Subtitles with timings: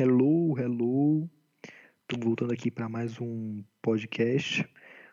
[0.00, 1.28] Hello, hello.
[2.02, 4.64] Estou voltando aqui para mais um podcast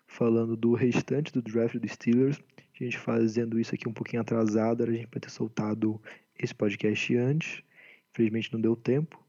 [0.05, 2.39] falando do restante do draft dos Steelers.
[2.59, 5.99] A gente fazendo isso aqui um pouquinho atrasado, a gente vai ter soltado
[6.37, 7.63] esse podcast antes.
[8.11, 9.19] Infelizmente não deu tempo.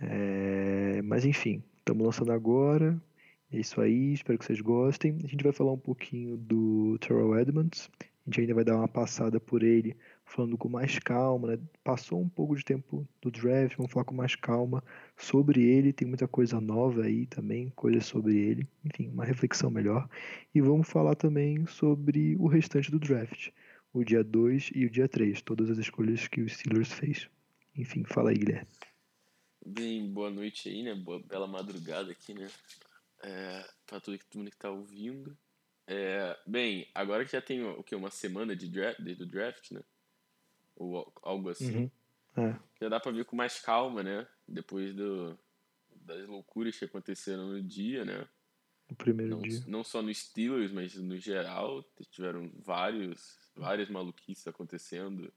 [0.00, 1.02] É...
[1.02, 2.96] Mas enfim, estamos lançando agora.
[3.50, 5.18] É isso aí, espero que vocês gostem.
[5.24, 7.90] A gente vai falar um pouquinho do Terrell Edmonds.
[8.00, 9.96] A gente ainda vai dar uma passada por ele
[10.28, 11.58] falando com mais calma, né?
[11.82, 14.84] Passou um pouco de tempo do draft, vamos falar com mais calma
[15.16, 20.08] sobre ele, tem muita coisa nova aí também, coisas sobre ele, enfim, uma reflexão melhor.
[20.54, 23.50] E vamos falar também sobre o restante do draft,
[23.92, 27.28] o dia 2 e o dia 3, todas as escolhas que o Steelers fez.
[27.76, 28.68] Enfim, fala aí, Guilherme.
[29.64, 30.94] Bem, boa noite aí, né?
[30.94, 32.48] Boa, bela madrugada aqui, né?
[33.22, 35.36] É, para todo mundo que tá ouvindo.
[35.86, 39.80] É, bem, agora que já tem o que uma semana de draft, do draft, né?
[40.78, 41.90] Ou algo assim.
[42.36, 42.44] Uhum.
[42.44, 42.58] É.
[42.80, 44.26] Já dá pra ver com mais calma, né?
[44.46, 45.38] Depois do,
[45.90, 48.26] das loucuras que aconteceram no dia, né?
[48.88, 49.62] No primeiro não, dia.
[49.66, 51.84] Não só no Steelers, mas no geral.
[52.10, 55.32] Tiveram vários, várias maluquices acontecendo.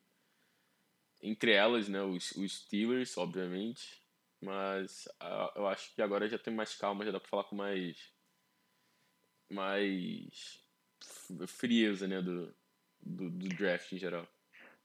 [1.22, 2.02] Entre elas, né?
[2.02, 4.02] Os, os Steelers, obviamente.
[4.39, 7.55] Mas uh, eu acho que agora já tem mais calma, já dá pra falar com
[7.55, 7.98] mais.
[9.50, 10.64] mais.
[11.48, 12.22] frieza, né?
[12.22, 12.53] Do,
[13.02, 14.28] do, do draft em geral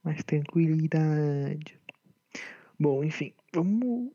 [0.06, 1.78] mais tranquilidade.
[2.78, 4.12] Bom, enfim, vamos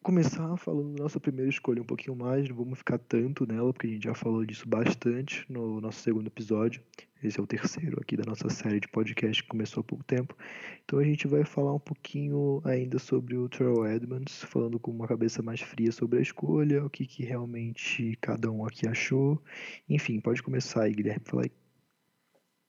[0.00, 3.88] começar falando da nossa primeira escolha um pouquinho mais, não vamos ficar tanto nela, porque
[3.88, 6.80] a gente já falou disso bastante no nosso segundo episódio.
[7.22, 10.36] Esse é o terceiro aqui da nossa série de podcast que começou há pouco tempo.
[10.84, 15.08] Então a gente vai falar um pouquinho ainda sobre o Terrell Edmonds, falando com uma
[15.08, 19.42] cabeça mais fria sobre a escolha, o que, que realmente cada um aqui achou.
[19.88, 21.61] Enfim, pode começar aí, Guilherme, fala aí.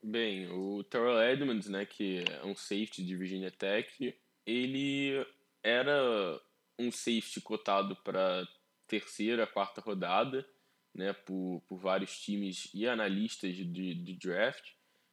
[0.06, 4.14] Bem, o Terrell Edmonds, né, que é um safety de Virginia Tech,
[4.46, 5.26] ele
[5.64, 6.42] era
[6.78, 8.46] um safety cotado para
[8.86, 10.46] terceira, quarta rodada,
[10.94, 14.72] né, por, por vários times e analistas de, de draft,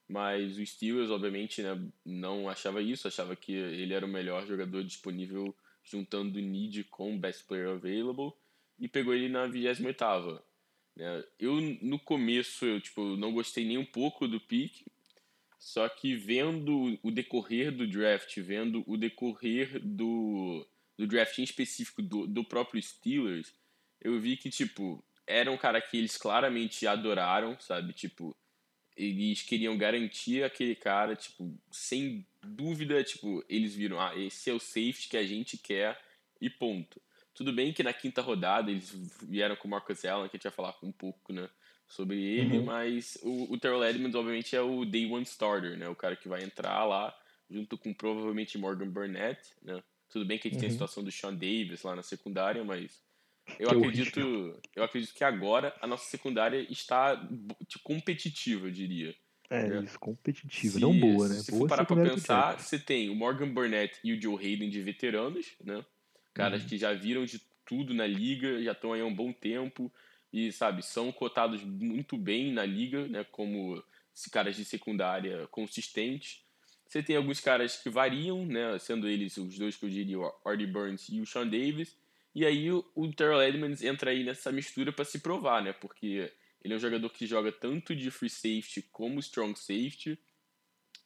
[0.08, 4.82] mas o Steelers, obviamente, né, não achava isso, achava que ele era o melhor jogador
[4.82, 8.32] disponível juntando o need com Best Player Available
[8.76, 10.42] e pegou ele na 28ª.
[11.00, 11.24] Né?
[11.38, 14.84] Eu, no começo, eu tipo, não gostei nem um pouco do pick,
[15.58, 20.66] só que vendo o decorrer do draft, vendo o decorrer do,
[20.98, 23.54] do draft em específico do, do próprio Steelers,
[23.98, 27.94] eu vi que, tipo, era um cara que eles claramente adoraram, sabe?
[27.94, 28.36] Tipo,
[28.94, 34.60] eles queriam garantir aquele cara, tipo, sem dúvida, tipo, eles viram, ah, esse é o
[34.60, 35.98] safety que a gente quer
[36.40, 37.00] e ponto.
[37.40, 40.42] Tudo bem que na quinta rodada eles vieram com o Marcus Allen, que a gente
[40.42, 41.48] vai falar um pouco, né?
[41.88, 42.64] Sobre ele, uhum.
[42.66, 45.88] mas o, o Terrell Edmonds, obviamente, é o day one starter, né?
[45.88, 47.16] O cara que vai entrar lá
[47.48, 49.82] junto com provavelmente Morgan Burnett, né?
[50.10, 50.60] Tudo bem que a gente uhum.
[50.60, 50.74] tem a uhum.
[50.74, 53.02] situação do Sean Davis lá na secundária, mas
[53.58, 54.20] eu acredito,
[54.76, 57.16] eu acredito que agora a nossa secundária está
[57.66, 59.16] tipo, competitiva, eu diria.
[59.48, 59.82] É, né?
[59.82, 61.36] isso, competitiva, se, não boa, né?
[61.36, 64.68] Se boa for parar pra pensar, você tem o Morgan Burnett e o Joe Hayden
[64.68, 65.82] de veteranos, né?
[66.32, 66.68] Caras uhum.
[66.68, 69.92] que já viram de tudo na liga, já estão aí há um bom tempo
[70.32, 73.24] e, sabe, são cotados muito bem na liga, né?
[73.24, 73.82] Como
[74.30, 76.42] caras de secundária consistentes.
[76.86, 78.78] Você tem alguns caras que variam, né?
[78.78, 81.96] Sendo eles os dois que eu diria, o Artie Burns e o Sean Davis.
[82.34, 85.72] E aí o, o Terrell Edmonds entra aí nessa mistura para se provar, né?
[85.72, 86.32] Porque
[86.62, 90.18] ele é um jogador que joga tanto de free safety como strong safety.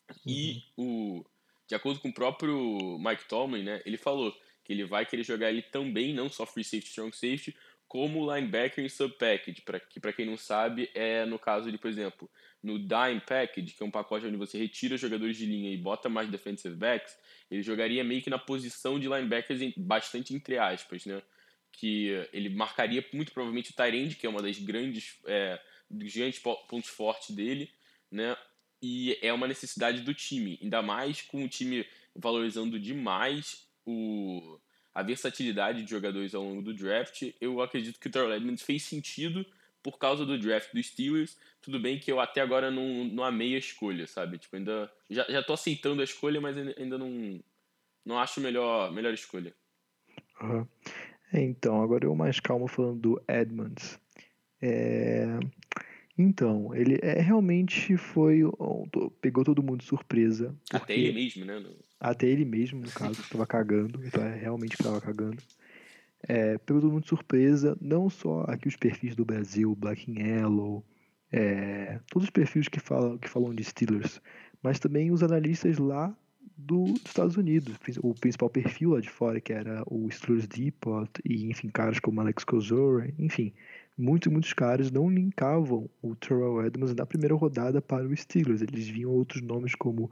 [0.09, 0.17] Uhum.
[0.27, 1.25] E o,
[1.67, 3.83] de acordo com o próprio Mike Tomlin, né?
[3.85, 4.35] Ele falou
[4.65, 7.55] que ele vai querer jogar ele também, não só free safety, strong safety,
[7.87, 11.79] como linebacker em sub package, para que para quem não sabe é no caso de,
[11.79, 12.29] por exemplo,
[12.63, 16.09] no dime package, que é um pacote onde você retira jogadores de linha e bota
[16.09, 17.17] mais defensive backs,
[17.51, 21.23] ele jogaria meio que na posição de linebackers bastante entre aspas, né?
[21.71, 25.61] Que ele marcaria muito provavelmente o Tyrande, que é uma das grandes é,
[25.91, 27.71] dos grandes pontos fortes dele,
[28.11, 28.37] né?
[28.83, 31.87] E é uma necessidade do time, ainda mais com o time
[32.17, 34.59] valorizando demais o,
[34.95, 38.83] a versatilidade de jogadores ao longo do draft, eu acredito que o Terrell Edmonds fez
[38.83, 39.45] sentido
[39.83, 41.37] por causa do draft dos Steelers.
[41.61, 44.39] Tudo bem que eu até agora não, não amei a escolha, sabe?
[44.39, 47.41] Tipo, ainda já, já tô aceitando a escolha, mas ainda não,
[48.05, 49.55] não acho melhor melhor escolha.
[50.41, 50.67] Uhum.
[51.33, 53.99] então, agora eu mais calmo falando do Edmonds.
[54.61, 55.39] É...
[56.17, 58.43] Então, ele é, realmente foi.
[59.21, 60.55] Pegou todo mundo de surpresa.
[60.73, 61.61] Até ele mesmo, né?
[62.05, 64.05] Até ele mesmo, no caso, estava cagando.
[64.05, 65.39] Então é realmente estava cagando.
[66.23, 67.77] É, pegou todo mundo de surpresa.
[67.81, 70.85] Não só aqui os perfis do Brasil, Black and Yellow,
[71.33, 74.21] é, todos os perfis que falam, que falam de Steelers,
[74.63, 76.15] mas também os analistas lá
[76.57, 77.75] do, dos Estados Unidos.
[78.03, 82.21] O principal perfil lá de fora, que era o Steelers Depot, e enfim, caras como
[82.21, 83.53] Alex Kozora, enfim,
[83.97, 88.61] muitos muitos caras não linkavam o Terrell Edmonds na primeira rodada para o Steelers.
[88.61, 90.11] Eles viam outros nomes como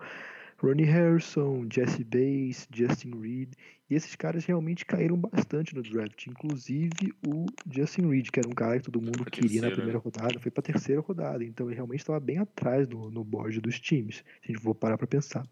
[0.63, 3.53] Ronnie Harrison, Jesse Bass, Justin Reed,
[3.91, 8.55] e esses caras realmente caíram bastante no draft, inclusive o Justin Reed, que era um
[8.55, 11.75] cara que todo mundo queria na primeira rodada, foi para a terceira rodada, então ele
[11.75, 15.07] realmente estava bem atrás no, no board dos times, se a gente for parar para
[15.07, 15.45] pensar.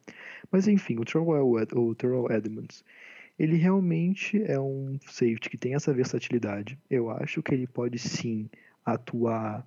[0.50, 2.84] Mas enfim, o Terrell, o Terrell Edmonds,
[3.36, 6.78] ele realmente é um safety que tem essa versatilidade.
[6.88, 8.48] Eu acho que ele pode sim
[8.86, 9.66] atuar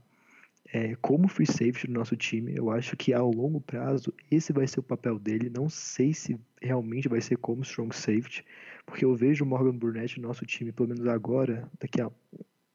[0.73, 2.51] é, como free safety do nosso time.
[2.55, 5.49] Eu acho que ao longo prazo esse vai ser o papel dele.
[5.55, 8.43] Não sei se realmente vai ser como strong safety,
[8.83, 12.11] porque eu vejo o Morgan Burnett no nosso time, pelo menos agora, daqui a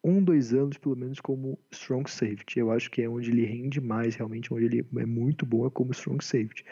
[0.05, 2.61] um, dois anos, pelo menos, como strong safety.
[2.61, 5.71] Eu acho que é onde ele rende mais, realmente, onde ele é muito bom é
[5.71, 6.65] como strong safety.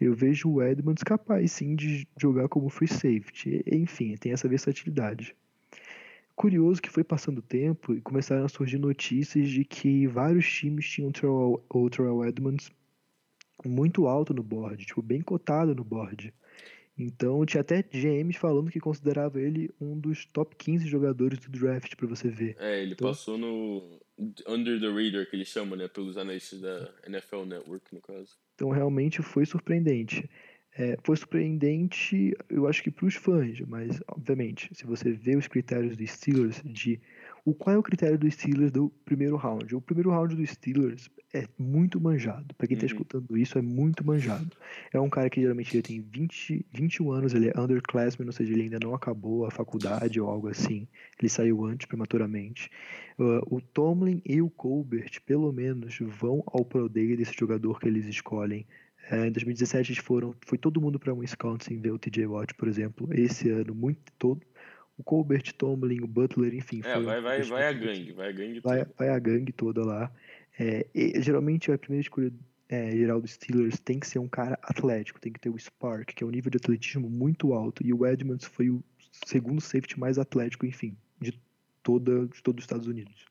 [0.00, 3.62] Eu vejo o Edmonds capaz, sim, de jogar como free safety.
[3.70, 5.36] Enfim, tem essa versatilidade
[6.34, 10.88] curioso que foi passando o tempo e começaram a surgir notícias de que vários times
[10.88, 11.10] tinham
[11.68, 12.70] o Terrell Edmonds
[13.64, 16.32] muito alto no board, tipo, bem cotado no board.
[16.96, 21.94] Então tinha até GMs falando que considerava ele um dos top 15 jogadores do draft
[21.96, 22.56] para você ver.
[22.58, 24.00] É, ele então, passou no
[24.46, 28.36] Under the Radar, que eles chamam, né, pelos analistas da NFL Network, no caso.
[28.54, 30.28] Então realmente foi surpreendente.
[30.78, 35.48] É, foi surpreendente, eu acho que para os fãs, mas obviamente, se você vê os
[35.48, 37.00] critérios dos Steelers de
[37.44, 39.74] o qual é o critério dos Steelers do primeiro round?
[39.74, 42.54] O primeiro round dos Steelers é muito manjado.
[42.54, 42.92] Para quem está uhum.
[42.92, 44.50] escutando isso, é muito manjado.
[44.92, 48.52] É um cara que geralmente ele tem 20, 21 anos, ele é underclassman, ou seja,
[48.52, 50.86] ele ainda não acabou a faculdade ou algo assim.
[51.18, 52.70] Ele saiu antes, prematuramente.
[53.18, 57.88] Uh, o Tomlin e o Colbert, pelo menos, vão ao Pro Day desse jogador que
[57.88, 58.66] eles escolhem
[59.10, 62.68] é, em 2017 eles foram, foi todo mundo para Wisconsin ver o TJ Watt, por
[62.68, 63.08] exemplo.
[63.12, 64.40] Esse ano, muito todo.
[64.96, 66.80] O Colbert, Tomlin, o Butler, enfim.
[66.84, 70.12] É, vai, vai, vai a gangue, vai a gangue vai, vai a gangue toda lá.
[70.56, 72.32] É, e, geralmente a primeira escolha
[72.68, 76.14] é, geral dos Steelers tem que ser um cara atlético, tem que ter o Spark,
[76.14, 77.84] que é um nível de atletismo muito alto.
[77.84, 78.84] E o Edmonds foi o
[79.26, 81.36] segundo safety mais atlético, enfim, de,
[81.82, 83.24] toda, de todos os Estados Unidos.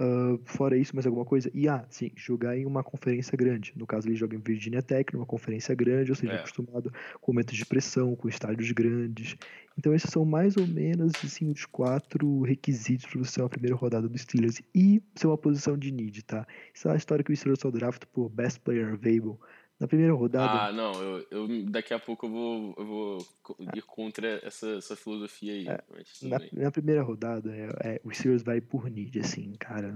[0.00, 1.48] Uh, fora isso, mais alguma coisa?
[1.54, 3.72] E, ah, sim, jogar em uma conferência grande.
[3.76, 6.36] No caso, ele joga em Virginia Tech, numa conferência grande, ou seja, é.
[6.36, 9.36] acostumado com momentos de pressão, com estádios grandes.
[9.78, 13.76] Então, esses são mais ou menos assim, os quatro requisitos para você ser uma primeira
[13.76, 14.60] rodada do Steelers.
[14.74, 16.44] E ser uma posição de need, tá?
[16.74, 19.38] Essa é a história que o Steelers só draft por Best Player Available
[19.84, 20.62] na primeira rodada.
[20.62, 23.28] Ah, não, eu, eu daqui a pouco eu vou, eu vou
[23.76, 25.68] ir contra essa, essa filosofia aí.
[25.68, 25.82] É,
[26.22, 29.94] na, na, primeira rodada, é, é, o Steelers vai por need, assim, cara.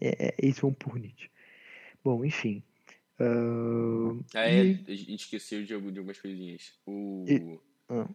[0.00, 1.30] É, é, eles vão por need.
[2.02, 2.62] Bom, enfim.
[3.20, 4.84] Uh, é, e...
[4.88, 6.72] a gente esqueceu de, de algumas coisinhas.
[6.86, 7.58] O, e...
[7.90, 8.08] ah.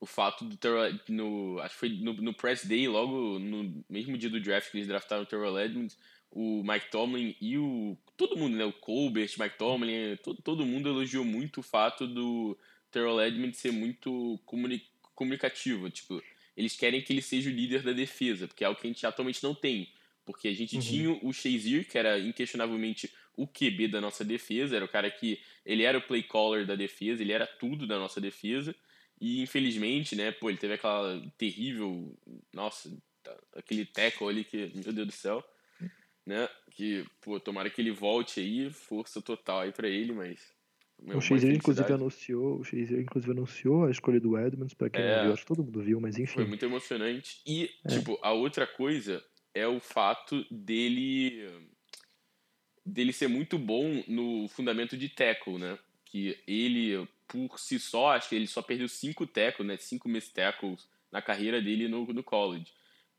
[0.00, 4.16] o fato do Terrell, no, acho que foi no, no press day, logo no mesmo
[4.16, 5.98] dia do draft que eles draftaram o Terrell Edmonds,
[6.32, 7.96] o Mike Tomlin e o.
[8.16, 8.64] Todo mundo, né?
[8.64, 12.58] O Colbert, Mike Tomlin, todo, todo mundo elogiou muito o fato do
[12.90, 14.82] Terrell Edmonds ser muito comuni
[15.14, 15.90] comunicativo.
[15.90, 16.22] Tipo,
[16.56, 19.06] eles querem que ele seja o líder da defesa, porque é algo que a gente
[19.06, 19.92] atualmente não tem.
[20.24, 20.82] Porque a gente uhum.
[20.82, 25.38] tinha o Shazier, que era inquestionavelmente o QB da nossa defesa, era o cara que.
[25.66, 28.74] Ele era o play caller da defesa, ele era tudo da nossa defesa.
[29.20, 32.16] E infelizmente, né, pô, ele teve aquela terrível.
[32.52, 32.90] Nossa,
[33.22, 34.72] tá, aquele tackle ali que.
[34.74, 35.44] Meu Deus do céu
[36.26, 36.48] né?
[36.70, 40.52] Que, pô, tomara que ele volte aí, força total aí para ele, mas.
[41.14, 45.16] O Shazier, inclusive, anunciou, o Shazier, inclusive, anunciou a escolha do Edmonds, pra quem é,
[45.16, 46.34] não viu, acho que todo mundo viu, mas enfim.
[46.34, 47.40] Foi muito emocionante.
[47.44, 47.88] E, é.
[47.88, 51.44] tipo, a outra coisa é o fato dele
[52.84, 55.78] dele ser muito bom no fundamento de tackle, né?
[56.04, 59.76] Que ele, por si só, acho que ele só perdeu cinco tackles, né?
[59.76, 62.72] Cinco miss tackles na carreira dele no, no college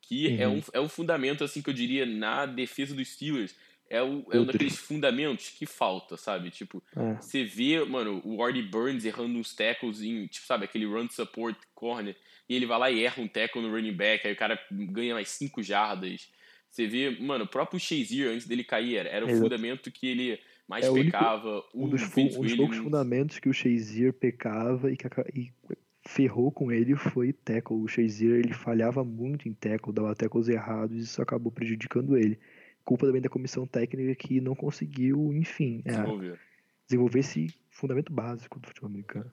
[0.08, 0.42] que uhum.
[0.42, 3.56] é, um, é um fundamento, assim, que eu diria, na defesa dos Steelers,
[3.90, 6.50] é, o, é um daqueles fundamentos que falta, sabe?
[6.50, 7.16] Tipo, é.
[7.16, 11.58] você vê, mano, o Wardy Burns errando uns tackles em, tipo, sabe, aquele run support
[11.74, 12.16] corner,
[12.50, 15.14] e ele vai lá e erra um tackle no running back, aí o cara ganha
[15.14, 16.30] mais 5 jardas.
[16.70, 20.40] Você vê, mano, o próprio Shazier, antes dele cair, era, era o fundamento que ele
[20.68, 21.64] mais é pecava.
[21.74, 22.02] Único, um, dos,
[22.36, 25.54] um dos poucos fundamentos que o Shazier pecava e que, e
[26.06, 27.78] ferrou com ele foi tackle.
[27.78, 32.40] O Shazier ele falhava muito em tackle, dava tackles errados e isso acabou prejudicando ele.
[32.84, 36.40] Culpa também da comissão técnica que não conseguiu, enfim, é, desenvolver.
[36.86, 39.32] desenvolver esse fundamento básico do futebol americano.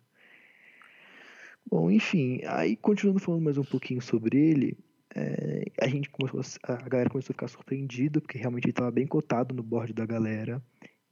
[1.68, 4.78] Bom, enfim, aí continuando falando mais um pouquinho sobre ele,
[5.14, 8.90] é, a gente começou a, a galera começou a ficar surpreendida porque realmente ele estava
[8.90, 10.62] bem cotado no board da galera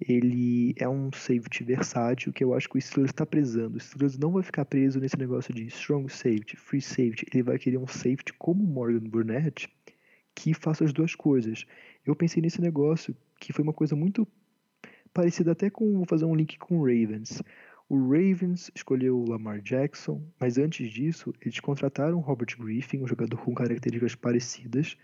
[0.00, 3.76] ele é um safety versátil que eu acho que o Steelers está prezando.
[3.76, 7.26] O Steelers não vai ficar preso nesse negócio de strong safety, free safety.
[7.32, 9.68] Ele vai querer um safety como o Morgan Burnett
[10.34, 11.66] que faça as duas coisas.
[12.06, 14.26] Eu pensei nesse negócio que foi uma coisa muito
[15.12, 17.42] parecida até com vou fazer um link com o Ravens.
[17.88, 23.08] O Ravens escolheu o Lamar Jackson, mas antes disso eles contrataram o Robert Griffin, um
[23.08, 24.96] jogador com características parecidas,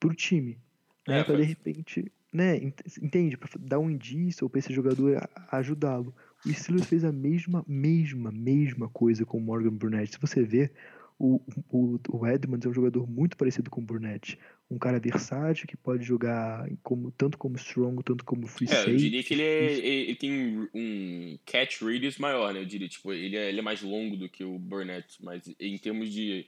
[0.00, 0.58] para o time.
[1.06, 2.56] Né, é, para de repente né,
[3.02, 3.36] entende?
[3.36, 6.14] Para dar um indício ou para esse jogador ajudá-lo.
[6.44, 10.12] O Steelers fez a mesma, mesma, mesma coisa com o Morgan Burnett.
[10.12, 10.72] Se você ver,
[11.18, 14.38] o, o, o Edmonds é um jogador muito parecido com o Burnett.
[14.70, 18.88] Um cara versátil que pode jogar como, tanto como strong, tanto como free é.
[18.88, 22.60] Eu diria que ele, é, ele tem um catch radius maior, né?
[22.60, 25.76] Eu diria, tipo, ele é, ele é mais longo do que o Burnett, mas em
[25.76, 26.46] termos de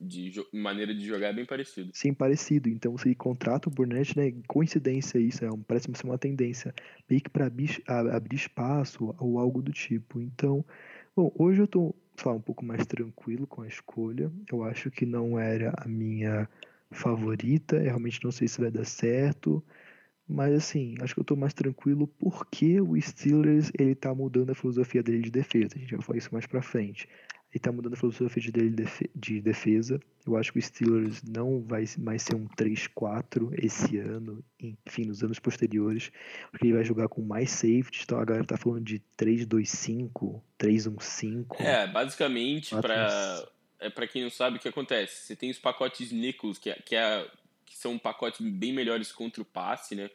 [0.00, 1.90] de maneira de jogar é bem parecido.
[1.92, 2.68] Sim, parecido.
[2.68, 4.32] Então você contrata o Burnett, né?
[4.48, 6.74] Coincidência isso, é um, parece ser uma tendência
[7.08, 10.20] meio que para abrir espaço ou algo do tipo.
[10.20, 10.64] Então,
[11.14, 14.32] bom, hoje eu tô, lá, um pouco mais tranquilo com a escolha.
[14.50, 16.48] Eu acho que não era a minha
[16.90, 19.62] favorita, eu realmente não sei se vai dar certo.
[20.26, 24.54] Mas assim, acho que eu tô mais tranquilo porque o Steelers ele tá mudando a
[24.54, 25.74] filosofia dele de defesa.
[25.76, 27.08] A gente vai falar isso mais pra frente.
[27.52, 30.00] Ele está mudando a filosofia dele de defesa.
[30.24, 34.44] Eu acho que o Steelers não vai mais ser um 3-4 esse ano,
[34.86, 36.12] enfim, nos anos posteriores,
[36.50, 38.02] porque ele vai jogar com mais safety.
[38.04, 41.60] Então a galera tá falando de 3-2-5, 3-1-5.
[41.60, 43.44] É, basicamente, para
[43.80, 46.74] é, pra quem não sabe o que acontece, você tem os pacotes Nichols, que, é,
[46.74, 47.26] que, é,
[47.64, 50.10] que são pacotes bem melhores contra o passe, né?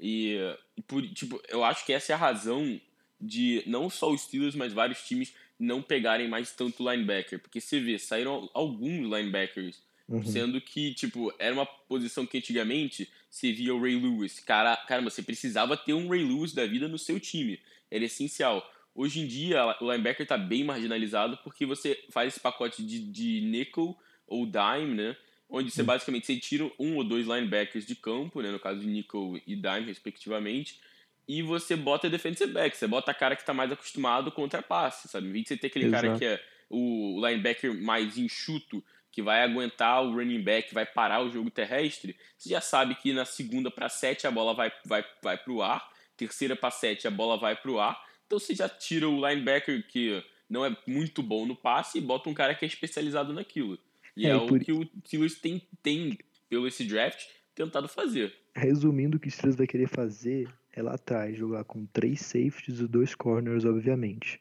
[0.00, 0.38] E,
[0.76, 2.80] e por, tipo, eu acho que essa é a razão
[3.20, 7.38] de não só os Steelers, mas vários times não pegarem mais tanto linebacker.
[7.38, 10.24] Porque você vê, saíram alguns linebackers, uhum.
[10.24, 14.40] sendo que, tipo, era uma posição que antigamente você via o Ray Lewis.
[14.40, 17.60] Cara, caramba, você precisava ter um Ray Lewis da vida no seu time.
[17.90, 18.68] Era essencial.
[18.94, 23.40] Hoje em dia, o linebacker está bem marginalizado porque você faz esse pacote de, de
[23.42, 25.16] nickel ou dime, né?
[25.48, 25.86] Onde você uhum.
[25.86, 28.50] basicamente você tira um ou dois linebackers de campo, né?
[28.50, 30.80] No caso de nickel e dime, respectivamente
[31.30, 35.06] e você bota defensive back, você bota a cara que está mais acostumado contra passe,
[35.06, 35.28] sabe?
[35.28, 36.02] Em vez de você ter aquele Exato.
[36.02, 38.82] cara que é o linebacker mais enxuto,
[39.12, 43.12] que vai aguentar o running back, vai parar o jogo terrestre, você já sabe que
[43.12, 47.06] na segunda para sete a bola vai, vai, vai para o ar, terceira para sete
[47.06, 47.96] a bola vai para o ar,
[48.26, 52.28] então você já tira o linebacker que não é muito bom no passe e bota
[52.28, 53.78] um cara que é especializado naquilo.
[54.16, 54.58] E é, é o por...
[54.58, 56.18] que o Steelers tem, tem,
[56.48, 58.34] pelo esse draft, tentado fazer.
[58.52, 62.86] Resumindo, o que o Steelers vai querer fazer lá atrás jogar com três safeties e
[62.86, 64.40] dois corners, obviamente.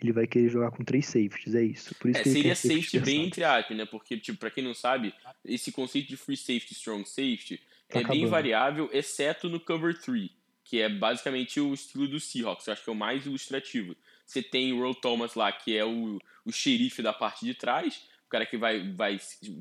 [0.00, 1.94] Ele vai querer jogar com três safeties, é isso.
[1.96, 3.86] Por isso é, que seria safety bem entre aspas, né?
[3.86, 5.14] Porque, tipo, pra quem não sabe,
[5.44, 8.20] esse conceito de free safety, strong safety tá é acabando.
[8.20, 10.30] bem variável, exceto no cover 3,
[10.64, 12.66] que é basicamente o estilo do Seahawks.
[12.66, 13.96] Eu acho que é o mais ilustrativo.
[14.26, 18.02] Você tem o Earl Thomas lá, que é o, o xerife da parte de trás,
[18.26, 19.18] o cara que vai, vai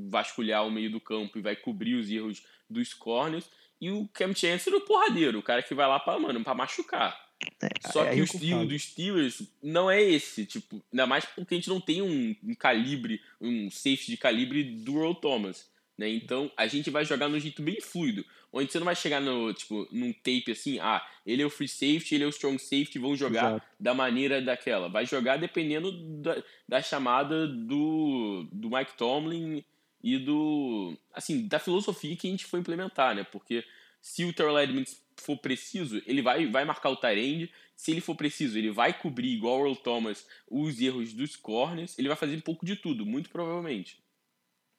[0.09, 3.49] vasculhar o meio do campo e vai cobrir os erros dos corners
[3.83, 7.21] e o Cam Chancellor o porradeiro, o cara que vai lá pra, mano, pra machucar.
[7.61, 11.57] É, Só que o estilo dos Steelers não é esse, tipo, ainda mais porque a
[11.57, 16.07] gente não tem um, um calibre, um safety de calibre do Earl Thomas, né?
[16.07, 19.53] Então a gente vai jogar num jeito bem fluido, onde você não vai chegar no,
[19.53, 22.97] tipo, num tape assim, ah, ele é o free safety, ele é o strong safety,
[22.99, 23.65] vão jogar Exato.
[23.77, 24.87] da maneira daquela.
[24.87, 29.65] Vai jogar dependendo da, da chamada do, do Mike Tomlin
[30.03, 33.23] e do assim da filosofia que a gente foi implementar, né?
[33.23, 33.63] Porque
[34.01, 37.49] se o Terrell Edmonds for preciso, ele vai, vai marcar o Tyrande.
[37.75, 41.97] Se ele for preciso, ele vai cobrir, igual o Earl Thomas, os erros dos corners.
[41.97, 44.03] Ele vai fazer um pouco de tudo, muito provavelmente.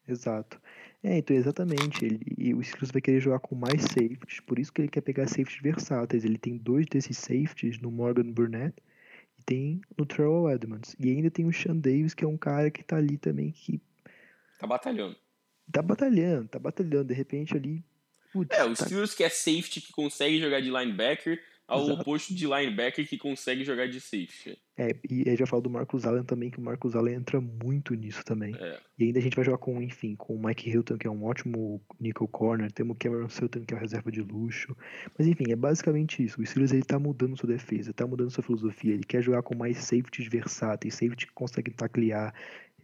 [0.06, 0.60] Exato.
[1.02, 2.04] É, então exatamente.
[2.04, 5.00] Ele, e o Steelers vai querer jogar com mais safeties, por isso que ele quer
[5.00, 6.24] pegar safeties versáteis.
[6.24, 8.74] Ele tem dois desses safeties no Morgan Burnett
[9.38, 10.94] e tem no Terrell Edmonds.
[11.00, 13.80] E ainda tem o Sean Davis, que é um cara que tá ali também que
[14.58, 15.16] Tá batalhando.
[15.70, 17.04] Tá batalhando, tá batalhando.
[17.04, 17.84] De repente ali.
[18.32, 18.84] Putz, é, o tá...
[18.84, 22.00] Steelers que é safety, que consegue jogar de linebacker, ao Exato.
[22.00, 24.58] oposto de linebacker que consegue jogar de safety.
[24.76, 27.94] É, e aí já falo do Marcus Allen também, que o Marcus Allen entra muito
[27.94, 28.54] nisso também.
[28.58, 28.80] É.
[28.98, 31.24] E ainda a gente vai jogar com, enfim, com o Mike Hilton, que é um
[31.24, 34.76] ótimo nickel corner, temos o Cameron Sutton, que é uma reserva de luxo.
[35.16, 36.40] Mas enfim, é basicamente isso.
[36.40, 39.54] O Steelers ele tá mudando sua defesa, tá mudando sua filosofia, ele quer jogar com
[39.54, 42.34] mais safeties versáteis, safety que consegue taclear,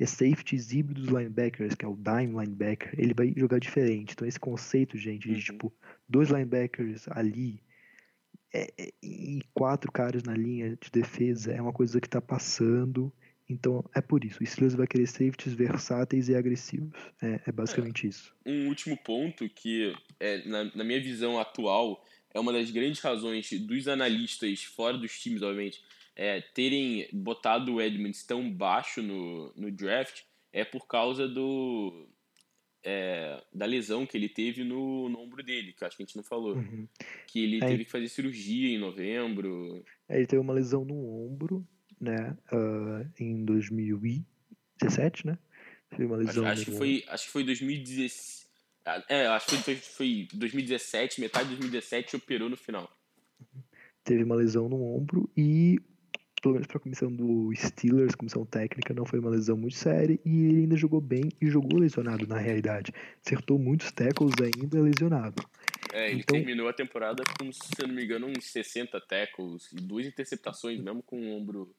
[0.00, 4.12] é safeties híbridos linebackers, que é o dime linebacker, ele vai jogar diferente.
[4.12, 5.40] Então esse conceito, gente, de uhum.
[5.40, 5.72] tipo,
[6.08, 7.62] dois linebackers ali
[8.52, 13.12] é, é, e quatro caras na linha de defesa é uma coisa que está passando.
[13.48, 14.42] Então é por isso.
[14.42, 16.98] O Steelers vai querer safeties versáteis e agressivos.
[17.20, 18.34] É, é basicamente isso.
[18.46, 22.02] Um último ponto que, é, na, na minha visão atual,
[22.32, 25.82] é uma das grandes razões dos analistas, fora dos times, obviamente,
[26.16, 32.08] é, terem botado o Edmonds tão baixo no, no draft é por causa do
[32.82, 36.16] é, da lesão que ele teve no, no, ombro dele, que acho que a gente
[36.16, 36.56] não falou.
[36.56, 36.88] Uhum.
[37.26, 39.84] Que ele é, teve que fazer cirurgia em novembro.
[40.08, 41.66] É, ele teve uma lesão no ombro,
[42.00, 42.36] né?
[42.52, 45.38] Uh, em 2017, né?
[45.90, 46.44] Teve uma lesão.
[46.44, 48.40] Acho, acho que, foi, acho que foi 2017.
[49.08, 52.90] É, acho que foi, foi 2017, metade de 2017 operou no final.
[54.02, 55.78] Teve uma lesão no ombro e
[56.40, 60.18] pelo menos para a comissão do Steelers, comissão técnica, não foi uma lesão muito séria
[60.24, 62.92] e ele ainda jogou bem e jogou lesionado na realidade.
[63.24, 65.42] Acertou muitos tackles ainda lesionado.
[65.92, 69.72] É, ele então, terminou a temporada com, se eu não me engano, uns 60 tackles
[69.72, 71.74] e duas interceptações, mesmo com o ombro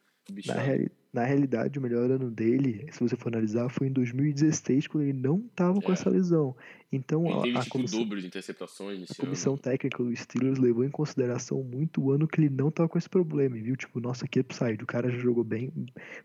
[0.45, 4.87] na, reali na, realidade, o melhor ano dele, se você for analisar, foi em 2016,
[4.87, 5.81] quando ele não estava é.
[5.81, 6.55] com essa lesão.
[6.91, 9.61] Então, ele teve, a, tipo, comissão, dobro de interceptações a comissão ano.
[9.61, 13.09] técnica do Steelers levou em consideração muito o ano que ele não estava com esse
[13.09, 13.75] problema, viu?
[13.75, 15.71] Tipo, nossa, que upside, o cara já jogou bem.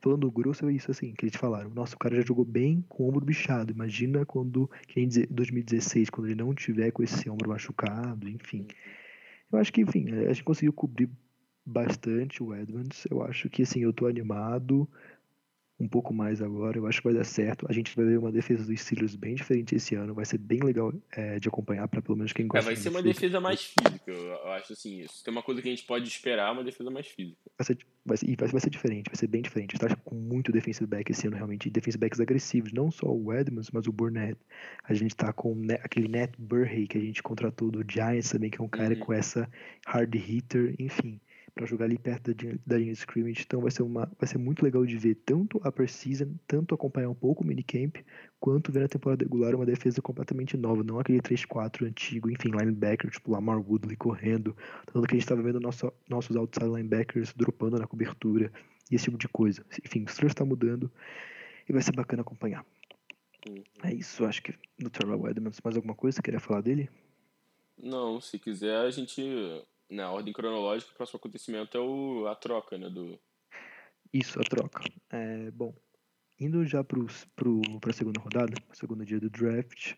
[0.00, 1.70] Falando grosso, é isso assim, que eles falaram.
[1.70, 3.72] Nossa, o cara já jogou bem com o ombro bichado.
[3.72, 8.66] Imagina quando, que em 2016, quando ele não tiver com esse ombro machucado, enfim.
[9.52, 11.08] Eu acho que, enfim, a gente conseguiu cobrir
[11.66, 13.04] bastante o Edmonds.
[13.10, 14.88] Eu acho que assim, eu tô animado
[15.78, 16.78] um pouco mais agora.
[16.78, 17.66] Eu acho que vai dar certo.
[17.68, 20.14] A gente vai ver uma defesa dos Steelers bem diferente esse ano.
[20.14, 22.64] Vai ser bem legal é, de acompanhar para pelo menos quem gosta.
[22.64, 24.10] É, vai ser uma defesa mais física.
[24.10, 27.06] Eu acho assim, isso tem uma coisa que a gente pode esperar, uma defesa mais
[27.06, 27.36] física.
[27.58, 29.74] Vai ser, vai ser, vai, vai ser diferente, vai ser bem diferente.
[29.74, 33.70] Está com muito defensive back esse ano realmente, defensive backs agressivos, não só o Edmonds,
[33.70, 34.38] mas o Burnett.
[34.84, 38.60] A gente está com aquele Net Burhay que a gente contratou do Giants também, que
[38.60, 39.00] é um cara uhum.
[39.00, 39.48] com essa
[39.86, 41.20] hard hitter, enfim
[41.56, 42.34] para jogar ali perto
[42.66, 43.42] da, linha de scrimmage.
[43.46, 47.08] Então vai ser, uma, vai ser muito legal de ver tanto a preseason, tanto acompanhar
[47.08, 48.04] um pouco o minicamp,
[48.38, 53.10] quanto ver na temporada regular uma defesa completamente nova, não aquele 3-4 antigo, enfim, linebacker,
[53.10, 54.54] tipo Lamar Woodley correndo,
[54.92, 58.52] tanto que a gente estava vendo nosso, nossos outside linebackers dropando na cobertura,
[58.90, 59.64] e esse tipo de coisa.
[59.82, 60.92] Enfim, o Steelers está mudando
[61.66, 62.66] e vai ser bacana acompanhar.
[63.48, 63.64] Uhum.
[63.82, 65.58] É isso, acho que do Terrell Edmonds.
[65.64, 66.90] Mais alguma coisa queria falar dele?
[67.78, 69.22] Não, se quiser a gente
[69.88, 72.88] na ordem cronológica, o próximo acontecimento é o, a troca, né?
[72.90, 73.18] Do...
[74.12, 74.84] Isso, a troca.
[75.10, 75.74] É, bom,
[76.38, 79.92] indo já para a segunda rodada, segundo dia do draft,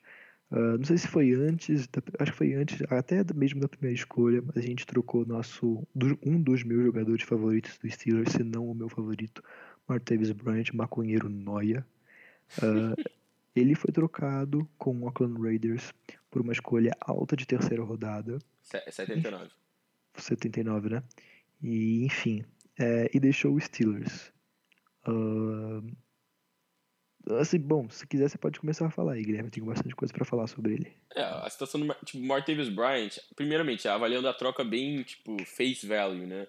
[0.50, 3.94] uh, não sei se foi antes, da, acho que foi antes, até mesmo da primeira
[3.94, 5.86] escolha, a gente trocou nosso,
[6.24, 9.42] um dos meus jogadores favoritos do Steelers, se não o meu favorito,
[9.86, 11.86] Martavis Bryant, maconheiro noia.
[12.58, 12.94] Uh,
[13.56, 15.92] ele foi trocado com o Oakland Raiders
[16.30, 18.38] por uma escolha alta de terceira rodada.
[18.62, 19.48] 79.
[20.22, 21.02] 79, né?
[21.62, 22.44] E, enfim,
[22.78, 24.32] é, e deixou o Steelers.
[25.06, 25.96] Uh,
[27.38, 29.48] assim, bom, se quiser você pode começar a falar aí, Guilherme.
[29.48, 30.92] Eu tenho bastante coisa para falar sobre ele.
[31.14, 36.26] É, a situação do tipo, Martavis Bryant, primeiramente, avaliando a troca bem, tipo, face value,
[36.26, 36.46] né?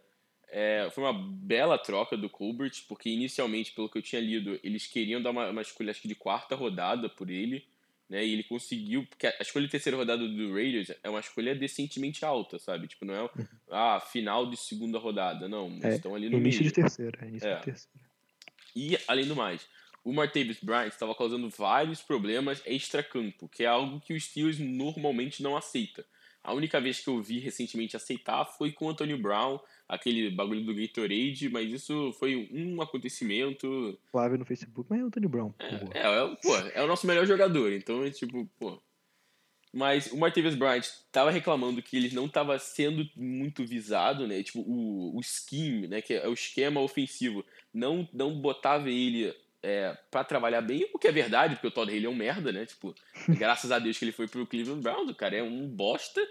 [0.52, 4.88] É, foi uma bela troca do Colbert, porque inicialmente, pelo que eu tinha lido, eles
[4.88, 7.64] queriam dar uma, uma escolha, acho que de quarta rodada por ele
[8.10, 8.26] né?
[8.26, 12.26] E ele conseguiu, porque a escolha de terceira rodada do Raiders é uma escolha decentemente
[12.26, 12.88] alta, sabe?
[12.88, 13.48] Tipo, não é uhum.
[13.70, 15.68] ah, final de segunda rodada, não.
[15.68, 16.72] Eles é, estão ali no início meio.
[16.72, 17.56] de terceira, início é.
[17.58, 18.10] de terceira.
[18.76, 19.68] E, além do mais,
[20.04, 25.44] o Martavis Bryant estava causando vários problemas extra-campo, que é algo que os Steelers normalmente
[25.44, 26.06] não aceita.
[26.44, 30.64] A única vez que eu vi recentemente aceitar foi com o Antonio Brown, aquele bagulho
[30.64, 34.00] do Gatorade, mas isso foi um acontecimento.
[34.12, 35.54] Flávio no Facebook, mas é o Antonio Brown.
[35.60, 38.82] É, é, é, pô, é o nosso melhor jogador, então é tipo, pô.
[39.72, 44.42] Mas o Martavis Bryant estava reclamando que ele não estava sendo muito visado, né?
[44.42, 46.02] Tipo, o, o scheme, né?
[46.02, 51.08] Que é o esquema ofensivo, não, não botava ele é, para trabalhar bem, o que
[51.08, 52.66] é verdade, porque o Todd Haley é um merda, né?
[52.66, 52.96] Tipo,
[53.28, 56.22] graças a Deus que ele foi pro Cleveland Browns, o cara é um bosta.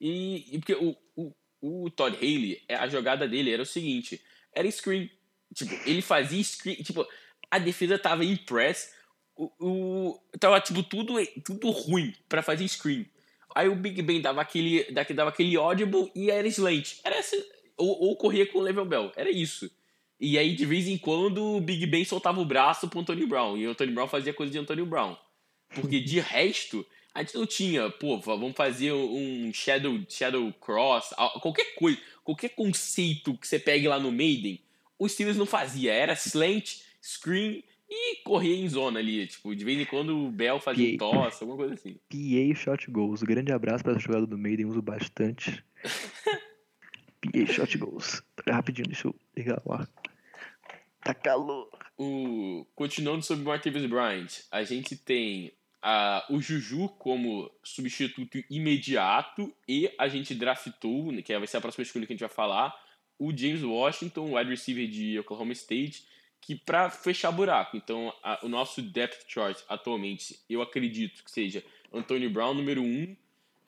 [0.00, 4.20] E, e porque o, o, o Todd Haley, é, a jogada dele era o seguinte:
[4.52, 5.10] era screen.
[5.54, 6.76] Tipo, ele fazia screen.
[6.76, 7.06] Tipo,
[7.50, 8.94] a defesa tava em press,
[9.36, 13.06] o, o, tava, tipo, tudo, tudo ruim para fazer screen.
[13.54, 17.00] Aí o Big Ben dava aquele, dava aquele audible e era slant.
[17.04, 17.36] Era essa,
[17.76, 19.12] ou, ou corria com o level bell.
[19.14, 19.70] Era isso.
[20.24, 23.56] E aí, de vez em quando, o Big Ben soltava o braço pro Anthony Brown.
[23.56, 25.16] E o Anthony Brown fazia coisa de Anthony Brown.
[25.74, 31.74] Porque de resto, a gente não tinha, pô, vamos fazer um Shadow, shadow Cross, qualquer
[31.74, 34.60] coisa, qualquer conceito que você pegue lá no Maiden,
[34.96, 35.92] o Steelers não fazia.
[35.92, 39.26] Era slant, screen e correr em zona ali.
[39.26, 41.96] Tipo, de vez em quando o Bell fazia um tosse, alguma coisa assim.
[42.08, 43.24] PA Shot Goals.
[43.24, 45.64] Grande abraço para essa jogada do Maiden, uso bastante.
[47.20, 48.22] PA Shot Goals.
[48.48, 49.88] Rapidinho, deixa eu ligar lá.
[51.02, 51.68] Tá calor.
[51.98, 52.64] O...
[52.74, 59.92] Continuando sobre o Martavis Bryant, a gente tem uh, o Juju como substituto imediato e
[59.98, 62.74] a gente draftou, né, que vai ser a próxima escolha que a gente vai falar,
[63.18, 66.06] o James Washington, wide receiver de Oklahoma State,
[66.40, 67.76] que para fechar buraco.
[67.76, 72.84] Então, a, o nosso depth chart atualmente, eu acredito que seja Antonio Brown número 1,
[72.84, 73.16] um,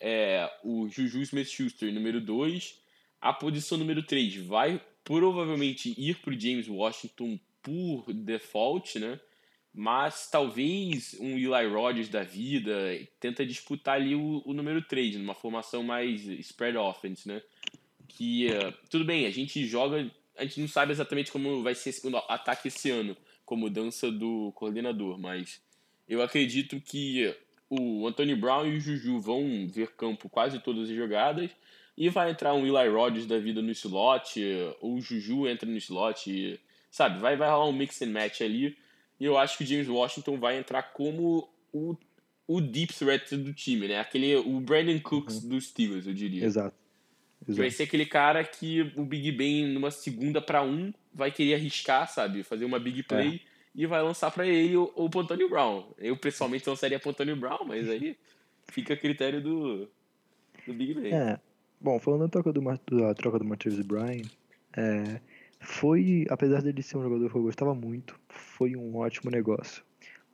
[0.00, 2.80] é, o Juju Smith-Schuster número 2,
[3.20, 9.20] a posição número 3 vai provavelmente ir para o James Washington por default, né?
[9.72, 12.72] Mas talvez um Eli Rogers da vida
[13.20, 17.42] tenta disputar ali o, o número 3, numa formação mais spread offense, né?
[18.08, 21.94] Que, uh, tudo bem, a gente joga a gente não sabe exatamente como vai ser
[22.04, 25.60] o ataque esse ano, com mudança do coordenador, mas
[26.08, 27.34] eu acredito que
[27.68, 31.50] o Anthony Brown e o Juju vão ver campo quase todas as jogadas
[31.96, 34.40] e vai entrar um Eli Rodgers da vida no slot,
[34.80, 37.20] ou o Juju entra no slot, e, sabe?
[37.20, 38.76] Vai, vai rolar um mix and match ali.
[39.18, 41.96] E eu acho que o James Washington vai entrar como o,
[42.48, 44.00] o deep threat do time, né?
[44.00, 45.50] Aquele, o Brandon Cooks uhum.
[45.50, 46.44] dos Steelers, eu diria.
[46.44, 46.76] Exato.
[47.46, 47.61] Exato.
[47.61, 52.11] Vai ser aquele cara que o Big Ben, numa segunda para um, vai querer arriscar,
[52.11, 52.42] sabe?
[52.42, 53.40] Fazer uma big play é.
[53.74, 55.85] e vai lançar para ele o, o Brown.
[55.98, 58.16] Eu, pessoalmente, lançaria pro Antonio Brown, mas aí
[58.68, 59.88] fica a critério do,
[60.66, 61.14] do Big Ben.
[61.14, 61.38] É.
[61.84, 64.22] Bom, falando da troca do, da troca do Martavis Bryan,
[64.74, 65.20] é,
[65.60, 69.84] foi, apesar dele ser um jogador que eu gostava muito, foi um ótimo negócio.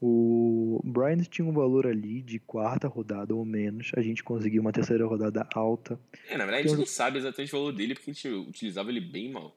[0.00, 3.90] O Bryant tinha um valor ali de quarta rodada ou menos.
[3.96, 5.98] A gente conseguiu uma terceira rodada alta.
[6.28, 8.88] É, na verdade a gente não sabe exatamente o valor dele porque a gente utilizava
[8.88, 9.52] ele bem mal.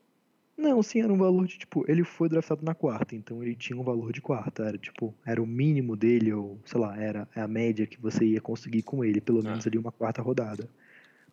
[0.58, 3.80] Não, sim, era um valor de tipo, ele foi draftado na quarta, então ele tinha
[3.80, 7.48] um valor de quarta, era tipo, era o mínimo dele, ou sei lá, era a
[7.48, 9.44] média que você ia conseguir com ele, pelo ah.
[9.44, 10.68] menos ali uma quarta rodada.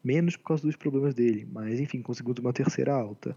[0.03, 3.37] Menos por causa dos problemas dele, mas enfim, conseguimos uma terceira alta.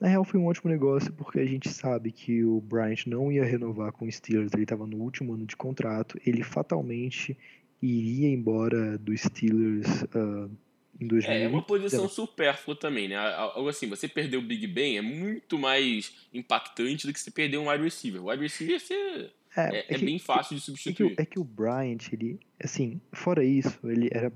[0.00, 3.44] Na real foi um ótimo negócio porque a gente sabe que o Bryant não ia
[3.44, 7.36] renovar com o Steelers, ele estava no último ano de contrato, ele fatalmente
[7.82, 10.50] iria embora do Steelers uh,
[10.98, 11.30] em 2000.
[11.30, 13.16] É, é uma posição supérflua também, né?
[13.16, 17.58] Algo assim, você perder o Big Ben é muito mais impactante do que você perder
[17.58, 18.22] um wide receiver.
[18.22, 21.12] O wide receiver você é, é, é, é que, bem fácil de substituir.
[21.12, 24.32] É que, é que, o Bryant, ele, assim, fora isso, ele era.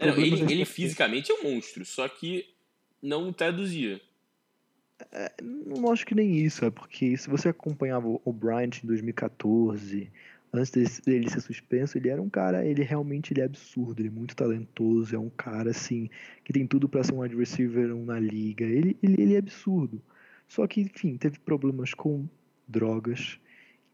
[0.00, 2.46] É, não, ele, ele fisicamente é um monstro, só que
[3.02, 4.00] não traduzia.
[5.12, 10.10] É, não acho que nem isso, é porque se você acompanhava o Bryant em 2014,
[10.52, 14.12] antes dele ser suspenso, ele era um cara, ele realmente ele é absurdo, ele é
[14.12, 16.10] muito talentoso, é um cara assim,
[16.44, 18.64] que tem tudo para ser um receiver na liga.
[18.64, 20.02] Ele, ele, ele é absurdo.
[20.48, 22.26] Só que, enfim, teve problemas com
[22.66, 23.38] drogas,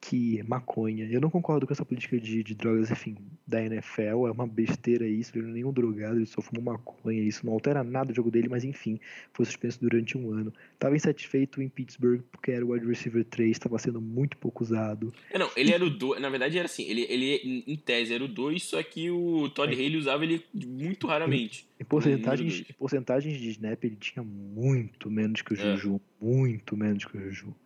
[0.09, 1.09] que maconha.
[1.11, 4.29] Eu não concordo com essa política de, de drogas, enfim, da NFL.
[4.29, 5.33] É uma besteira isso.
[5.35, 7.21] Ele não é nenhum drogado, ele só fuma maconha.
[7.21, 9.01] Isso não altera nada o jogo dele, mas enfim,
[9.33, 10.53] foi suspenso durante um ano.
[10.79, 15.13] Tava insatisfeito em Pittsburgh porque era o wide receiver 3, estava sendo muito pouco usado.
[15.29, 16.21] É, não, ele era o 2.
[16.21, 19.73] Na verdade, era assim, ele, ele em tese era o 2, só que o Todd
[19.73, 19.75] é.
[19.75, 21.67] Haley usava ele muito raramente.
[21.81, 25.77] Em, em porcentagens, em porcentagens de snap, ele tinha muito menos que o é.
[25.77, 26.01] Juju.
[26.21, 27.57] muito menos que o Juju.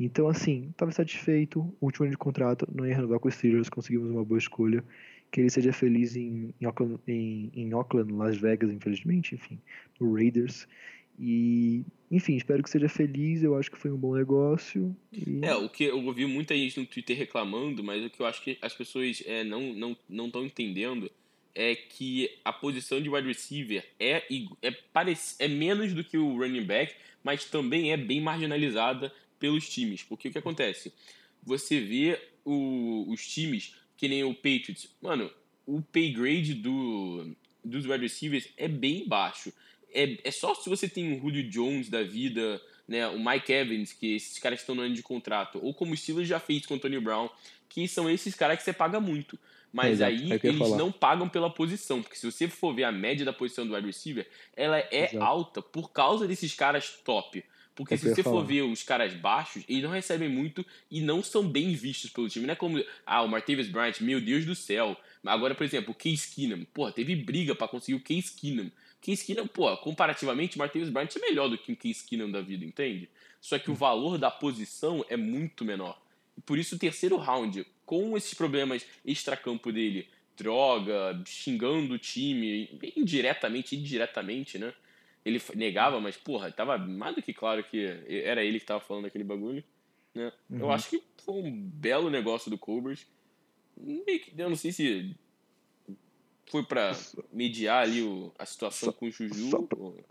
[0.00, 1.70] Então, assim, estava satisfeito.
[1.78, 4.82] Último ano de contrato, não ia renovar com os Steelers, conseguimos uma boa escolha.
[5.30, 9.60] Que ele seja feliz em, em, Auckland, em, em Las Vegas, infelizmente, enfim,
[10.00, 10.66] no Raiders.
[11.18, 13.42] E, enfim, espero que seja feliz.
[13.42, 14.96] Eu acho que foi um bom negócio.
[15.12, 15.44] E...
[15.44, 18.42] É, o que eu ouvi muita gente no Twitter reclamando, mas o que eu acho
[18.42, 21.10] que as pessoas é, não estão não, não entendendo
[21.54, 24.22] é que a posição de wide receiver é,
[24.62, 29.68] é, parec é menos do que o running back, mas também é bem marginalizada pelos
[29.68, 30.04] times.
[30.04, 30.92] Porque o que acontece?
[31.42, 35.28] Você vê o, os times, que nem o Patriots, mano,
[35.66, 39.52] o pay grade do, dos wide receivers é bem baixo.
[39.92, 43.92] É, é só se você tem o Julio Jones da vida, né, o Mike Evans,
[43.92, 46.74] que esses caras estão no ano de contrato, ou como o Steelers já fez com
[46.74, 47.28] o Antonio Brown,
[47.68, 49.38] que são esses caras que você paga muito.
[49.72, 50.76] Mas Exato, aí é eles falar.
[50.76, 53.86] não pagam pela posição, porque se você for ver a média da posição do wide
[53.86, 55.22] receiver, ela é Exato.
[55.22, 57.44] alta por causa desses caras top.
[57.80, 61.22] Porque é se você for ver os caras baixos, eles não recebem muito e não
[61.22, 62.46] são bem vistos pelo time.
[62.46, 64.94] Não é como, ah, o Martavis Bryant, meu Deus do céu.
[65.24, 66.66] Agora, por exemplo, o Case Keenum.
[66.74, 68.70] Porra, teve briga para conseguir o Case Keenum.
[69.00, 72.42] Case Keenum, pô, comparativamente, o Martavis Bryant é melhor do que o Case Keenum da
[72.42, 73.08] vida, entende?
[73.40, 75.98] Só que o valor da posição é muito menor.
[76.36, 82.78] E por isso o terceiro round, com esses problemas extracampo dele, droga, xingando o time,
[82.94, 84.74] indiretamente, indiretamente, né?
[85.24, 87.86] Ele negava, mas, porra, tava mais do que claro que
[88.24, 89.62] era ele que tava falando aquele bagulho.
[90.14, 90.32] Né?
[90.48, 90.58] Uhum.
[90.60, 93.06] Eu acho que foi um belo negócio do Cobras.
[94.36, 95.16] Eu não sei se
[96.50, 96.92] foi para
[97.32, 99.50] mediar ali o, a situação só, com o Juju.
[99.50, 100.04] Só pra, ou...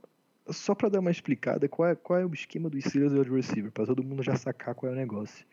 [0.49, 3.31] só pra dar uma explicada, qual é, qual é o esquema do Steelers e wide
[3.31, 5.45] receiver, pra todo mundo já sacar qual é o negócio.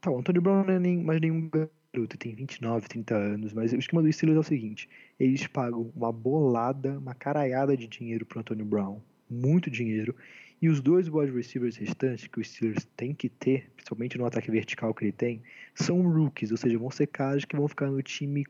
[0.00, 1.48] Tá, o Antônio Brown não é nem, mais nenhum
[1.96, 5.90] garoto tem 29, 30 anos, mas o esquema do Steelers é o seguinte: eles pagam
[5.96, 10.14] uma bolada, uma caraiada de dinheiro pro Antonio Brown, muito dinheiro,
[10.60, 14.50] e os dois wide receivers restantes que o Steelers tem que ter, principalmente no ataque
[14.50, 15.42] vertical que ele tem,
[15.74, 18.44] são rookies, ou seja, vão ser caras que vão ficar no time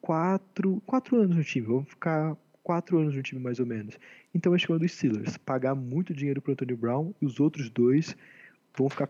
[0.00, 3.98] quatro, quatro anos no time, vão ficar quatro anos no time mais ou menos.
[4.34, 7.68] Então é o esquema do Steelers, pagar muito dinheiro pro Antonio Brown e os outros
[7.68, 8.16] dois
[8.76, 9.08] vão ficar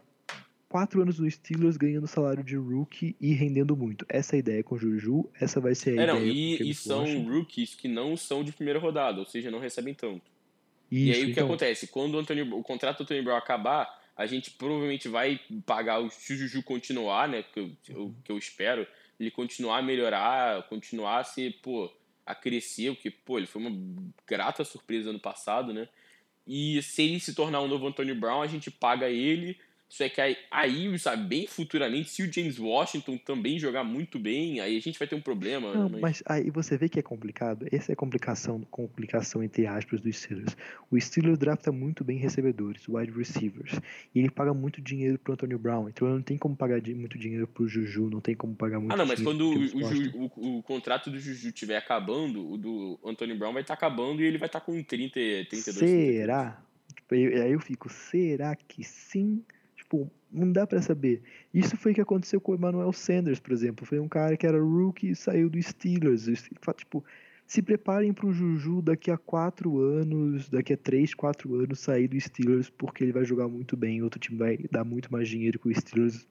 [0.73, 4.07] quatro anos no Steelers ganhando salário de rookie e rendendo muito.
[4.09, 6.13] Essa é a ideia com o Juju, essa vai ser a É, ideia.
[6.15, 7.31] não, e, e são Washington.
[7.31, 10.23] rookies que não são de primeira rodada, ou seja, não recebem tanto.
[10.91, 11.89] e Isso, aí o que então, acontece?
[11.89, 16.33] Quando o, o contrato do Anthony Brown acabar, a gente provavelmente vai pagar o se
[16.33, 17.43] o Juju continuar, né?
[17.43, 18.87] Que eu, eu- que eu espero,
[19.21, 21.93] ele continuar a melhorar, continuar a ser, pô,
[22.25, 23.77] a crescer, porque, pô, ele foi uma
[24.27, 25.87] grata surpresa ano passado, né?
[26.47, 29.59] E se ele se tornar um novo Antonio Brown, a gente paga ele.
[29.93, 34.19] Só é que aí, aí, sabe, bem futuramente, se o James Washington também jogar muito
[34.19, 35.71] bem, aí a gente vai ter um problema.
[35.75, 35.99] Não, né?
[36.01, 37.67] mas aí você vê que é complicado.
[37.71, 40.57] Essa é a complicação, complicação entre aspas do Steelers.
[40.91, 43.79] O Steelers drafta muito bem recebedores, wide receivers,
[44.15, 45.91] e ele paga muito dinheiro pro Antonio Brown.
[45.91, 48.97] Então não tem como pagar muito dinheiro pro Juju, não tem como pagar muito Ah,
[48.97, 53.35] não, mas quando o, o o- o contrato do Juju estiver acabando, o do Anthony
[53.35, 55.91] Brown vai estar acabando e ele vai estar com 30, 32, 33.
[55.91, 56.63] Será?
[56.97, 59.45] Tipo, eu- aí eu fico, será que sim?
[59.93, 61.23] Tipo, não dá pra saber.
[61.53, 63.85] Isso foi o que aconteceu com o Emmanuel Sanders, por exemplo.
[63.85, 66.25] Foi um cara que era rookie e saiu do Steelers.
[66.77, 67.05] Tipo,
[67.47, 72.19] se preparem pro Juju daqui a quatro anos, daqui a três, quatro anos, sair do
[72.19, 74.03] Steelers, porque ele vai jogar muito bem.
[74.03, 76.27] Outro time vai dar muito mais dinheiro que o Steelers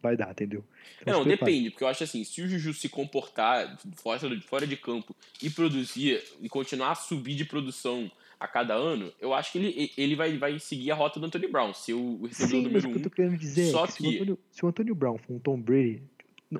[0.00, 0.64] vai dar, entendeu?
[1.00, 4.66] Então, Não, depende, porque eu acho assim, se o Juju se comportar fora de, fora
[4.66, 8.10] de campo e produzir e continuar a subir de produção
[8.42, 11.46] a cada ano, eu acho que ele, ele vai, vai seguir a rota do Anthony
[11.48, 13.02] Brown, ser o recebedor Sim, mas número o que eu um.
[13.04, 15.32] tô querendo dizer Só é que, Se, o que- Antônio, se o Antônio Brown for
[15.34, 16.02] um Tom Brady.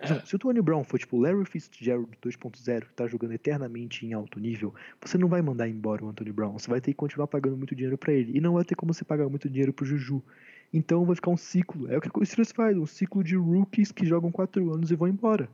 [0.00, 0.20] É.
[0.24, 4.40] se o Tony Brown for tipo Larry Fitzgerald 2.0, que tá jogando eternamente em alto
[4.40, 6.58] nível, você não vai mandar embora o Antônio Brown.
[6.58, 8.34] Você vai ter que continuar pagando muito dinheiro pra ele.
[8.34, 10.22] E não vai ter como você pagar muito dinheiro pro Juju.
[10.72, 11.92] Então vai ficar um ciclo.
[11.92, 14.94] É o que o Steelers faz, um ciclo de rookies que jogam 4 anos e
[14.96, 15.46] vão embora.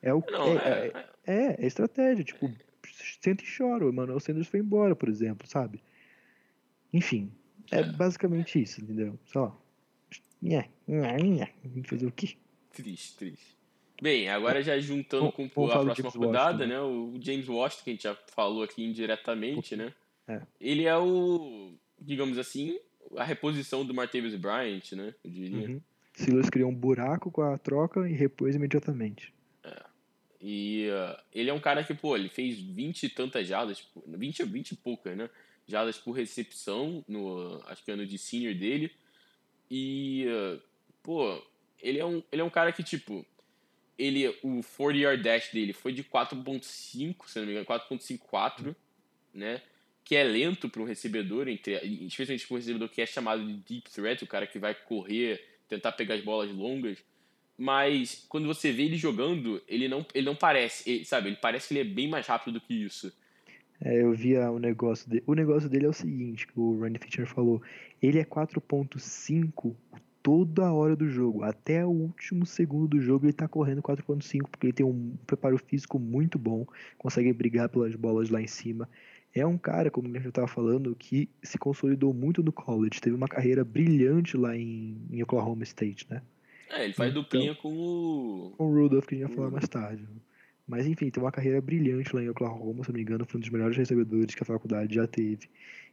[0.00, 0.92] É o Não, é, é,
[1.26, 2.22] é, é, é estratégia.
[2.22, 2.48] Tipo,
[3.20, 3.86] senta e chora.
[3.86, 5.82] O Emmanuel Sanders foi embora, por exemplo, sabe?
[6.92, 7.30] Enfim,
[7.70, 7.82] é É.
[7.84, 9.18] basicamente isso, entendeu?
[9.26, 9.56] Só.
[10.42, 11.52] Nhé, nhé, nhé.
[11.84, 12.36] Fazer o quê?
[12.72, 13.58] Triste, triste.
[14.02, 16.80] Bem, agora já juntando Vamos- com a próxima rodada, Washington, né?
[16.80, 19.92] O James Washington, que a gente já falou aqui indiretamente, né?
[20.26, 20.40] É.
[20.58, 22.78] Ele é o, digamos assim,
[23.16, 25.14] a reposição do Martavis Bryant, né?
[25.22, 25.68] Eu diria.
[25.68, 25.80] Uhum.
[26.16, 29.34] Steelers criou um buraco com a troca e repôs imediatamente.
[30.40, 34.44] E uh, ele é um cara que, pô, ele fez 20 e tantas jadas, 20,
[34.44, 35.28] 20 e poucas, né?
[35.66, 38.90] Jadas por recepção, no, acho que ano de senior dele.
[39.70, 40.60] E, uh,
[41.02, 41.42] pô,
[41.80, 43.24] ele é, um, ele é um cara que, tipo,
[43.98, 48.74] ele, o 40 yard dash dele foi de 4.5, se não me engano, 4.54,
[49.34, 49.60] né?
[50.02, 51.74] Que é lento para um recebedor, entre,
[52.06, 55.46] especialmente para um recebedor que é chamado de deep threat, o cara que vai correr,
[55.68, 56.98] tentar pegar as bolas longas
[57.60, 61.28] mas quando você vê ele jogando, ele não, ele não parece, ele- sabe?
[61.28, 63.12] Ele parece que ele é bem mais rápido do que isso.
[63.82, 65.22] É, eu via o negócio dele.
[65.26, 67.60] O negócio dele é o seguinte, que o Randy Fischer falou.
[68.00, 69.76] Ele é 4.5
[70.22, 71.42] toda hora do jogo.
[71.42, 75.58] Até o último segundo do jogo ele tá correndo 4.5, porque ele tem um preparo
[75.58, 78.88] físico muito bom, consegue brigar pelas bolas lá em cima.
[79.34, 83.00] É um cara, como a gente estava falando, que se consolidou muito no college.
[83.00, 86.22] Teve uma carreira brilhante lá em, em Oklahoma State, né?
[86.70, 88.54] É, ele faz Então- duplinha com o.
[88.56, 90.06] com o Rudolph, que a gente vai falar mais tarde.
[90.66, 93.40] Mas enfim, tem uma carreira brilhante lá em Oklahoma, se não me engano, foi um
[93.40, 95.48] dos melhores recebedores que a faculdade já teve.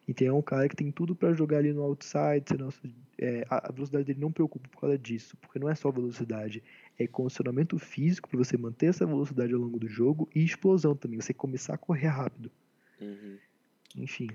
[0.07, 2.79] E tem um cara que tem tudo pra jogar ali no outside, ser nosso,
[3.17, 6.63] é, a velocidade dele não preocupa por causa disso, porque não é só velocidade,
[6.97, 11.19] é condicionamento físico pra você manter essa velocidade ao longo do jogo e explosão também,
[11.19, 12.49] você começar a correr rápido.
[13.01, 13.37] Uhum.
[13.97, 14.29] Enfim.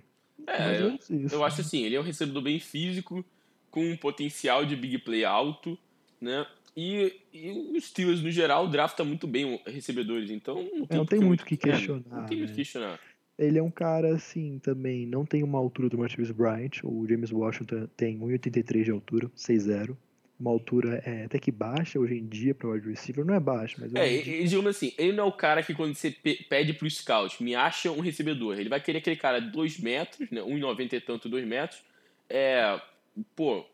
[0.46, 0.98] É, eu,
[1.30, 3.24] eu acho assim, ele é um recebedor bem físico,
[3.70, 5.78] com um potencial de big play alto,
[6.22, 6.46] né?
[6.74, 11.20] E, e os Steelers, no geral, drafta muito bem recebedores, então não tem, não tem
[11.20, 12.56] muito o que é, questionar, não tem muito o né?
[12.56, 13.00] que questionar.
[13.38, 16.82] Ele é um cara, assim, também não tem uma altura do Martavis Bryant.
[16.84, 19.96] O James Washington tem 1,83 de altura, 6'0".
[20.38, 23.24] Uma altura é, até que baixa hoje em dia para wide receiver.
[23.24, 23.94] Não é baixa, mas...
[23.94, 26.72] É, dia- e, digamos assim, ele não é o cara que quando você pe- pede
[26.74, 30.40] pro scout, me acha um recebedor, ele vai querer aquele cara de 2 metros, né,
[30.40, 31.82] 1,90 e tanto, 2 metros,
[32.28, 32.80] é,
[33.36, 33.64] pô,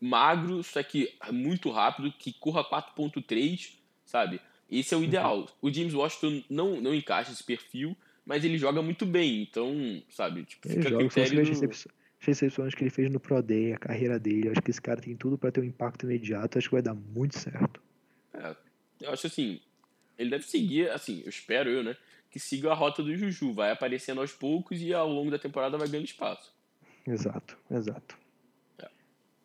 [0.00, 4.40] magro, só que muito rápido, que corra 4.3, sabe?
[4.70, 5.48] Esse é o ideal.
[5.62, 10.44] O James Washington não, não encaixa esse perfil, mas ele joga muito bem, então, sabe,
[10.44, 11.52] tipo, Ele fica joga, critério as do...
[11.54, 14.82] recepções, as recepções que ele fez no Pro Day, a carreira dele, acho que esse
[14.82, 16.58] cara tem tudo para ter um impacto imediato.
[16.58, 17.80] Acho que vai dar muito certo.
[18.34, 18.54] É,
[19.00, 19.60] eu acho assim,
[20.18, 21.96] ele deve seguir, assim, eu espero eu, né?
[22.30, 23.54] Que siga a rota do Juju.
[23.54, 26.52] Vai aparecendo aos poucos e ao longo da temporada vai ganhando espaço.
[27.06, 28.17] Exato, exato.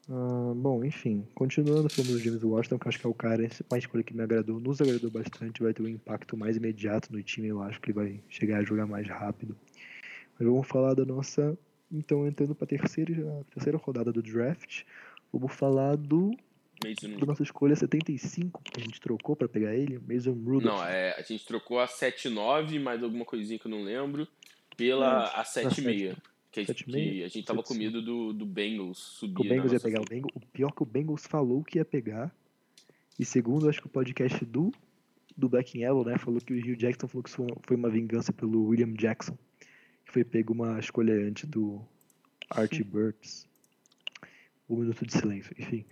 [0.09, 3.49] Uh, bom, enfim, continuando falando do James Washington, que eu acho que é o cara,
[3.71, 7.23] uma escolha que me agradou, nos agradou bastante, vai ter um impacto mais imediato no
[7.23, 9.55] time, eu acho que ele vai chegar a jogar mais rápido.
[10.37, 11.57] Mas vamos falar da nossa.
[11.91, 14.83] Então, entrando para a terceira, terceira rodada do draft,
[15.31, 16.35] vamos falar do
[16.83, 20.63] Mason da nossa escolha 75, que a gente trocou para pegar ele, Mason Rudolph.
[20.63, 24.27] Não, é, a gente trocou a 79, mais alguma coisinha que eu não lembro,
[24.75, 26.17] pela é, a 76.
[26.53, 29.41] Que a, gente, que a gente tava com medo do, do Bengals subir.
[29.41, 30.35] O Bengals ia pegar o Bengals.
[30.35, 32.31] O pior que o Bengals falou que ia pegar.
[33.19, 34.71] E segundo, acho que o podcast do,
[35.35, 38.31] do Black Yellow, né, falou que o Hugh Jackson falou que isso foi uma vingança
[38.31, 39.35] pelo William Jackson.
[40.05, 41.81] Que foi pego uma escolha antes do
[42.51, 43.47] Archie Burks.
[44.69, 45.83] Um minuto de silêncio, enfim.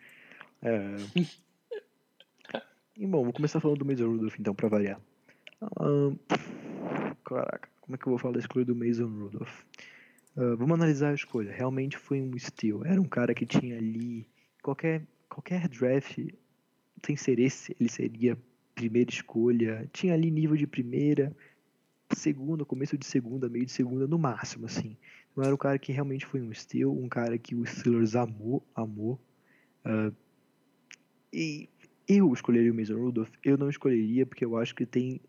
[0.62, 0.95] É...
[2.97, 5.02] e bom, vou começar falando do Mason Rudolph então, pra variar.
[5.80, 6.15] Um...
[7.26, 9.63] Caraca, como é que eu vou falar da escolha do Mason Rudolph?
[10.36, 11.52] Uh, vamos analisar a escolha.
[11.52, 12.86] Realmente foi um steal.
[12.86, 14.28] Era um cara que tinha ali.
[14.63, 16.20] Qualquer, qualquer draft,
[17.06, 18.38] sem ser esse, ele seria
[18.76, 19.89] primeira escolha.
[19.91, 21.36] Tinha ali nível de primeira,
[22.15, 24.98] segunda, começo de segunda, meio de segunda, no máximo, assim.
[25.36, 28.65] Não era um cara que realmente foi um steal, um cara que o Steelers amou,
[28.76, 29.20] amou.
[29.86, 30.13] Uh,
[31.34, 31.70] e
[32.08, 33.32] eu escolheria o Mason Rudolph.
[33.44, 35.22] Eu não escolheria porque eu acho que tem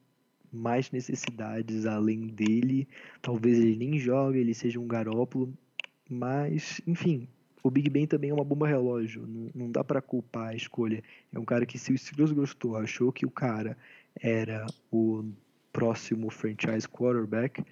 [0.53, 2.87] mais necessidades além dele.
[3.21, 5.53] Talvez ele nem jogue, ele seja um garópolo.
[6.09, 7.27] Mas, enfim,
[7.62, 9.27] o Big Ben também é uma bomba relógio.
[9.27, 11.03] Não, não dá para culpar a escolha.
[11.33, 13.77] É um cara que, se o Steelers gostou, achou que o cara
[14.21, 15.25] era o
[15.73, 17.65] próximo franchise quarterback.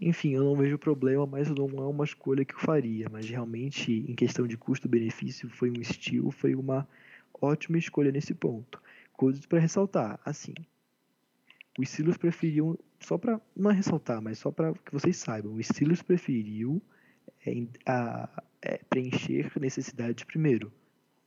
[0.00, 3.08] Enfim, eu não vejo problema, mas não é uma escolha que eu faria.
[3.10, 6.88] Mas realmente, em questão de custo-benefício, foi um estilo, foi uma
[7.40, 8.80] ótima escolha nesse ponto.
[9.12, 10.54] Coisas para ressaltar, assim,
[11.78, 16.02] os Steelers preferiam, só para não ressaltar, mas só para que vocês saibam, os Steelers
[16.02, 16.82] preferiu
[17.46, 17.52] é,
[17.86, 20.72] a, é, preencher necessidades primeiro,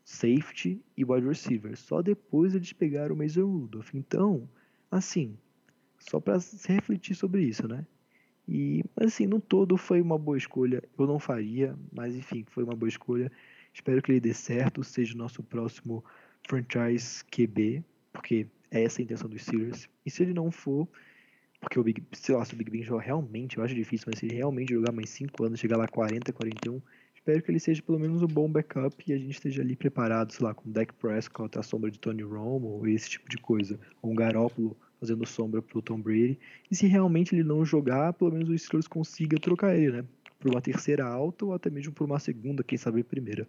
[0.03, 1.77] safety e wide receiver.
[1.77, 3.95] Só depois eles pegaram o Mason Rudolph.
[3.95, 4.49] Então,
[4.91, 5.37] assim,
[5.97, 6.37] só para
[6.67, 7.87] refletir sobre isso, né?
[8.45, 10.83] E, assim, no todo foi uma boa escolha.
[10.99, 13.31] Eu não faria, mas enfim, foi uma boa escolha.
[13.73, 16.03] Espero que ele dê certo, seja o nosso próximo
[16.45, 19.87] franchise QB, porque é essa a intenção dos Steelers.
[20.05, 20.87] E se ele não for,
[21.59, 24.19] porque o Big, sei lá, se o Big Ben jogar realmente, eu acho difícil, mas
[24.19, 26.81] se ele realmente jogar mais 5 anos, chegar lá 40, 41,
[27.13, 30.31] espero que ele seja pelo menos um bom backup e a gente esteja ali preparado,
[30.31, 33.79] sei lá, com o Dak Prescott, a sombra de Tony Romo, esse tipo de coisa.
[34.01, 36.39] Ou um Garópolo fazendo sombra pro Tom Brady.
[36.69, 40.05] E se realmente ele não jogar, pelo menos o Steelers consiga trocar ele, né?
[40.39, 43.47] Por uma terceira alta ou até mesmo por uma segunda, quem sabe primeira.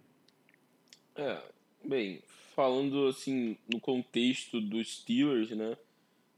[1.15, 1.41] É,
[1.87, 2.21] bem,
[2.55, 5.77] falando assim no contexto dos Steelers, né?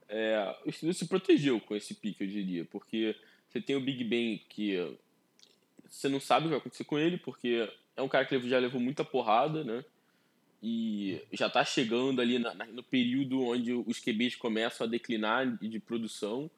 [0.08, 3.16] É, o Steelers se protegeu com esse pique, eu diria, porque
[3.50, 4.98] você tem o Big Ben que
[5.90, 8.60] você não sabe o que vai acontecer com ele, porque é um cara que já
[8.60, 9.84] levou muita porrada, né?
[10.62, 15.80] E já está chegando ali na, no período onde os QBs começam a declinar de
[15.80, 16.50] produção.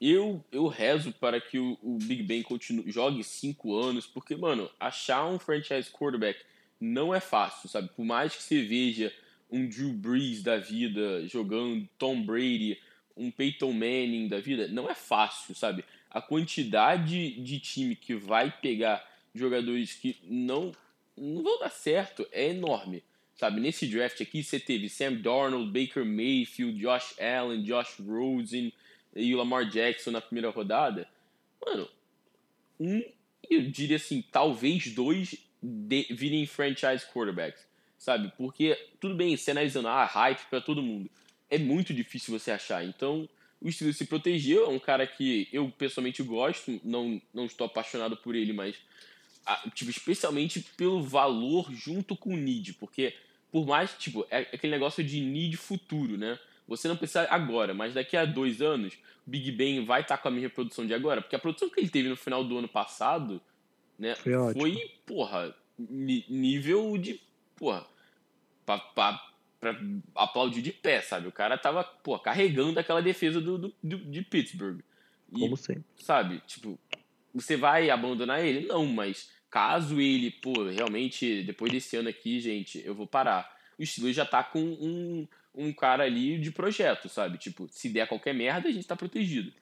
[0.00, 4.70] Eu, eu rezo para que o, o Big Ben continue, jogue cinco anos, porque, mano,
[4.80, 6.40] achar um franchise quarterback
[6.80, 7.88] não é fácil, sabe?
[7.94, 9.12] Por mais que você veja
[9.50, 12.78] um Drew Brees da vida jogando Tom Brady,
[13.16, 15.84] um Peyton Manning da vida, não é fácil, sabe?
[16.10, 20.72] A quantidade de time que vai pegar jogadores que não,
[21.16, 23.02] não vão dar certo é enorme,
[23.36, 23.60] sabe?
[23.60, 28.72] Nesse draft aqui você teve Sam Darnold, Baker Mayfield, Josh Allen, Josh Rosen
[29.14, 31.08] e o Lamar Jackson na primeira rodada.
[31.64, 31.88] Mano,
[32.78, 33.02] um,
[33.48, 37.66] eu diria assim, talvez dois de, virem franchise quarterbacks,
[37.98, 38.32] sabe?
[38.36, 41.10] Porque, tudo bem, você analisando, ah, hype para todo mundo.
[41.50, 42.84] É muito difícil você achar.
[42.84, 43.28] Então,
[43.60, 44.64] o Steelers se protegeu.
[44.64, 48.76] É um cara que eu pessoalmente gosto, não, não estou apaixonado por ele, mas
[49.74, 53.14] tipo, especialmente pelo valor junto com o need, porque
[53.50, 56.38] por mais, tipo, é aquele negócio de need futuro, né?
[56.66, 60.30] Você não precisa agora, mas daqui a dois anos, Big Ben vai estar com a
[60.30, 63.40] mesma produção de agora, porque a produção que ele teve no final do ano passado
[63.98, 64.14] né?
[64.14, 67.20] Foi, Foi porra, nível de,
[67.54, 67.86] porra,
[68.64, 69.20] pra, pra,
[69.60, 69.80] pra,
[70.14, 71.28] aplaudir de pé, sabe?
[71.28, 74.80] O cara tava, porra, carregando aquela defesa do, do, do de Pittsburgh.
[75.32, 75.84] E, Como sempre.
[75.96, 76.78] Sabe, tipo,
[77.34, 78.66] você vai abandonar ele?
[78.66, 83.54] Não, mas caso ele, pô, realmente, depois desse ano aqui, gente, eu vou parar.
[83.78, 87.38] O Steelers já tá com um, um cara ali de projeto, sabe?
[87.38, 89.52] Tipo, se der qualquer merda, a gente tá protegido.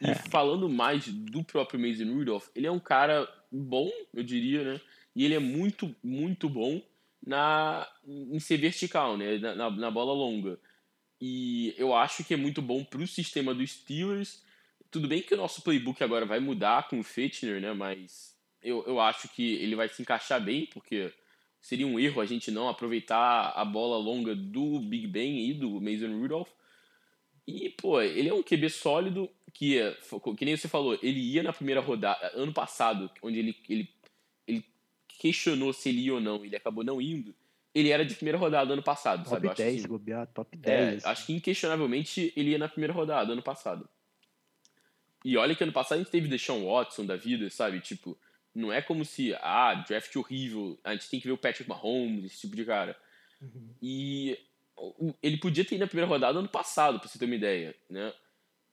[0.00, 0.14] E é.
[0.14, 3.28] falando mais do próprio Mason Rudolph, ele é um cara
[3.62, 4.80] bom, eu diria, né?
[5.14, 6.82] E ele é muito, muito bom
[7.24, 9.38] na, em ser vertical, né?
[9.38, 10.58] Na, na, na bola longa.
[11.20, 14.42] E eu acho que é muito bom pro sistema dos Steelers.
[14.90, 17.72] Tudo bem que o nosso playbook agora vai mudar com o Fitchner, né?
[17.72, 21.12] Mas eu, eu acho que ele vai se encaixar bem, porque
[21.60, 25.80] seria um erro a gente não aproveitar a bola longa do Big Ben e do
[25.80, 26.50] Mason Rudolph.
[27.46, 29.78] E, pô, ele é um QB sólido que,
[30.36, 33.88] que nem você falou, ele ia na primeira rodada, ano passado, onde ele, ele,
[34.46, 34.64] ele
[35.06, 37.32] questionou se ele ia ou não, ele acabou não indo.
[37.72, 39.48] Ele era de primeira rodada ano passado, top sabe?
[39.48, 40.78] Top 10, que, bobear, top 10.
[40.78, 41.08] É, assim.
[41.08, 43.88] acho que inquestionavelmente ele ia na primeira rodada ano passado.
[45.24, 47.80] E olha que ano passado a gente teve Deshaun Watson da vida, sabe?
[47.80, 48.18] Tipo,
[48.54, 52.24] não é como se, ah, draft horrível, a gente tem que ver o Patrick Mahomes,
[52.24, 52.96] esse tipo de cara.
[53.40, 53.74] Uhum.
[53.80, 54.38] E
[55.22, 58.12] ele podia ter ido na primeira rodada ano passado, pra você ter uma ideia, né?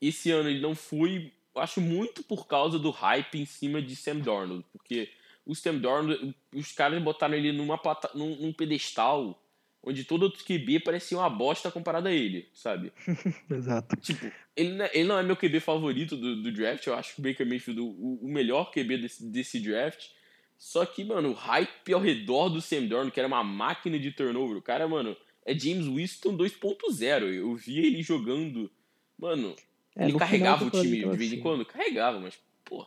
[0.02, 4.20] Esse ano ele não foi, acho muito por causa do hype em cima de Sam
[4.20, 5.10] Darnold, porque
[5.46, 9.38] o Sam Darnold, os caras botaram ele numa plata, num, num pedestal
[9.84, 12.92] onde todo outro QB parecia uma bosta comparado a ele, sabe?
[13.50, 13.96] Exato.
[13.98, 17.16] Tipo, ele, não é, ele não é meu QB favorito do, do draft, eu acho
[17.16, 20.10] que o Baker Mayfield o, o melhor QB desse, desse draft.
[20.58, 24.12] Só que, mano, o hype ao redor do Sam Darnold, que era uma máquina de
[24.12, 27.34] turnover, o cara, mano, é James Winston 2.0.
[27.34, 28.70] Eu via ele jogando.
[29.18, 29.56] Mano,
[29.96, 31.40] é, ele carregava o time de vez em assim.
[31.40, 31.66] quando?
[31.66, 32.86] Carregava, mas, pô.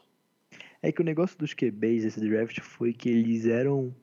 [0.82, 3.94] É que o negócio dos QBs desse draft foi que eles eram.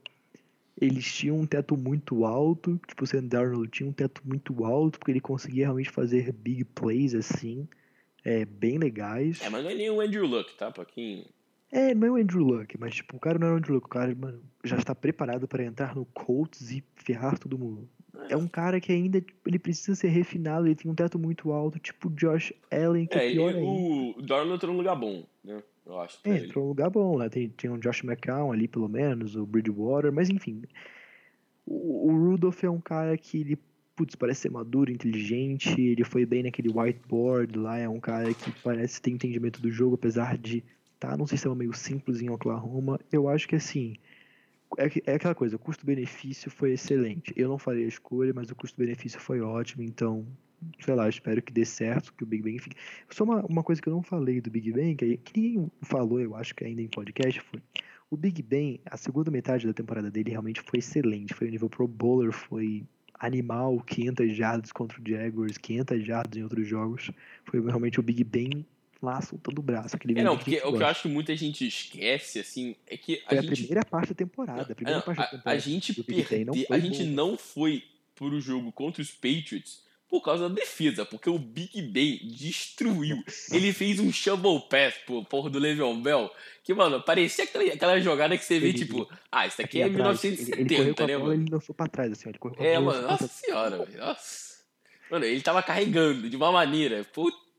[0.80, 2.80] Eles tinham um teto muito alto.
[2.88, 6.64] Tipo, o Sam Darnold tinha um teto muito alto, porque ele conseguia realmente fazer big
[6.66, 7.68] plays assim.
[8.24, 9.42] É, bem legais.
[9.42, 10.72] É, mas não é nem o Andrew Luck, tá?
[10.72, 11.26] Pra quem.
[11.72, 13.86] É, não é o Andrew Luck, mas tipo, o cara não é o Andrew Luck.
[13.86, 17.88] O cara mano, já está preparado para entrar no Colts e ferrar todo mundo
[18.30, 21.52] é um cara que ainda tipo, ele precisa ser refinado, ele tem um teto muito
[21.52, 25.24] alto, tipo Josh Allen, que é, é pior ele, O Darnold entrou num lugar bom,
[25.44, 25.64] né?
[25.86, 26.20] Eu acho.
[26.24, 27.30] É, entrou num lugar bom, né?
[27.30, 30.64] Tem, tem um Josh McCown ali, pelo menos, o Bridgewater, mas enfim.
[31.66, 33.58] O, o Rudolph é um cara que ele,
[33.96, 38.52] putz, parece ser maduro, inteligente, ele foi bem naquele whiteboard lá, é um cara que
[38.64, 40.64] parece ter entendimento do jogo, apesar de
[40.96, 43.00] estar tá num sistema meio simples em Oklahoma.
[43.12, 43.96] Eu acho que assim
[44.78, 47.34] é, é aquela coisa, o custo-benefício foi excelente.
[47.36, 50.26] Eu não falei a escolha, mas o custo-benefício foi ótimo, então,
[50.80, 52.76] sei lá, espero que dê certo, que o Big Bang fique.
[53.10, 56.20] Só uma, uma coisa que eu não falei do Big Bang, que, que ninguém falou,
[56.20, 57.62] eu acho que ainda em podcast, foi.
[58.10, 61.34] O Big Bang, a segunda metade da temporada dele realmente foi excelente.
[61.34, 62.84] Foi o nível Pro Bowler, foi
[63.18, 67.10] animal, 500 jardas contra o Jaguars, 500 jardas em outros jogos.
[67.46, 68.66] Foi realmente o Big Bang
[69.02, 69.96] lá soltando o braço.
[69.96, 73.22] Aquele é, não, porque o que eu acho que muita gente esquece, assim, é que.
[73.26, 73.52] A foi gente...
[73.52, 74.62] a primeira parte da temporada.
[74.62, 76.54] A, primeira não, parte a, da temporada a gente perdeu.
[76.70, 77.12] A gente bom.
[77.12, 77.84] não foi
[78.16, 83.24] pro jogo contra os Patriots por causa da defesa, porque o Big Ben destruiu.
[83.50, 86.30] Ele fez um shovel pass pro porra do Le'Veon Bell,
[86.66, 89.88] que, mano, parecia aquela, aquela jogada que você vê, ele, tipo, ah, isso aqui, é
[89.88, 91.34] 1970, ele, ele né, mano?
[91.34, 94.52] Ele lançou pra trás, assim, ele correu É, mano, nossa senhora, velho, nossa.
[95.10, 97.51] Mano, ele tava carregando de uma maneira, puta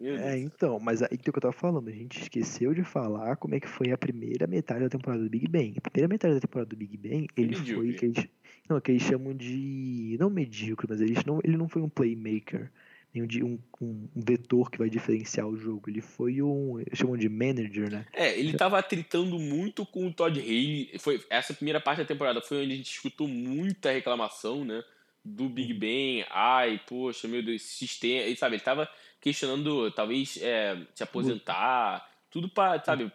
[0.00, 3.60] é, então, mas aí que eu tava falando, a gente esqueceu de falar como é
[3.60, 5.74] que foi a primeira metade da temporada do Big Bang.
[5.76, 8.28] A primeira metade da temporada do Big Bang, ele foi que eles,
[8.68, 12.70] não, que eles chamam de não medíocre, mas eles não, ele não foi um playmaker,
[13.14, 15.88] nem um, um, um vetor que vai diferenciar o jogo.
[15.88, 18.06] Ele foi um, eles chamam de manager, né?
[18.12, 20.98] É, ele tava tritando muito com o Todd Haley.
[20.98, 24.82] Foi essa primeira parte da temporada foi onde a gente escutou muita reclamação, né?
[25.24, 25.78] Do Big uhum.
[25.78, 28.88] Bang, ai, poxa, meu Deus, sistema, e sabe, ele tava
[29.20, 33.10] questionando talvez é, se aposentar, tudo para, sabe,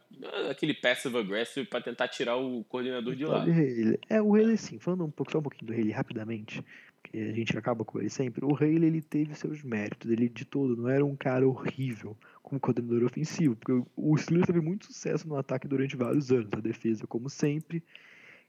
[0.49, 3.45] aquele passive aggressive para tentar tirar o coordenador de lá.
[4.09, 6.63] É, o Haley, sim, falando um pouco, só um pouquinho do Haley rapidamente,
[7.01, 8.43] porque a gente acaba com ele sempre.
[8.43, 12.59] O Haley, ele teve seus méritos, ele de todo não era um cara horrível como
[12.59, 17.05] coordenador ofensivo, porque o Steelers teve muito sucesso no ataque durante vários anos, a defesa,
[17.05, 17.83] como sempre,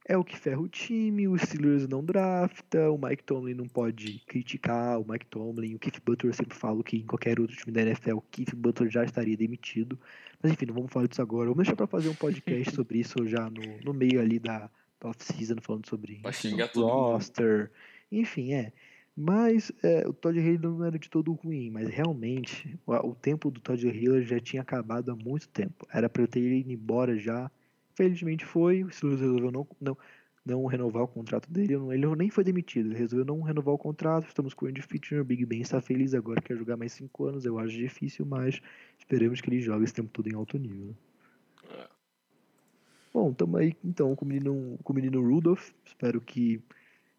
[0.06, 4.20] é o que ferra o time, o Steelers não drafta, o Mike Tomlin não pode
[4.26, 7.72] criticar o Mike Tomlin, o Keith Butler eu sempre falo que em qualquer outro time
[7.72, 9.98] da NFL o Keith Butler já estaria demitido.
[10.42, 11.48] Mas enfim, não vamos falar disso agora.
[11.48, 14.70] Vamos deixar para fazer um podcast sobre isso já no, no meio ali da,
[15.00, 16.20] da off-season, falando sobre
[16.74, 17.70] roster.
[18.10, 18.72] Enfim, é.
[19.14, 23.50] Mas é, o Todd Haley não era de todo ruim, mas realmente o, o tempo
[23.50, 25.86] do Todd Haley já tinha acabado há muito tempo.
[25.92, 27.50] Era para eu ter ido embora já
[28.00, 29.98] Felizmente foi, o Steelers resolveu não, não,
[30.42, 34.26] não renovar o contrato dele, ele nem foi demitido, ele resolveu não renovar o contrato,
[34.26, 37.24] estamos com o Andy Fitcher, o Big Ben está feliz agora, quer jogar mais 5
[37.26, 38.58] anos, eu acho difícil, mas
[38.98, 40.96] esperamos que ele jogue esse tempo todo em alto nível.
[41.68, 41.88] É.
[43.12, 46.58] Bom, estamos aí então com o, menino, com o menino Rudolph, espero que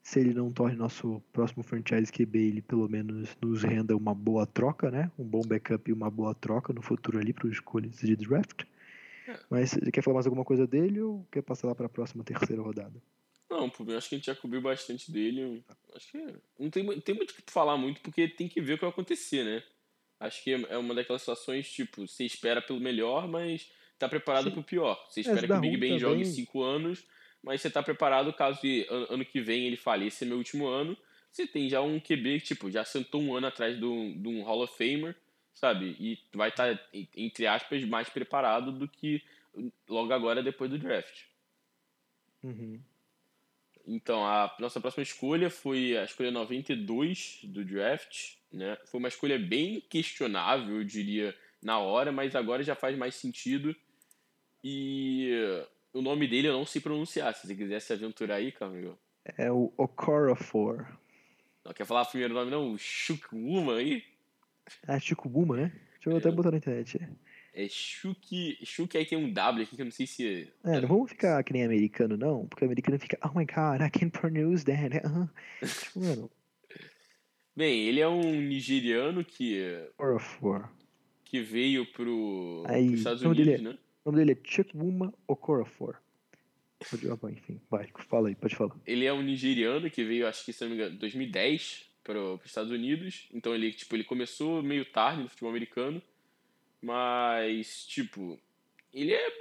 [0.02, 4.48] se ele não torne nosso próximo franchise QB, ele pelo menos nos renda uma boa
[4.48, 5.12] troca, né?
[5.20, 8.64] Um bom backup e uma boa troca no futuro ali para os escolhas de draft.
[9.49, 12.61] Mas quer falar mais alguma coisa dele ou quer passar lá para a próxima terceira
[12.61, 13.01] rodada?
[13.49, 15.63] Não, eu acho que a gente já cobriu bastante dele.
[15.93, 18.78] Acho que não tem, tem muito o que falar muito, porque tem que ver o
[18.78, 19.61] que vai acontecer, né?
[20.22, 24.51] Acho que é uma daquelas situações, tipo, você espera pelo melhor, mas tá preparado Sim.
[24.51, 25.03] pro pior.
[25.09, 27.03] Você espera que o Big Ben jogue cinco anos,
[27.43, 30.67] mas você tá preparado caso de ano que vem ele fale, esse é meu último
[30.67, 30.97] ano.
[31.32, 34.78] Você tem já um QB, tipo, já sentou um ano atrás de um Hall of
[34.78, 35.15] Famer,
[35.54, 35.95] sabe?
[35.99, 36.84] E vai estar, tá,
[37.16, 39.24] entre aspas, mais preparado do que
[39.88, 41.24] logo agora depois do draft.
[42.43, 42.80] Uhum.
[43.88, 48.36] Então, a nossa próxima escolha foi a escolha 92 do draft.
[48.52, 48.78] Né?
[48.86, 53.76] Foi uma escolha bem questionável, eu diria, na hora, mas agora já faz mais sentido.
[54.64, 55.32] E
[55.93, 57.34] o nome dele eu não sei pronunciar.
[57.34, 58.97] Se você quiser se aventurar aí, Camilo.
[59.38, 60.86] É o Okorafor.
[61.64, 62.74] Não quer falar o primeiro nome, não?
[62.74, 64.04] O Shukuma aí?
[64.88, 65.72] Ah, Shukuma, né?
[65.93, 66.18] Deixa eu é.
[66.18, 66.99] até botar na internet.
[67.53, 68.57] É Shuki.
[68.64, 70.51] Shuki aí tem um W aqui que eu não sei se.
[70.64, 73.82] É, não vamos ficar que nem americano, não, porque o americano fica, oh my god,
[73.82, 75.01] I can't pronounce that.
[75.05, 76.07] Uh -huh.
[76.07, 76.32] Mano.
[77.55, 79.62] Bem, ele é um nigeriano que.
[79.97, 80.70] Okorafor.
[81.26, 83.78] Que veio pro, aí, pros Estados Unidos, é, né?
[84.03, 85.97] O nome dele é Chukwuma Okorafor.
[87.32, 88.76] Enfim, vai, fala aí, pode falar.
[88.88, 92.45] Ele é um nigeriano que veio, acho que se não me engano, 2010 para os
[92.45, 93.28] Estados Unidos.
[93.34, 96.02] Então ele, tipo, ele começou meio tarde no futebol americano.
[96.82, 98.39] Mas, tipo,
[98.93, 99.38] ele é.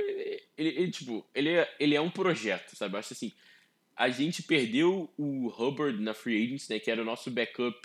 [0.57, 2.95] Ele, ele, tipo, ele é, ele é um projeto, sabe?
[2.95, 3.33] Eu acho assim.
[3.97, 6.79] A gente perdeu o Hubbard na Free Agents, né?
[6.79, 7.81] Que era o nosso backup.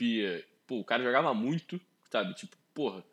[0.67, 2.33] Pô, o cara jogava muito, sabe?
[2.33, 3.03] Tipo, porra.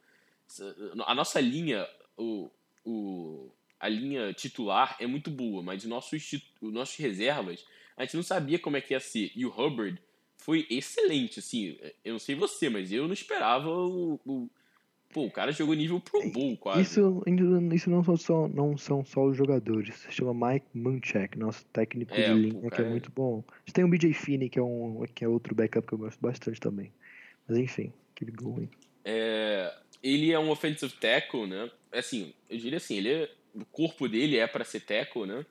[1.06, 2.50] A nossa linha, o,
[2.84, 3.50] o,
[3.80, 7.64] a linha titular é muito boa, mas os nossos, os nossos reservas,
[7.96, 9.32] a gente não sabia como é que ia ser.
[9.34, 9.98] E o Hubbard
[10.44, 11.76] foi excelente, assim.
[12.04, 14.50] Eu não sei você, mas eu não esperava o, o
[15.12, 16.80] Pô, o cara jogou nível Pro Bowl quase.
[16.80, 17.22] Isso,
[17.74, 19.94] isso não, são só, não são só os jogadores.
[19.96, 23.44] Se chama Mike Munchak, nosso técnico é, de linha, que é muito bom.
[23.46, 25.98] A gente tem o BJ Finney, que é, um, que é outro backup que eu
[25.98, 26.90] gosto bastante também.
[27.46, 28.68] Mas enfim, aquele gol aí.
[29.04, 31.70] É, ele é um offensive tackle, né?
[31.92, 35.44] Assim, eu diria assim, ele é, o corpo dele é para ser tackle, né?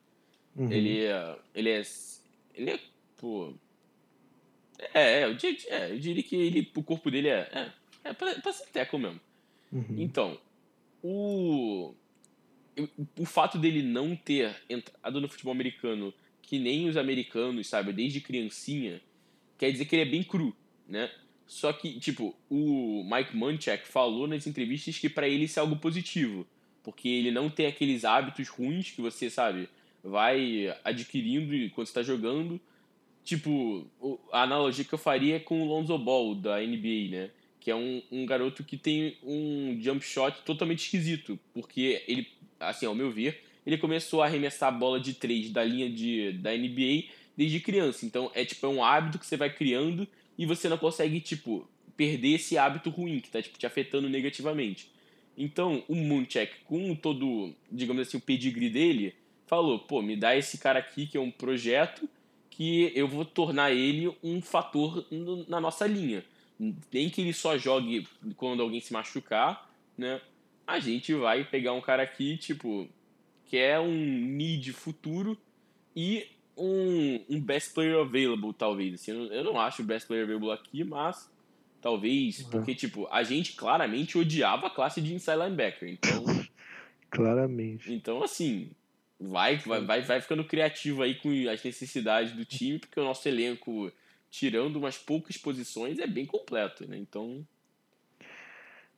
[0.56, 0.72] Uhum.
[0.72, 1.82] Ele, é, ele é.
[2.56, 2.80] Ele é.
[3.16, 3.54] Pô.
[4.94, 7.50] É, eu diria, é, eu diria que ele, o corpo dele é.
[7.52, 7.72] É,
[8.10, 9.20] é pra, pra ser tackle mesmo.
[9.72, 9.96] Uhum.
[9.98, 10.40] Então,
[11.04, 11.94] o,
[13.18, 18.20] o fato dele não ter entrado no futebol americano que nem os americanos, sabe, desde
[18.20, 19.02] criancinha,
[19.58, 20.54] quer dizer que ele é bem cru,
[20.88, 21.10] né?
[21.48, 25.76] Só que, tipo, o Mike Munchak falou nas entrevistas que para ele isso é algo
[25.78, 26.46] positivo,
[26.84, 29.70] porque ele não tem aqueles hábitos ruins que você, sabe,
[30.04, 32.60] vai adquirindo enquanto está jogando.
[33.24, 33.86] Tipo,
[34.32, 37.30] a analogia que eu faria é com o Lonzo Ball da NBA, né?
[37.62, 42.28] que é um, um garoto que tem um jump shot totalmente esquisito, porque ele,
[42.60, 46.34] assim, ao meu ver, ele começou a arremessar a bola de três da linha de,
[46.34, 47.04] da NBA
[47.38, 48.04] desde criança.
[48.04, 50.08] Então é tipo é um hábito que você vai criando
[50.38, 54.90] e você não consegue tipo perder esse hábito ruim que tá tipo te afetando negativamente.
[55.38, 59.14] Então o Munchak com todo, digamos assim, o pedigree dele,
[59.46, 62.10] falou: "Pô, me dá esse cara aqui que é um projeto
[62.52, 65.04] que eu vou tornar ele um fator
[65.48, 66.24] na nossa linha
[66.94, 70.22] nem que ele só jogue quando alguém se machucar, né?
[70.68, 72.88] A gente vai pegar um cara aqui, tipo,
[73.46, 75.36] que é um need futuro
[75.96, 78.94] e um, um best player available, talvez.
[78.94, 81.30] Assim, eu, não, acho o best player available aqui, mas
[81.82, 82.50] talvez, uhum.
[82.52, 86.24] porque, tipo, a gente claramente odiava a classe de inside linebacker, então...
[87.10, 87.92] claramente.
[87.92, 88.70] Então, assim,
[89.22, 93.28] vai, vai, vai, vai ficando criativo aí com as necessidades do time, porque o nosso
[93.28, 93.92] elenco
[94.30, 96.98] tirando umas poucas posições, é bem completo, né?
[96.98, 97.46] Então.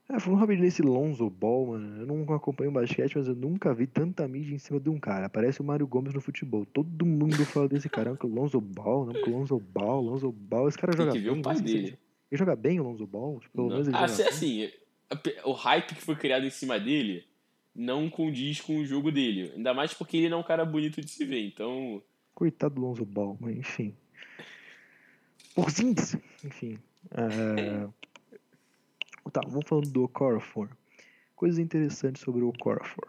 [0.09, 3.87] É, falando rapidinho nesse Lonzo Ball, mano, eu não acompanho basquete, mas eu nunca vi
[3.87, 5.29] tanta mídia em cima de um cara.
[5.29, 6.65] Parece o Mário Gomes no futebol.
[6.65, 10.67] Todo mundo fala desse cara, é o Lonzo Ball, não, Lonzo Ball, Lonzo Ball.
[10.67, 11.29] Esse cara joga bem.
[11.29, 11.97] O pai dele.
[12.31, 13.39] Ele joga bem o Lonzo Ball?
[13.39, 14.69] Tipo, pelo menos ele ah, joga assim,
[15.45, 17.25] o hype que foi criado em cima dele
[17.75, 19.51] não condiz com o jogo dele.
[19.55, 22.01] Ainda mais porque ele não é um cara bonito de se ver, então...
[22.33, 23.95] Coitado do Lonzo Ball, mas enfim.
[25.55, 26.79] Porzingis, enfim.
[27.11, 27.87] É...
[29.31, 30.69] Tá, vamos falando do Okorafor.
[31.35, 33.07] Coisas interessantes sobre o Okorafor.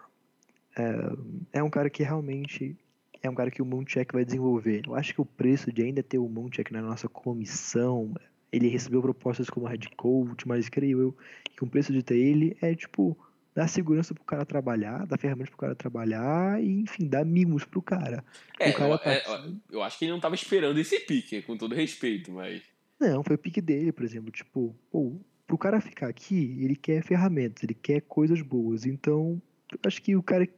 [0.76, 2.76] É, é um cara que realmente
[3.22, 4.82] é um cara que o Mooncheck vai desenvolver.
[4.86, 8.14] Eu acho que o preço de ainda ter o Mooncheck na nossa comissão,
[8.52, 11.16] ele recebeu propostas como head coach, mas creio eu
[11.56, 13.16] que o preço de ter ele é tipo
[13.54, 17.80] dar segurança pro cara trabalhar, dar ferramentas pro cara trabalhar e, enfim, dar mimos pro
[17.80, 18.24] cara.
[18.58, 19.12] É, cara eu, tá...
[19.12, 19.22] é,
[19.70, 22.62] eu acho que ele não tava esperando esse pique, com todo respeito, mas.
[22.98, 24.30] Não, foi o pique dele, por exemplo.
[24.32, 28.84] Tipo, pô, pro cara ficar aqui, ele quer ferramentas, ele quer coisas boas.
[28.84, 29.40] Então,
[29.72, 30.48] eu acho que o cara,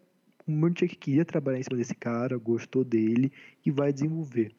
[0.46, 3.30] o Munchak queria trabalhar em cima desse cara, gostou dele
[3.64, 4.54] e vai desenvolver.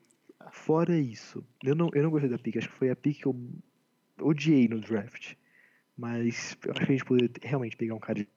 [0.52, 3.26] Fora isso, eu não, eu não gostei da pick, acho que foi a pick que
[3.26, 3.36] eu
[4.22, 5.34] odiei no draft.
[5.98, 8.28] Mas eu acho que a gente poderia realmente pegar um cara de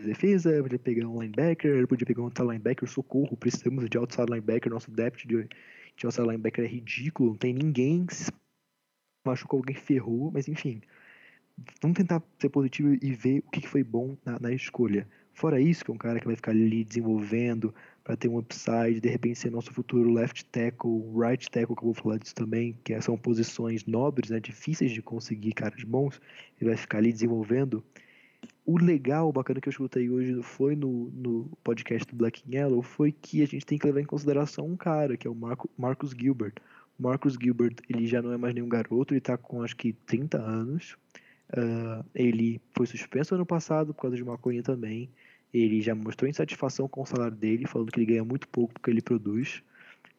[0.00, 4.72] defesa, podia pegar um linebacker, podia pegar um outside linebacker, socorro, precisamos de outside linebacker,
[4.72, 5.48] nosso depth de,
[5.96, 8.06] de outside linebacker é ridículo, não tem ninguém,
[9.26, 10.80] machucou alguém, ferrou, mas enfim.
[11.82, 15.08] Vamos tentar ser positivo e ver o que foi bom na, na escolha.
[15.32, 17.74] Fora isso, que é um cara que vai ficar ali desenvolvendo
[18.08, 21.92] para ter um upside, de repente ser nosso futuro left tackle, right tackle, que eu
[21.92, 26.18] vou falar disso também, que são posições nobres, né, difíceis de conseguir caras bons,
[26.58, 27.84] ele vai ficar ali desenvolvendo.
[28.64, 33.12] O legal, bacana que eu escutei hoje foi no, no podcast do Black Yellow, foi
[33.12, 36.12] que a gente tem que levar em consideração um cara, que é o Marco, Marcus
[36.12, 36.54] Gilbert.
[36.98, 39.92] O Marcus Gilbert, ele já não é mais nenhum garoto, ele está com acho que
[39.92, 40.96] 30 anos.
[41.50, 45.10] Uh, ele foi suspenso ano passado por causa de maconha também.
[45.52, 48.90] Ele já mostrou insatisfação com o salário dele, falando que ele ganha muito pouco porque
[48.90, 49.62] ele produz.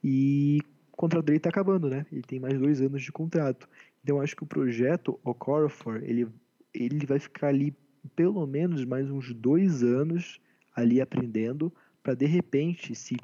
[0.03, 0.59] E
[0.91, 2.05] o contrato dele está acabando, né?
[2.11, 3.69] Ele tem mais dois anos de contrato.
[4.03, 6.27] Então acho que o projeto Okorafor, ele,
[6.73, 7.75] ele vai ficar ali
[8.15, 10.39] pelo menos mais uns dois anos
[10.75, 11.71] ali aprendendo
[12.01, 13.17] para de repente se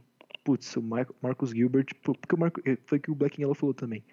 [0.45, 0.81] putz, o
[1.21, 4.03] Marcus Gilbert, porque o Marco, foi que o Black Yellow falou também.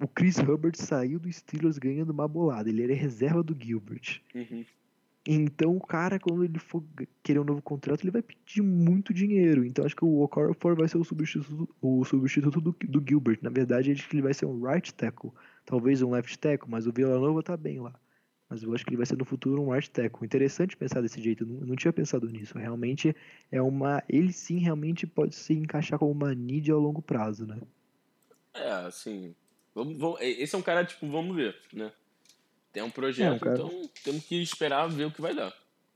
[0.00, 4.22] O Chris Hubbard saiu do Steelers ganhando uma bolada, ele era reserva do Gilbert.
[4.34, 4.64] Uhum.
[5.26, 6.84] Então o cara, quando ele for
[7.22, 9.64] querer um novo contrato, ele vai pedir muito dinheiro.
[9.64, 13.38] Então acho que o Okorafor vai ser o substituto, o substituto do, do Gilbert.
[13.40, 15.32] Na verdade, acho que ele vai ser um right tackle.
[15.64, 17.94] Talvez um left tackle, mas o Villanova tá bem lá.
[18.50, 20.26] Mas eu acho que ele vai ser no futuro um right tackle.
[20.26, 21.46] Interessante pensar desse jeito.
[21.46, 22.58] Não, não tinha pensado nisso.
[22.58, 23.16] Realmente
[23.50, 24.02] é uma.
[24.06, 27.58] Ele sim realmente pode se encaixar como uma need ao longo prazo, né?
[28.52, 29.34] É, assim.
[29.74, 31.90] Vamos, vamos, esse é um cara, tipo, vamos ver, né?
[32.74, 35.54] Tem um projeto, é, então temos que esperar ver o que vai dar.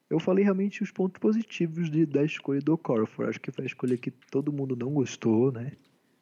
[0.09, 3.29] Eu falei realmente os pontos positivos de, da escolha do Corfor.
[3.29, 5.73] Acho que foi a escolha que todo mundo não gostou, né?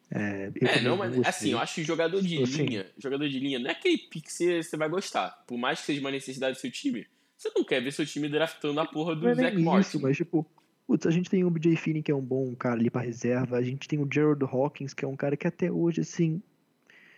[0.09, 3.59] É, é não, mas assim, eu acho que jogador de assim, linha, jogador de linha,
[3.59, 5.43] não é aquele pick que você, você vai gostar.
[5.45, 7.05] Por mais que seja uma necessidade do seu time,
[7.37, 9.87] você não quer ver seu time draftando a porra do é Zach Martin.
[9.87, 10.45] Isso, mas tipo,
[10.87, 13.57] putz, a gente tem o BJ Finney, que é um bom cara ali pra reserva,
[13.57, 16.41] a gente tem o Gerald Hawkins, que é um cara que até hoje, assim,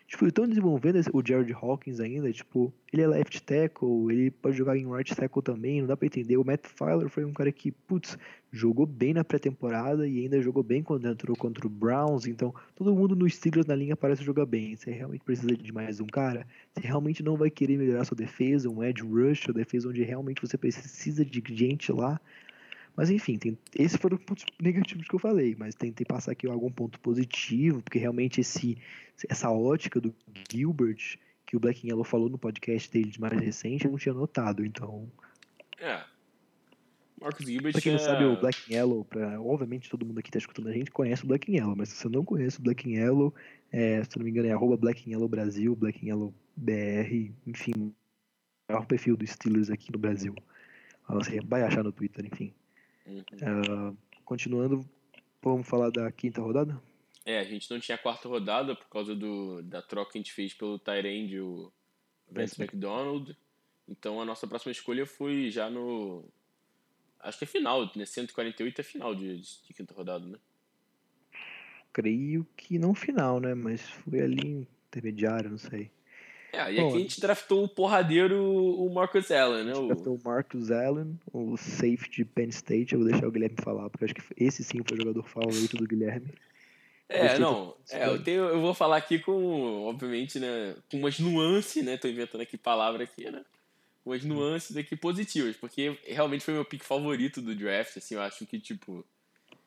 [0.09, 4.75] Tipo, estão desenvolvendo o Jared Hawkins ainda, tipo, ele é left tackle, ele pode jogar
[4.75, 6.35] em right tackle também, não dá pra entender.
[6.35, 8.17] O Matt Filer foi um cara que, putz,
[8.51, 12.95] jogou bem na pré-temporada e ainda jogou bem quando entrou contra o Browns, então todo
[12.95, 14.75] mundo no Steelers na linha parece jogar bem.
[14.75, 18.67] Você realmente precisa de mais um cara, você realmente não vai querer melhorar sua defesa,
[18.67, 22.19] um edge rush, a defesa onde realmente você precisa de gente lá,
[22.99, 26.45] mas enfim, tem, esses foram os pontos negativos que eu falei, mas tentei passar aqui
[26.45, 28.77] algum ponto positivo, porque realmente esse,
[29.29, 30.13] essa ótica do
[30.51, 34.13] Gilbert, que o Black Yellow falou no podcast dele de mais recente, eu não tinha
[34.13, 35.09] notado, então.
[35.79, 36.03] É.
[37.21, 37.71] Marcus Gilbert.
[37.71, 38.03] Pra quem não é...
[38.03, 41.27] sabe, o Black Yellow, pra, obviamente todo mundo aqui tá escutando a gente conhece o
[41.27, 43.33] Black Yellow, mas se você não conhece o Black Yellow,
[43.71, 47.95] é, se não me engano é arroba Black Yellow Brasil, Black Yellow BR, enfim,
[48.67, 50.35] é o perfil do Steelers aqui no Brasil.
[51.07, 52.53] Você vai achar no Twitter, enfim.
[53.09, 53.91] Uhum.
[53.91, 54.85] Uh, continuando,
[55.41, 56.79] vamos falar da quinta rodada?
[57.25, 60.21] É, a gente não tinha a quarta rodada por causa do, da troca que a
[60.21, 61.71] gente fez pelo Tyrande, o
[62.29, 63.35] Vance McDonald.
[63.87, 66.23] Então a nossa próxima escolha foi já no.
[67.19, 68.05] Acho que é final, né?
[68.05, 70.37] 148 é final de, de quinta rodada, né?
[71.91, 73.53] Creio que não final, né?
[73.53, 75.91] Mas foi ali intermediário, não sei.
[76.51, 79.71] É, e Bom, aqui a gente draftou o porradeiro, o Marcus Allen, né?
[79.71, 82.93] A gente draftou o Marcus Allen, o safety de Penn State.
[82.93, 85.77] Eu vou deixar o Guilherme falar, porque acho que esse sim foi o jogador favorito
[85.77, 86.33] do Guilherme.
[87.07, 87.75] É, não.
[87.89, 90.75] É, eu, tenho, eu vou falar aqui com, obviamente, né?
[90.91, 91.97] Com umas nuances, né?
[91.97, 93.43] Tô inventando aqui palavra aqui, né?
[94.05, 98.45] Umas nuances aqui positivas, porque realmente foi meu pick favorito do draft, assim, eu acho
[98.45, 99.05] que, tipo...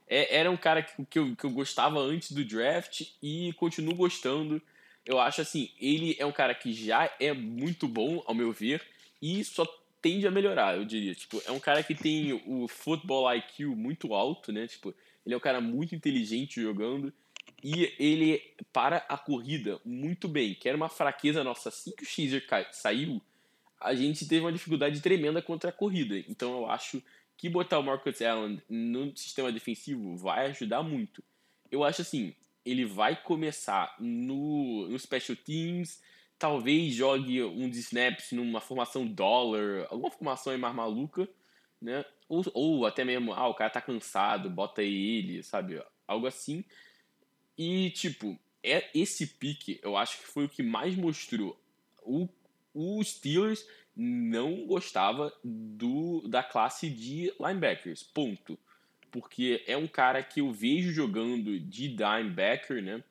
[0.09, 3.95] É, era um cara que, que, eu, que eu gostava antes do draft e continuo
[3.95, 4.61] gostando
[5.05, 8.82] eu acho assim, ele é um cara que já é muito bom, ao meu ver,
[9.20, 9.64] e só
[10.00, 11.14] tende a melhorar, eu diria.
[11.14, 14.66] Tipo, é um cara que tem o football IQ muito alto, né?
[14.66, 14.94] Tipo,
[15.24, 17.12] ele é um cara muito inteligente jogando
[17.62, 18.42] e ele
[18.72, 21.68] para a corrida muito bem, que era uma fraqueza nossa.
[21.68, 23.22] Assim que o Xer saiu,
[23.80, 26.18] a gente teve uma dificuldade tremenda contra a corrida.
[26.28, 27.00] Então eu acho
[27.36, 31.22] que botar o Marcus Allen no sistema defensivo vai ajudar muito.
[31.70, 32.34] Eu acho assim,
[32.65, 36.01] ele vai começar no, no Special Teams,
[36.39, 41.29] talvez jogue um snaps numa formação dollar, alguma formação aí mais maluca,
[41.81, 42.05] né?
[42.29, 45.83] Ou, ou até mesmo, ah, o cara tá cansado, bota ele, sabe?
[46.07, 46.65] Algo assim.
[47.59, 51.61] E, tipo, é esse pique, eu acho que foi o que mais mostrou.
[52.03, 52.29] O,
[52.73, 58.59] o Steelers não gostava do, da classe de linebackers, ponto
[59.13, 63.05] porque é um cara que eu vejo jogando de linebacker, né?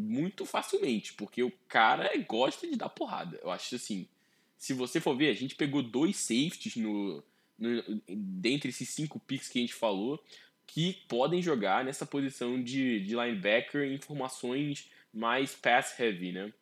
[0.00, 3.38] muito facilmente, porque o cara gosta de dar porrada.
[3.42, 4.08] Eu acho assim,
[4.56, 7.22] se você for ver, a gente pegou dois safeties no,
[7.58, 10.22] no dentre esses cinco picks que a gente falou,
[10.66, 16.52] que podem jogar nessa posição de, de linebacker em formações mais pass heavy, né?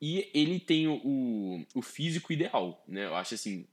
[0.00, 3.06] E ele tem o, o físico ideal, né?
[3.06, 3.66] Eu acho assim,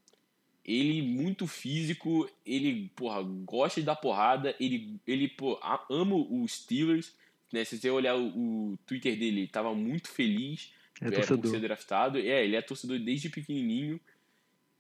[0.66, 5.60] ele muito físico, ele, porra, gosta de dar porrada, ele, ele pô,
[5.90, 7.14] ama os Steelers,
[7.52, 7.66] né?
[7.66, 8.28] Se você olhar o,
[8.72, 12.18] o Twitter dele, ele tava muito feliz É é, por ser draftado.
[12.18, 14.00] É, ele é torcedor desde pequenininho.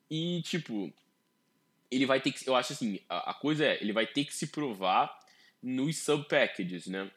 [0.09, 0.91] E, tipo,
[1.91, 2.47] ele vai ter que.
[2.47, 5.19] Eu acho assim, a, a coisa é, ele vai ter que se provar
[5.61, 7.11] nos sub-packages, né?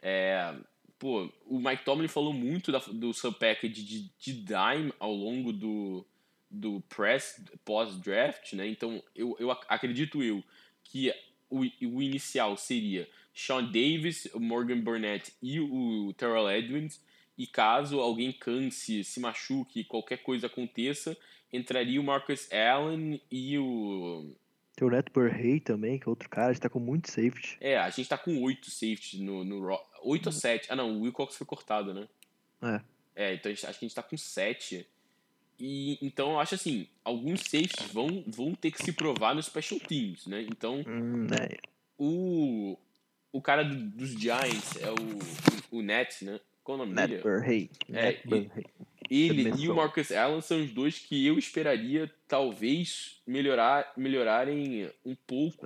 [0.00, 0.54] É,
[0.98, 6.06] pô, o Mike Tomlin falou muito da, do sub-package de, de dime ao longo do,
[6.50, 8.66] do press pós-draft, né?
[8.68, 10.42] Então, eu, eu ac- acredito eu
[10.84, 11.12] que
[11.50, 17.04] o, o inicial seria Sean Davis, Morgan Burnett e o Terrell Edmonds.
[17.38, 21.14] E caso alguém canse, se machuque, qualquer coisa aconteça,
[21.52, 24.34] entraria o Marcus Allen e o.
[24.74, 27.58] Tem o Neto Burrey também, que é outro cara, a gente tá com muito safety.
[27.60, 30.66] É, a gente tá com oito safeties no, no ro- Oito ou sete.
[30.70, 32.08] Ah, não, o Wilcox foi cortado, né?
[32.62, 32.80] É.
[33.14, 34.86] É, então gente- acho que a gente tá com sete.
[35.58, 39.80] E então eu acho assim, alguns safeties vão, vão ter que se provar nos special
[39.80, 40.42] teams, né?
[40.42, 41.56] Então Hum, é.
[41.98, 42.78] o,
[43.32, 46.38] o cara do- dos Giants é o, o Nets, né?
[46.62, 47.22] Qual o nome Neto dele?
[47.22, 47.70] Burrey.
[47.92, 48.66] É, Burrey.
[49.08, 49.76] Ele Também e o.
[49.76, 55.64] Marcus Allen são os dois que eu esperaria talvez melhorar, melhorarem um pouco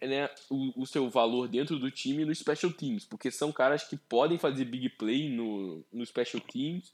[0.00, 3.96] né, o, o seu valor dentro do time no special teams, porque são caras que
[3.96, 6.92] podem fazer big play no, no special teams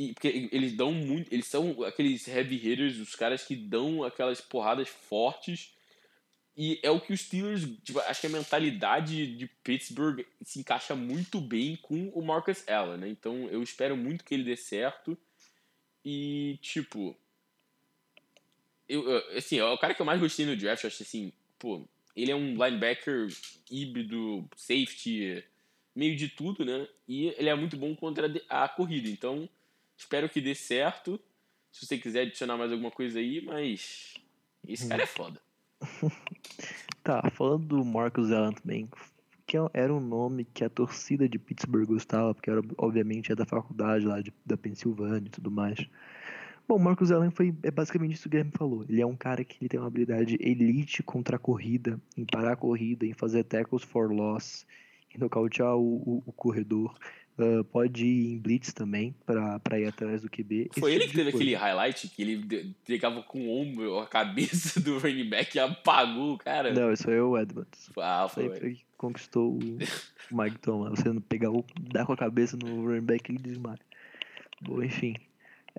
[0.00, 4.40] e porque eles dão muito, eles são aqueles heavy hitters, os caras que dão aquelas
[4.40, 5.74] porradas fortes
[6.56, 10.94] e é o que os Steelers, tipo, acho que a mentalidade de Pittsburgh se encaixa
[10.96, 13.08] muito bem com o Marcus Allen, né?
[13.08, 15.16] Então eu espero muito que ele dê certo
[16.04, 17.16] e tipo
[18.88, 21.86] eu, eu- assim, é o cara que eu mais gostei no draft, acho assim, pô,
[22.16, 23.28] ele é um linebacker
[23.70, 25.44] híbrido, safety,
[25.94, 26.88] meio de tudo, né?
[27.06, 29.08] E ele é muito bom contra a corrida.
[29.08, 29.48] Então,
[30.00, 31.20] espero que dê certo.
[31.70, 34.14] Se você quiser adicionar mais alguma coisa aí, mas
[34.66, 35.40] esse cara é foda.
[37.02, 38.86] Tá, falando do Marcus Allen também,
[39.46, 43.34] que é- era um nome que a torcida de Pittsburgh gostava, porque era, obviamente é
[43.34, 45.78] da faculdade lá de, da Pensilvânia e tudo mais.
[46.68, 48.84] Bom, Marcus Allen foi é basicamente isso que o Guilherme falou.
[48.86, 52.52] Ele é um cara que ele tem uma habilidade elite contra a corrida, em parar
[52.52, 54.66] a corrida, em fazer tackles for loss,
[55.14, 56.94] em nocautear o, o, o corredor.
[57.40, 60.70] Ah, pode ir em blitz também, pra, pra ir atrás do QB.
[60.78, 64.78] Foi ele tipo que teve aquele highlight que ele pegava com o ombro a cabeça
[64.78, 66.74] do running back e apagou o cara?
[66.74, 67.90] Não, isso aí é o Edmonds.
[67.96, 68.78] Ah, Isso aí foi.
[68.98, 69.58] conquistou o
[70.30, 70.98] Mike Thomas.
[70.98, 71.64] Você não pegar o.
[71.80, 73.78] dar com a cabeça no running back e desmaia.
[74.60, 75.14] Bom, enfim.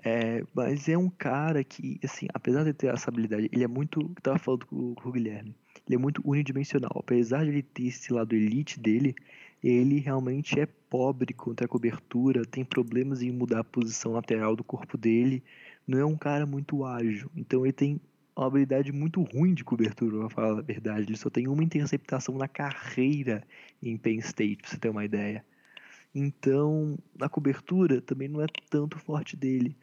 [0.04, 4.00] É, mas é um cara que, assim, apesar de ter essa habilidade, ele é muito.
[4.00, 5.54] Eu tava falando com, com o Guilherme.
[5.86, 6.90] Ele é muito unidimensional.
[6.96, 9.14] Apesar de ele ter esse lado elite dele,
[9.62, 14.64] ele realmente é pobre contra a cobertura, tem problemas em mudar a posição lateral do
[14.64, 15.42] corpo dele.
[15.86, 17.30] Não é um cara muito ágil.
[17.36, 18.00] Então ele tem
[18.34, 21.08] uma habilidade muito ruim de cobertura, pra falar a verdade.
[21.08, 23.44] Ele só tem uma interceptação na carreira
[23.82, 25.44] em Penn State, pra você ter uma ideia.
[26.14, 29.76] Então, na cobertura também não é tanto forte dele.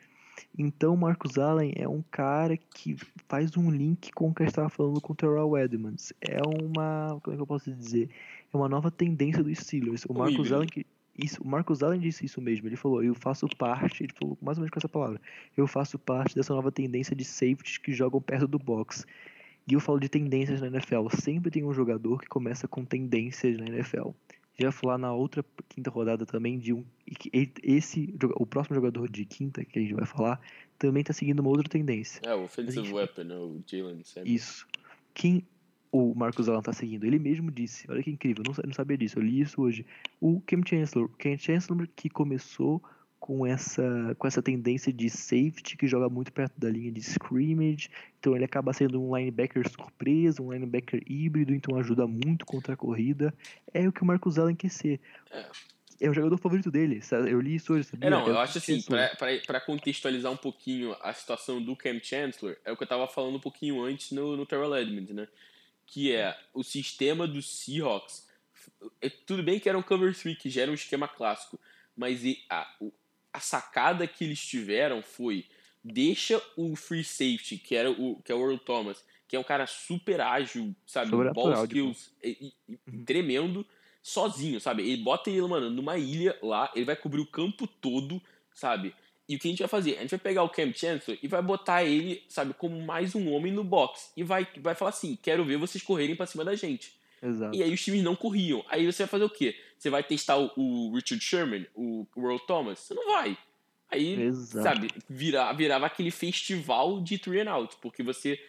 [0.58, 2.96] Então, Marcus Allen é um cara que
[3.28, 6.14] faz um link com o que a gente estava falando com o Terrell Edmonds.
[6.22, 8.10] É uma, como é que eu posso dizer?
[8.54, 10.06] É uma nova tendência dos Steelers.
[10.08, 10.56] O híbrido.
[10.56, 10.86] Allen que
[11.22, 12.68] isso, o Marcus Allen disse isso mesmo.
[12.68, 15.20] Ele falou: "Eu faço parte", ele falou mais ou menos com essa palavra.
[15.58, 19.06] "Eu faço parte dessa nova tendência de safeties que jogam perto do box".
[19.68, 21.10] E eu falo de tendências na NFL.
[21.10, 24.10] Sempre tem um jogador que começa com tendências na NFL.
[24.58, 26.84] Já falar na outra quinta rodada também de um.
[27.62, 30.42] Esse, o próximo jogador de quinta que a gente vai falar
[30.78, 32.22] também tá seguindo uma outra tendência.
[32.26, 33.36] É, o offensive weapon, né?
[33.36, 34.42] O Jalen Samuels.
[34.42, 34.68] Isso.
[35.14, 35.46] Quem
[35.92, 37.06] o Marcos Allen tá seguindo?
[37.06, 37.90] Ele mesmo disse.
[37.90, 39.20] Olha que incrível, eu não, não sabia disso.
[39.20, 39.86] Eu li isso hoje.
[40.20, 41.10] O Cam Chancellor.
[41.18, 42.82] Cam Chancellor que começou
[43.20, 47.90] com essa, com essa tendência de safety que joga muito perto da linha de scrimmage.
[48.20, 52.78] Então ele acaba sendo um linebacker surpresa, um linebacker híbrido, então ajuda muito contra a
[52.78, 53.34] corrida.
[53.74, 55.00] É o que o Marcos Allen quer ser.
[55.32, 55.46] É.
[56.02, 57.02] É o jogador favorito dele.
[57.28, 57.90] Eu li isso hoje?
[58.00, 58.82] É, não, o eu acho assim,
[59.46, 63.36] pra contextualizar um pouquinho a situação do Cam Chancellor, é o que eu tava falando
[63.36, 65.28] um pouquinho antes no, no Terrell Edmonds, né?
[65.92, 68.28] Que é o sistema dos Seahawks.
[69.02, 71.60] é, tudo bem que era um cover 3, que já era um esquema clássico,
[71.96, 72.76] mas a,
[73.34, 75.48] a sacada que eles tiveram foi
[75.84, 79.44] deixa o free safety, que era o que é o Earl Thomas, que é um
[79.44, 81.54] cara super ágil, sabe, ball tipo.
[81.54, 83.06] skills e- e- e Uhum.
[83.06, 83.66] tremendo,
[84.02, 84.84] sozinho, sabe?
[84.90, 88.22] Ele bota ele, mano, numa ilha lá, ele vai cobrir o campo todo,
[88.54, 88.94] sabe?
[89.30, 89.98] E o que a gente vai fazer?
[89.98, 93.32] A gente vai pegar o Cam Chancellor e vai botar ele, sabe, como mais um
[93.32, 94.12] homem no box.
[94.18, 96.98] E vai, vai falar assim: quero ver vocês correrem pra cima da gente.
[97.22, 97.56] Exato.
[97.56, 98.66] E aí os times não corriam.
[98.68, 99.56] Aí você vai fazer o quê?
[99.78, 102.80] Você vai testar o, o Richard Sherman, o, o Earl Thomas?
[102.80, 103.38] Você não vai.
[103.92, 104.64] Aí, Exato.
[104.64, 108.40] sabe, virava, virava aquele festival de three and out, porque você,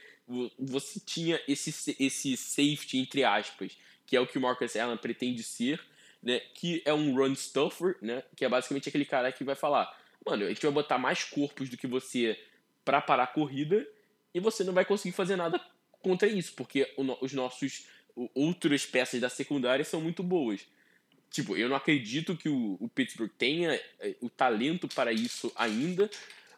[0.58, 3.76] você tinha esse, esse safety, entre aspas,
[4.06, 5.80] que é o que o Marcus Allen pretende ser,
[6.22, 6.40] né?
[6.54, 8.22] Que é um run stuffer, né?
[8.36, 9.94] Que é basicamente aquele cara que vai falar:
[10.24, 12.38] mano, a gente vai botar mais corpos do que você
[12.84, 13.86] para parar a corrida
[14.34, 15.60] e você não vai conseguir fazer nada
[16.02, 17.86] contra isso, porque os nossos
[18.34, 20.66] outras peças da secundária são muito boas.
[21.30, 26.10] Tipo, eu não acredito que o, o Pittsburgh tenha é, o talento para isso ainda,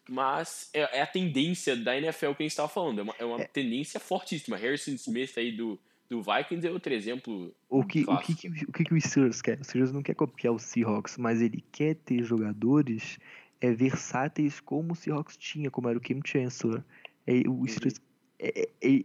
[0.08, 3.00] mas é, é, a tendência da NFL que a gente estava falando.
[3.00, 3.44] É uma, é uma é.
[3.44, 4.56] tendência fortíssima.
[4.56, 7.54] Harrison Smith aí do, do Vikings é outro exemplo.
[7.68, 9.60] O que, o que, o que, que o Steelers quer?
[9.60, 13.18] O Steelers não quer copiar o Seahawks, mas ele quer ter jogadores
[13.62, 16.82] é, versáteis como o Seahawks tinha, como era o Kim Chancellor.
[17.24, 17.68] É, o uhum.
[17.68, 18.00] Steelers,
[18.40, 19.04] é, é,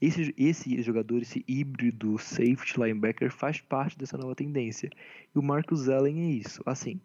[0.00, 4.88] esse, esse jogador, esse híbrido safety linebacker faz parte dessa nova tendência.
[5.34, 6.62] E o Marcus Allen é isso.
[6.64, 6.98] Assim,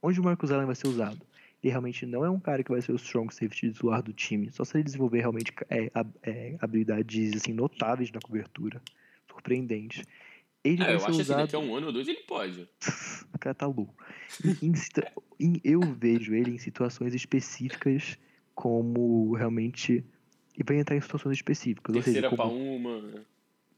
[0.00, 1.20] onde o Marcus Allen vai ser usado?
[1.60, 4.52] Ele realmente não é um cara que vai ser o strong safety titular do time.
[4.52, 5.90] Só se ele desenvolver realmente é,
[6.22, 8.80] é, habilidades assim, notáveis na cobertura.
[9.28, 10.04] Surpreendente.
[10.66, 11.20] Ele é, eu acho usado...
[11.20, 12.68] assim, daqui a um ano ou dois ele pode.
[13.32, 13.94] o cara tá louco.
[14.62, 14.72] Em,
[15.38, 18.18] em, eu vejo ele em situações específicas
[18.54, 20.04] como realmente
[20.56, 21.92] e vai entrar em situações específicas.
[21.92, 23.26] Terceira ou seja, como, pra uma.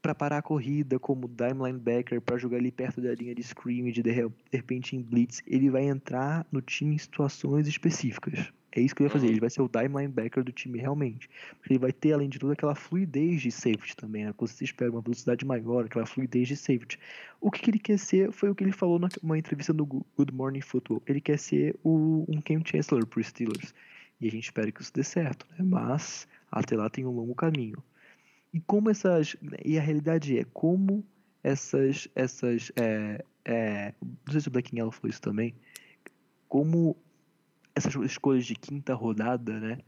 [0.01, 4.01] Pra parar a corrida, como dime linebacker, para jogar ali perto da linha de scrimmage,
[4.01, 8.51] de repente em blitz, ele vai entrar no time em situações específicas.
[8.71, 9.27] É isso que ele vai fazer.
[9.27, 9.33] Uhum.
[9.33, 11.29] Ele vai ser o dime linebacker do time realmente.
[11.57, 14.25] Porque ele vai ter, além de tudo, aquela fluidez de safety também.
[14.25, 14.33] Né?
[14.33, 16.99] Quando você espera uma velocidade maior, aquela fluidez de safety.
[17.41, 20.33] O que, que ele quer ser foi o que ele falou numa entrevista no Good
[20.33, 21.01] Morning Football.
[21.07, 23.73] Ele quer ser o, um Cam Chancellor pro Steelers.
[24.21, 25.63] E a gente espera que isso dê certo, né?
[25.63, 27.81] Mas até lá tem um longo caminho.
[28.53, 29.35] E como essas.
[29.63, 31.05] E a realidade é como
[31.43, 32.07] essas.
[32.15, 35.55] essas é, é, não sei se o Black Yellow falou isso também.
[36.47, 36.97] Como
[37.85, 39.79] essas escolhas de quinta rodada, né?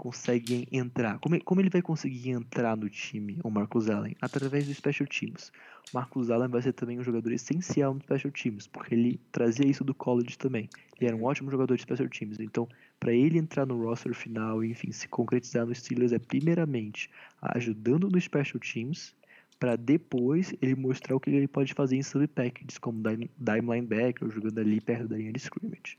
[0.00, 1.18] conseguem entrar.
[1.18, 4.16] Como, como ele vai conseguir entrar no time, o Marcos Allen?
[4.18, 5.52] Através do Special Teams.
[5.92, 9.66] O Marcus Allen vai ser também um jogador essencial no Special Teams, porque ele trazia
[9.66, 10.70] isso do college também.
[10.98, 12.40] Ele era um ótimo jogador de Special Teams.
[12.40, 12.66] Então,
[12.98, 17.10] para ele entrar no roster final enfim, se concretizar no Steelers, é primeiramente
[17.42, 19.14] ajudando no Special Teams,
[19.58, 24.30] para depois ele mostrar o que ele pode fazer em sub packages, como dime linebacker,
[24.30, 25.98] jogando ali perto da linha de scrimmage.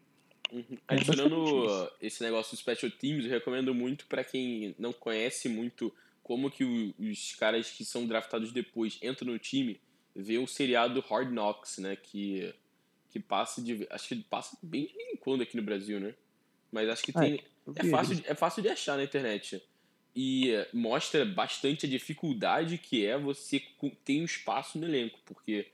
[0.52, 0.78] Uhum.
[0.88, 6.52] Adicionando esse negócio do Special Teams, eu recomendo muito para quem não conhece muito como
[6.52, 9.80] que os caras que são draftados depois entram no time,
[10.16, 12.54] ver o seriado Hard Knocks, né, que
[13.10, 16.14] que passa de acho que passa bem de vez em quando aqui no Brasil, né?
[16.72, 17.44] Mas acho que tem
[17.76, 19.62] é, é fácil de, é fácil de achar na internet.
[20.16, 23.62] E mostra bastante a dificuldade que é você
[24.04, 25.68] ter um espaço no elenco, porque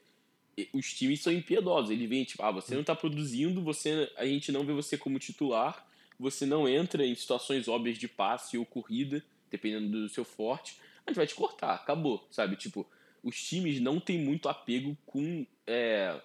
[0.74, 1.92] os times são impiedosos.
[1.92, 5.20] Ele vem tipo, ah, você não está produzindo, você, a gente não vê você como
[5.20, 5.86] titular,
[6.20, 11.12] você não entra em situações óbvias de passe ou corrida, dependendo do seu forte, a
[11.12, 12.56] gente vai te cortar, acabou, sabe?
[12.56, 12.86] Tipo,
[13.24, 16.20] os times não têm muito apego com é,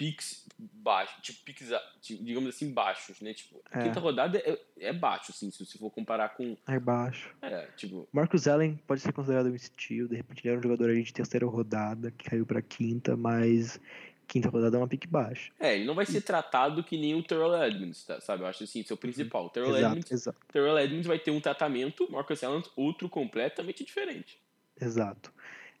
[0.00, 1.68] picks baixos, tipo, picks,
[2.00, 3.34] digamos assim, baixos, né?
[3.34, 3.82] Tipo, a é.
[3.82, 6.56] quinta rodada é, é baixo, assim, se você for comparar com...
[6.66, 7.34] É baixo.
[7.42, 8.08] É, tipo...
[8.10, 11.12] Marcus Allen pode ser considerado um estilo, de repente ele era um jogador aí de
[11.12, 13.78] terceira rodada, que caiu pra quinta, mas
[14.26, 15.52] quinta rodada é uma pique baixa.
[15.60, 18.42] É, ele não vai ser tratado que nem o Terrell Edmonds, tá, sabe?
[18.42, 19.44] Eu acho assim, seu principal.
[19.44, 20.38] O Terrell, exato, Edmonds, exato.
[20.50, 24.40] Terrell Edmonds vai ter um tratamento, Marcus Allen outro completamente diferente.
[24.80, 25.30] Exato.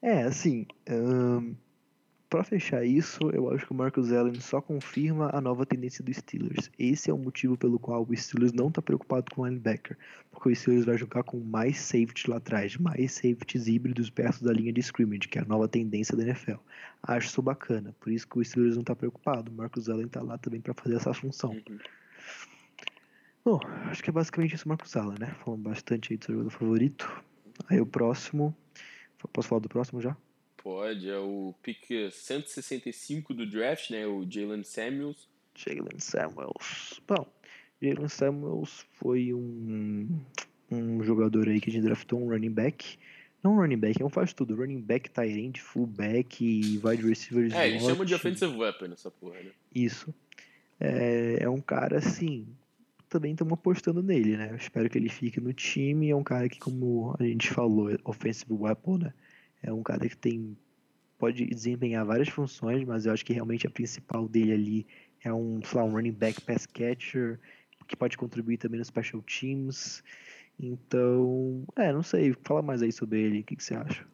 [0.02, 0.66] É, assim...
[0.86, 1.56] Um
[2.30, 6.16] para fechar isso, eu acho que o Marcus Allen só confirma a nova tendência dos
[6.16, 6.70] Steelers.
[6.78, 9.98] Esse é o motivo pelo qual o Steelers não está preocupado com o linebacker,
[10.30, 14.52] porque o Steelers vai jogar com mais safety lá atrás, mais safeties híbridos perto da
[14.52, 16.60] linha de scrimmage, que é a nova tendência da NFL.
[17.02, 19.50] Acho isso bacana, por isso que o Steelers não está preocupado.
[19.50, 21.50] O Marcus Allen está lá também para fazer essa função.
[21.50, 21.78] Uhum.
[23.44, 25.34] Bom, acho que é basicamente isso, Marcus Allen, né?
[25.44, 27.24] Falando bastante aí do seu jogador favorito.
[27.68, 28.54] Aí o próximo.
[29.32, 30.16] Posso falar do próximo já?
[30.62, 34.06] Pode, é o pick 165 do draft, né?
[34.06, 35.26] O Jalen Samuels.
[35.54, 37.00] Jalen Samuels.
[37.08, 37.26] Bom,
[37.80, 40.20] Jalen Samuels foi um,
[40.70, 42.98] um jogador aí que a gente draftou, um running back.
[43.42, 44.54] Não um running back, é um faz tudo.
[44.54, 47.50] Running back, tight end, fullback e wide receiver.
[47.56, 49.52] É, eles chamam de offensive weapon essa porra, né?
[49.74, 50.14] Isso.
[50.78, 52.46] É, é um cara assim.
[53.08, 54.50] Também estamos apostando nele, né?
[54.50, 56.10] Eu espero que ele fique no time.
[56.10, 59.14] É um cara que, como a gente falou, é offensive weapon, né?
[59.62, 60.56] É um cara que tem
[61.18, 64.86] pode desempenhar várias funções, mas eu acho que realmente a principal dele ali
[65.22, 67.38] é um, lá, um running back pass catcher,
[67.86, 70.02] que pode contribuir também nos special teams.
[70.58, 74.06] Então, é, não sei, fala mais aí sobre ele, o que, que você acha?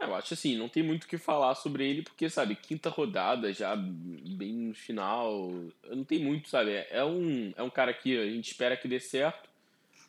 [0.00, 2.88] É, eu acho assim, não tem muito o que falar sobre ele, porque, sabe, quinta
[2.88, 5.50] rodada, já bem no final,
[5.90, 9.00] não tem muito, sabe, é um, é um cara que a gente espera que dê
[9.00, 9.50] certo,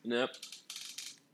[0.03, 0.29] né,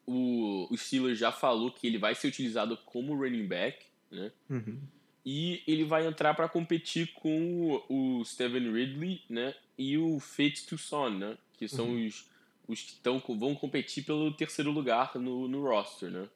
[0.10, 4.80] o, o Steelers já falou que ele vai ser utilizado como running back, né, uhum.
[5.24, 11.20] e ele vai entrar para competir com o Steven Ridley, né, e o Fitz Toussaint,
[11.20, 12.08] né, que são uhum.
[12.08, 12.28] os,
[12.68, 16.28] os que tão, vão competir pelo terceiro lugar no, no roster, né.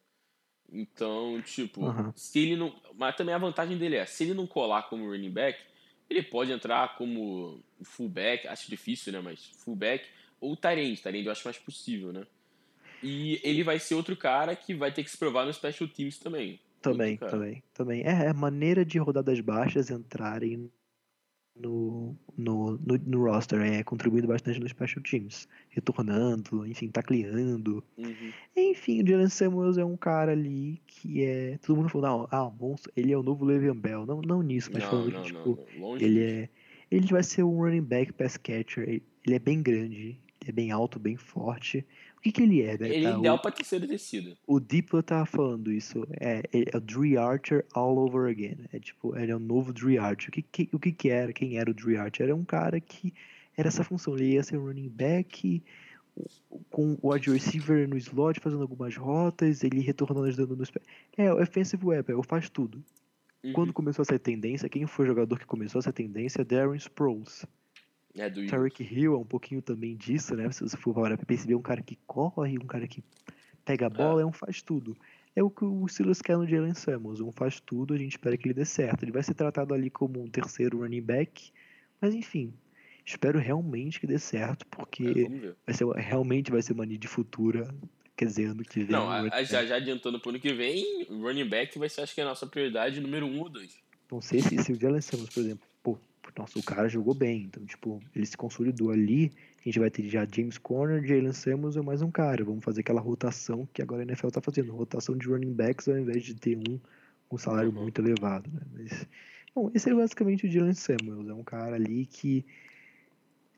[0.72, 2.12] Então, tipo, uhum.
[2.16, 2.74] se ele não.
[2.96, 5.60] Mas também a vantagem dele é, se ele não colar como running back,
[6.10, 9.20] ele pode entrar como fullback, acho difícil, né?
[9.20, 10.08] Mas fullback,
[10.42, 12.26] ou Tyrande, Tyrande eu acho mais possível, né?
[13.04, 16.18] E ele vai ser outro cara que vai ter que se provar no Special Teams
[16.18, 16.60] também.
[16.82, 18.02] Também, também, também.
[18.04, 20.70] É, é maneira de rodadas baixas entrarem
[21.56, 27.84] no, no, no, no, roster, é, contribuindo bastante nos special teams, retornando, enfim, tacleando.
[27.98, 28.32] Uhum.
[28.56, 31.58] Enfim, o Jalen Samuels é um cara ali que é.
[31.60, 34.06] Todo mundo falou, ah, monstro, ele é o novo Le'Veon Bell.
[34.06, 36.50] Não, não nisso, mas não, falando não, que, tipo, não, ele é.
[36.92, 38.88] Ele vai ser um running back pass catcher.
[38.88, 41.86] Ele é bem grande, ele é bem alto, bem forte
[42.24, 42.90] que, que ele é, né?
[42.90, 44.38] Ele é tá, ideal o, pra terceira descida.
[44.48, 46.08] O Diplo tava falando isso.
[46.20, 48.66] É, é o Dre Archer all over again.
[48.72, 50.30] É tipo, ele é o novo Dre Archer.
[50.30, 51.34] O que, que, o que, que era?
[51.34, 52.28] Quem era o Dre Archer?
[52.28, 53.14] Era um cara que
[53.58, 54.16] era essa função.
[54.16, 55.62] Ele ia ser running back
[56.70, 60.86] com o wide receiver no slot fazendo algumas rotas, ele retornando ajudando nos pés.
[61.18, 62.84] É, o offensive weapon, faz tudo.
[63.44, 63.54] Uhum.
[63.54, 66.46] Quando começou essa tendência, quem foi o jogador que começou essa tendência?
[66.46, 67.46] Darren Sproles.
[68.16, 70.52] É do Tarek Hill é um pouquinho também disso, né?
[70.52, 73.04] Se você for para perceber, um cara que corre, um cara que
[73.66, 74.96] pega a bola, é, é um faz tudo.
[75.36, 78.38] É o que o Silas quer no Jalen Samuels, um faz tudo, a gente espera
[78.38, 79.04] que ele dê certo.
[79.04, 81.52] Ele vai ser tratado ali como um terceiro running back,
[82.00, 82.54] mas enfim,
[83.04, 87.68] espero realmente que dê certo, porque é, vai ser, realmente vai ser uma need futura,
[88.16, 88.92] quer dizer, ano que vem.
[88.92, 92.22] Não, a, já, já adiantando pro ano que vem, running back vai ser, acho que
[92.22, 93.76] é a nossa prioridade número um ou dois.
[94.12, 95.66] Não sei se, se o Jalen Samuels, por exemplo,
[96.38, 97.44] nossa, o cara jogou bem.
[97.44, 99.32] Então, tipo, ele se consolidou ali.
[99.60, 102.44] A gente vai ter já James Conner, Jalen Samuels e mais um cara.
[102.44, 104.74] Vamos fazer aquela rotação que agora a NFL tá fazendo.
[104.74, 106.80] Rotação de running backs ao invés de ter um
[107.28, 107.84] com salário uhum.
[107.84, 108.62] muito elevado, né?
[108.74, 109.08] Mas,
[109.56, 111.28] bom, esse é basicamente o Jalen Samuels.
[111.28, 112.46] É um cara ali que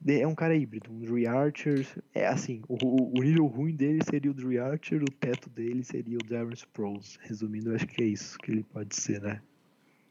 [0.07, 1.86] é um cara híbrido, um Dre Archer.
[2.13, 6.18] É assim, o, o nível ruim dele seria o Dre Archer, o teto dele seria
[6.18, 7.18] o Darren Sproles.
[7.22, 9.41] Resumindo, eu acho que é isso que ele pode ser, né?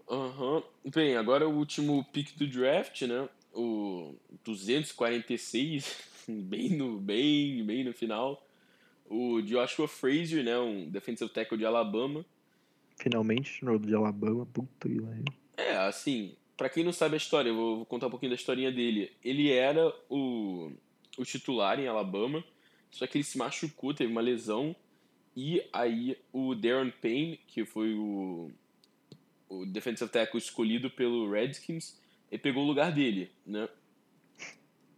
[0.09, 0.57] Aham.
[0.57, 0.91] Uhum.
[0.91, 3.29] Bem, agora o último pick do draft, né?
[3.53, 8.47] O 246, bem no, bem, bem no final.
[9.07, 10.59] O Joshua Frazier, né?
[10.59, 12.25] Um defensive tackle de Alabama.
[12.99, 15.01] Finalmente, no de Alabama, puta que.
[15.57, 18.71] É, assim, para quem não sabe a história, eu vou contar um pouquinho da historinha
[18.71, 19.13] dele.
[19.23, 20.71] Ele era o,
[21.19, 22.45] o titular em Alabama,
[22.91, 24.75] só que ele se machucou, teve uma lesão,
[25.37, 28.51] e aí o Darren Payne, que foi o,
[29.61, 31.99] o defensive tackle escolhido pelo Redskins,
[32.31, 33.69] e pegou o lugar dele, né?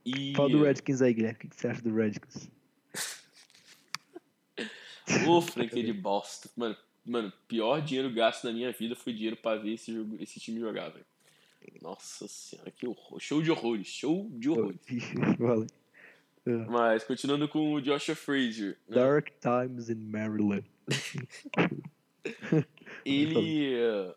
[0.04, 0.32] E...
[0.34, 1.38] Fala do Redskins aí, Guilherme.
[1.44, 2.48] O que você acha do Redskins?
[5.26, 6.48] Ô, franquia de bosta.
[6.56, 10.38] Mano, mano, pior dinheiro gasto na minha vida foi dinheiro pra ver esse, jogo, esse
[10.38, 11.04] time jogar, velho.
[11.82, 13.20] Nossa senhora, que horror.
[13.20, 14.80] Show de horrores, show de horrores.
[15.38, 15.66] Valeu.
[16.68, 18.78] Mas, continuando com o Joshua Frazier.
[18.88, 18.96] Né?
[18.96, 20.64] Dark Times in Maryland.
[23.04, 24.14] ele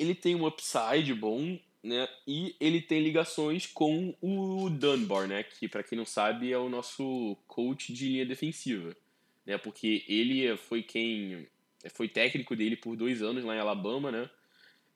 [0.00, 2.08] ele tem um upside bom, né?
[2.26, 5.42] E ele tem ligações com o Dunbar, né?
[5.42, 8.96] Que, para quem não sabe, é o nosso coach de linha defensiva,
[9.44, 9.58] né?
[9.58, 11.46] Porque ele foi quem
[11.92, 14.30] foi técnico dele por dois anos lá em Alabama, né?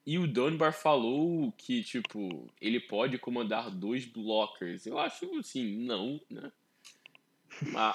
[0.07, 4.87] E o Dunbar falou que, tipo, ele pode comandar dois blockers.
[4.87, 6.51] Eu acho, assim, não, né?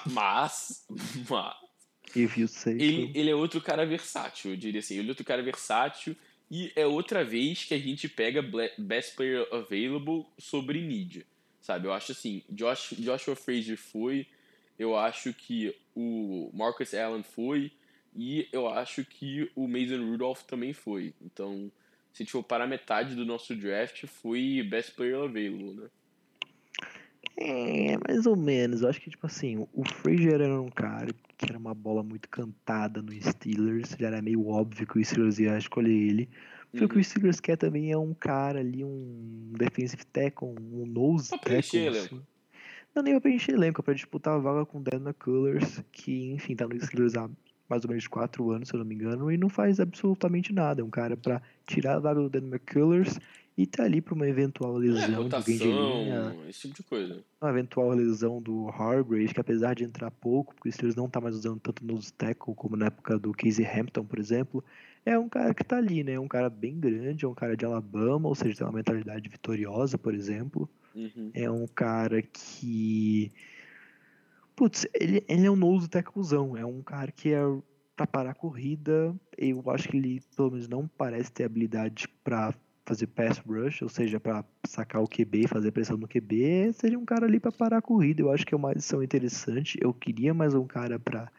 [0.05, 0.85] Mas,
[1.27, 1.65] mas
[2.79, 4.97] ele, ele é outro cara versátil, eu diria assim.
[4.97, 6.15] Ele é outro cara versátil
[6.49, 8.41] e é outra vez que a gente pega
[8.77, 11.25] Best Player Available sobre mídia,
[11.61, 11.87] sabe?
[11.87, 14.25] Eu acho assim, Josh, Joshua Frazier foi,
[14.77, 17.71] eu acho que o Marcus Allen foi,
[18.15, 21.13] e eu acho que o Mason Rudolph também foi.
[21.21, 21.71] Então,
[22.11, 25.89] se a gente for para metade do nosso draft, foi Best Player Available, né?
[27.37, 28.81] É, mais ou menos.
[28.81, 32.27] Eu acho que, tipo assim, o Frazier era um cara que era uma bola muito
[32.29, 33.95] cantada no Steelers.
[33.97, 36.29] Já era meio óbvio que o Steelers ia escolher ele.
[36.73, 36.83] Uhum.
[36.83, 37.03] o que o uhum.
[37.03, 41.87] Steelers quer também é um cara ali, um defensive tackle, um nose tackle.
[41.87, 42.21] Assim.
[42.93, 46.33] Não, nem pra preencher elenco, é pra disputar a vaga com o Dan McCullers, que,
[46.33, 47.29] enfim, tá no Steelers há
[47.69, 50.81] mais ou menos 4 anos, se eu não me engano, e não faz absolutamente nada.
[50.81, 53.17] É um cara para tirar a vaga do Dan McCullers
[53.59, 57.21] e tá ali para uma eventual lesão é, rotação, do linha, esse tipo de coisa.
[57.41, 61.19] Uma eventual lesão do Hargrave, que apesar de entrar pouco, porque o Steelers não tá
[61.19, 64.63] mais usando tanto nos tackle como na época do Casey Hampton, por exemplo,
[65.05, 66.13] é um cara que tá ali, né?
[66.13, 69.27] É um cara bem grande, é um cara de Alabama, ou seja, tem uma mentalidade
[69.27, 70.69] vitoriosa, por exemplo.
[70.95, 71.29] Uhum.
[71.33, 73.29] É um cara que.
[74.55, 76.55] Putz, ele, ele é um nose tacklezão.
[76.55, 77.41] É um cara que é
[77.93, 79.13] pra parar a corrida.
[79.37, 82.53] Eu acho que ele, pelo menos, não parece ter habilidade para
[82.89, 87.05] fazer pass rush, ou seja, para sacar o QB, fazer pressão no QB, seria um
[87.05, 88.21] cara ali para parar a corrida.
[88.21, 89.77] Eu acho que é uma adição interessante.
[89.79, 91.31] Eu queria mais um cara para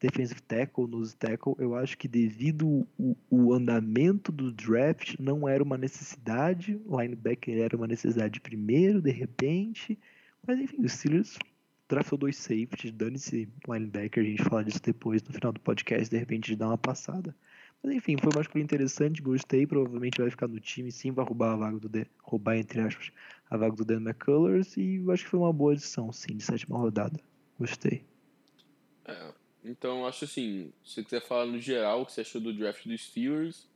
[0.00, 1.54] defensive tackle, nose tackle.
[1.58, 7.76] Eu acho que devido o, o andamento do draft não era uma necessidade, linebacker era
[7.76, 9.98] uma necessidade primeiro, de repente.
[10.46, 11.38] Mas enfim, o Steelers
[11.86, 16.16] draftou dois safeties, dane-se linebacker, a gente fala disso depois no final do podcast, de
[16.16, 17.36] repente dá uma passada.
[17.82, 19.66] Mas enfim, foi uma escolha interessante, gostei.
[19.66, 23.12] Provavelmente vai ficar no time, sim, vai roubar a vaga do Dan, roubar, entre aspas,
[23.48, 24.76] a vaga do Dan McCullers.
[24.76, 27.20] E eu acho que foi uma boa adição, sim, de sétima rodada.
[27.58, 28.04] Gostei.
[29.04, 29.32] É,
[29.64, 32.86] então, acho assim, se você quiser falar no geral o que você achou do draft
[32.86, 33.68] dos Steelers.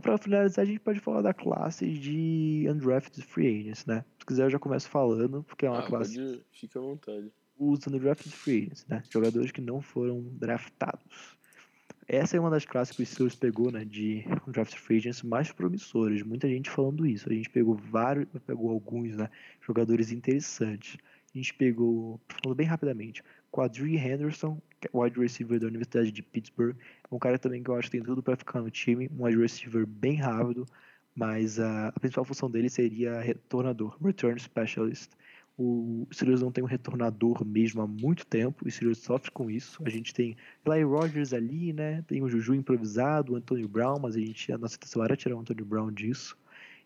[0.00, 4.04] Para finalizar, a gente pode falar da classe de undrafted free agents, né?
[4.18, 6.14] Se quiser, eu já começo falando, porque é uma ah, classe.
[6.14, 7.30] Pode, fica à vontade.
[7.58, 9.02] Os undrafted free agents, né?
[9.10, 11.36] Jogadores que não foram draftados.
[12.12, 15.52] Essa é uma das classes que o Steelers pegou, né, de draft free agents mais
[15.52, 16.24] promissores.
[16.24, 17.30] Muita gente falando isso.
[17.30, 19.30] A gente pegou vários, pegou alguns, né,
[19.64, 20.98] jogadores interessantes.
[21.32, 26.74] A gente pegou, falando bem rapidamente, Quadri Henderson, é wide receiver da Universidade de Pittsburgh.
[27.12, 29.38] Um cara também que eu acho que tem tudo para ficar no time, um wide
[29.38, 30.66] receiver bem rápido,
[31.14, 35.12] mas a, a principal função dele seria retornador, return specialist.
[35.62, 39.82] O Steelers não tem um retornador mesmo há muito tempo, o Steelers sofre com isso.
[39.84, 40.34] A gente tem
[40.64, 42.02] Eli Rogers ali, né?
[42.06, 45.36] Tem o Juju improvisado, o Antonio Brown, mas a gente a nossa intenção era tirar
[45.36, 46.34] o Antonio Brown disso.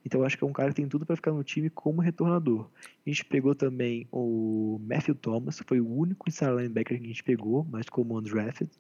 [0.05, 2.01] Então eu acho que é um cara que tem tudo para ficar no time como
[2.01, 2.69] retornador.
[3.07, 7.23] A gente pegou também o Matthew Thomas, foi o único inside linebacker que a gente
[7.23, 8.73] pegou, mas como undrafted.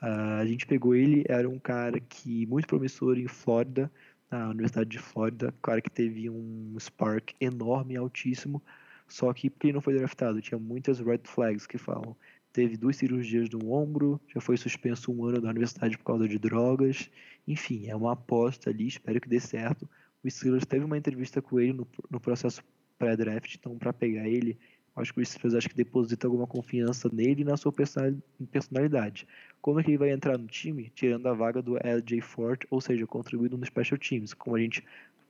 [0.00, 3.92] Uh, a gente pegou ele, era um cara que muito promissor em Flórida,
[4.30, 8.62] na Universidade de Flórida, um cara que teve um spark enorme e altíssimo,
[9.08, 12.14] só que porque ele não foi draftado, tinha muitas red flags que falam.
[12.52, 16.38] Teve duas cirurgias no ombro, já foi suspenso um ano da universidade por causa de
[16.38, 17.10] drogas.
[17.46, 19.88] Enfim, é uma aposta ali, espero que dê certo.
[20.22, 22.62] O Steelers teve uma entrevista com ele no, no processo
[22.98, 24.58] pré-draft, então para pegar ele,
[24.96, 29.26] acho que o Steelers acho que deposita alguma confiança nele e na sua personalidade.
[29.60, 30.90] Como é que ele vai entrar no time?
[30.94, 34.34] Tirando a vaga do LJ Ford, ou seja, contribuindo no Special Teams.
[34.34, 34.84] Como a gente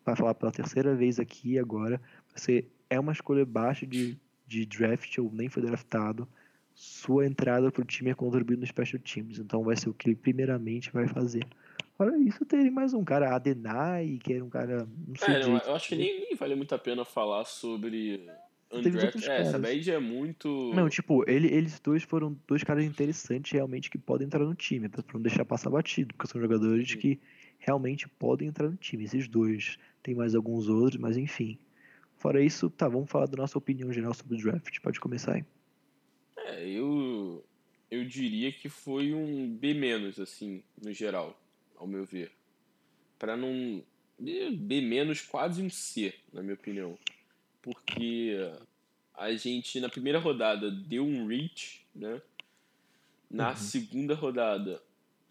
[0.05, 2.01] vai falar pela terceira vez aqui agora,
[2.35, 4.17] você é uma escolha baixa de,
[4.47, 6.29] de draft ou nem foi draftado,
[6.75, 9.39] sua entrada para o time é contribuir no Special Teams.
[9.39, 11.45] Então vai ser o que ele primeiramente vai fazer.
[11.97, 14.89] Fora isso, tem mais um cara, Adenai, que era um cara.
[15.07, 18.25] Não sei é, eu acho que nem, nem vale muito a pena falar sobre.
[18.71, 19.27] Undraft.
[19.27, 20.73] É, essa daí já é muito.
[20.75, 24.89] Não, tipo, ele, eles dois foram dois caras interessantes realmente que podem entrar no time,
[24.89, 26.99] pra não deixar passar batido, porque são jogadores Sim.
[26.99, 27.21] que
[27.59, 29.05] realmente podem entrar no time.
[29.05, 29.77] Esses dois.
[30.01, 31.59] Tem mais alguns outros, mas enfim.
[32.19, 34.81] Fora isso, tá, vamos falar da nossa opinião geral sobre o draft.
[34.81, 35.45] Pode começar aí.
[36.37, 37.45] É, eu,
[37.89, 39.77] eu diria que foi um B-,
[40.21, 41.41] assim, no geral,
[41.77, 42.33] ao meu ver.
[43.19, 43.85] Para não.
[44.19, 44.91] B-,
[45.31, 46.99] quase um C, na minha opinião.
[47.63, 48.35] Porque
[49.15, 52.21] a gente, na primeira rodada, deu um reach, né?
[53.31, 53.57] Na uhum.
[53.57, 54.83] segunda rodada,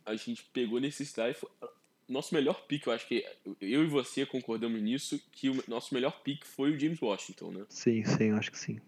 [0.06, 1.38] a gente pegou necessidade
[2.08, 3.26] nosso melhor pick, eu acho que
[3.60, 7.66] eu e você concordamos nisso, que o nosso melhor pick foi o James Washington, né?
[7.70, 8.80] Sim, sim, acho que sim.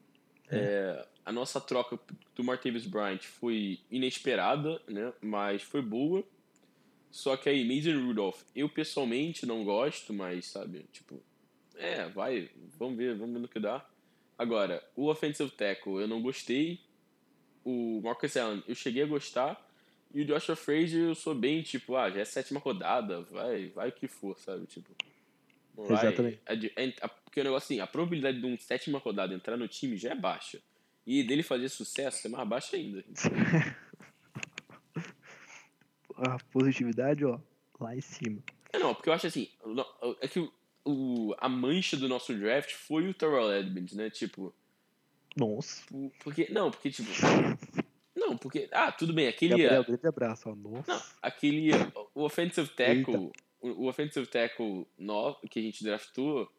[0.52, 2.00] É, a nossa troca
[2.36, 5.14] do Martavis Bryant foi inesperada, né?
[5.22, 6.24] Mas foi boa.
[7.12, 11.22] Só que aí, Mason Rudolph, eu pessoalmente não gosto, mas, sabe, tipo,
[11.76, 13.86] é, vai, vamos ver, vamos ver no que dá.
[14.38, 16.80] Agora, o offensive tackle eu não gostei.
[17.64, 19.69] O Marcus Allen eu cheguei a gostar.
[20.14, 23.90] E o Joshua Frazier eu sou bem, tipo, ah, já é sétima rodada, vai, vai
[23.90, 24.66] o que for, sabe?
[24.66, 24.90] Tipo.
[25.76, 26.42] Vai, Exatamente.
[27.24, 30.16] Porque o negócio assim, a probabilidade de um sétima rodada entrar no time já é
[30.16, 30.60] baixa.
[31.06, 33.04] E dele fazer sucesso é mais baixa ainda.
[36.18, 37.40] a positividade, ó,
[37.80, 38.44] lá em cima.
[38.74, 39.48] É, não, porque eu acho assim,
[40.22, 40.52] é que o,
[40.86, 44.10] o, a mancha do nosso draft foi o Terrell Edmonds, né?
[44.10, 44.54] Tipo.
[45.36, 45.84] Nossa.
[46.24, 47.10] Porque, não, porque, tipo.
[48.30, 48.70] Não, porque.
[48.72, 49.52] Ah, tudo bem, aquele.
[49.52, 50.56] Gabriel, grande abraço, ó.
[50.56, 50.92] Nossa.
[50.92, 51.72] Não, aquele.
[52.14, 53.32] O offensive tackle.
[53.60, 56.52] O, o offensive tackle no, que a gente draftou.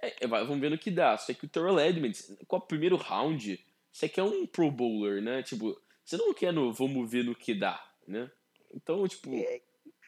[0.00, 1.16] É, é, vamos ver no que dá.
[1.16, 3.58] Só que o Terrell Edmonds, com o primeiro round,
[3.90, 5.42] você quer um Pro Bowler, né?
[5.42, 7.84] Tipo, você não quer no vamos ver no que dá.
[8.06, 8.30] né?
[8.74, 9.32] Então, tipo.
[9.34, 9.60] É,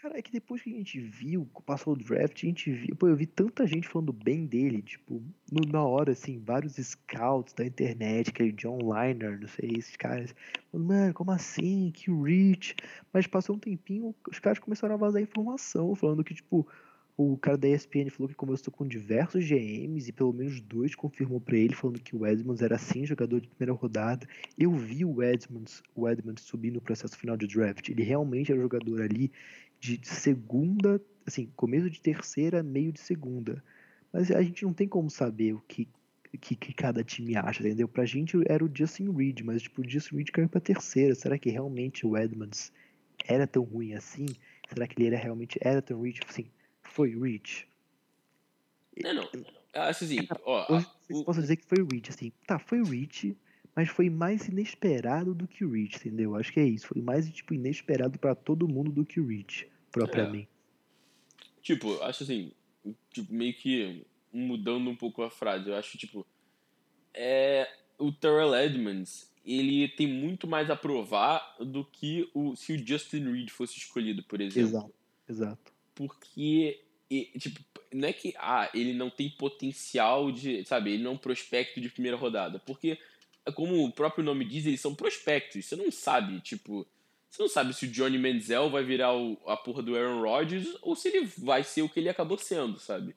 [0.05, 2.95] cara, é que depois que a gente viu, passou o draft, a gente viu.
[2.95, 7.55] Pô, eu vi tanta gente falando bem dele, tipo, no, na hora, assim, vários scouts
[7.55, 10.35] da internet, aquele John Liner, não sei, esses caras.
[10.71, 11.91] Falando, mano, como assim?
[11.91, 12.77] Que Rich.
[13.13, 16.69] Mas passou um tempinho, os caras começaram a vazar informação, falando que, tipo,
[17.17, 21.41] o cara da ESPN falou que conversou com diversos GMs e pelo menos dois confirmou
[21.41, 24.27] para ele, falando que o Edmonds era sim jogador de primeira rodada.
[24.59, 27.89] Eu vi o Edmonds, o Edmonds subir no processo final de draft.
[27.89, 29.31] Ele realmente era jogador ali
[29.85, 33.63] de segunda, assim, começo de terceira, meio de segunda.
[34.11, 35.87] Mas a gente não tem como saber o que,
[36.41, 37.87] que, que cada time acha, entendeu?
[37.87, 41.15] Pra gente era o Justin Reed, mas tipo, o Justin Reed caiu pra terceira.
[41.15, 42.73] Será que realmente o Edmonds
[43.27, 44.27] era tão ruim assim?
[44.73, 46.13] Será que ele era realmente era tão ruim?
[46.13, 46.47] Tipo assim,
[46.83, 47.69] foi Rich.
[49.03, 49.29] Não, não.
[49.75, 50.81] Acho assim, ó.
[51.11, 52.33] Eu posso dizer que foi Rich, assim.
[52.47, 53.37] Tá, foi Rich,
[53.77, 56.37] mas foi mais inesperado do que Rich, entendeu?
[56.37, 56.87] Acho que é isso.
[56.87, 60.49] Foi mais, tipo, inesperado para todo mundo do que Rich, propriamente.
[61.41, 61.45] É.
[61.63, 62.53] Tipo, acho assim,
[63.11, 65.71] tipo, meio que mudando um pouco a frase.
[65.71, 66.27] Eu acho, tipo,
[67.15, 72.87] é, o Terrell Edmonds, ele tem muito mais a provar do que o, se o
[72.87, 74.69] Justin Reed fosse escolhido, por exemplo.
[74.69, 74.95] Exato,
[75.29, 75.73] exato.
[75.95, 77.61] Porque e, tipo,
[77.93, 81.81] não é que ah, ele não tem potencial de, sabe, ele não é um prospecto
[81.81, 82.99] de primeira rodada, porque
[83.55, 85.67] como o próprio nome diz, eles são prospectos.
[85.67, 86.87] Você não sabe, tipo,
[87.35, 90.69] você não sabe se o Johnny Manziel vai virar o, a porra do Aaron Rodgers
[90.81, 93.17] ou se ele vai ser o que ele acabou sendo, sabe?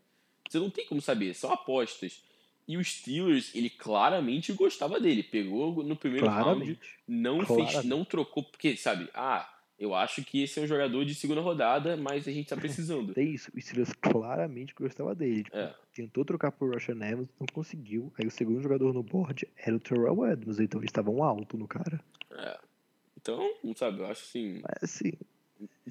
[0.50, 2.24] Você não tem como saber, são apostas.
[2.68, 5.22] E o Steelers, ele claramente gostava dele.
[5.22, 6.66] Pegou no primeiro claramente.
[6.66, 7.74] round, não claramente.
[7.74, 11.42] fez, não trocou, porque, sabe, ah, eu acho que esse é um jogador de segunda
[11.42, 13.14] rodada, mas a gente tá precisando.
[13.16, 13.52] Tem isso.
[13.56, 15.44] O Steelers claramente gostava dele.
[15.44, 15.76] Tipo, é.
[15.94, 18.12] Tentou trocar por Russian Evans, não conseguiu.
[18.18, 21.68] Aí o segundo jogador no board era o Terrell Edmonds, então eles estavam alto no
[21.68, 22.02] cara.
[22.32, 22.60] É.
[23.28, 24.62] Então, não sabe, eu acho assim.
[24.64, 25.12] Mas assim.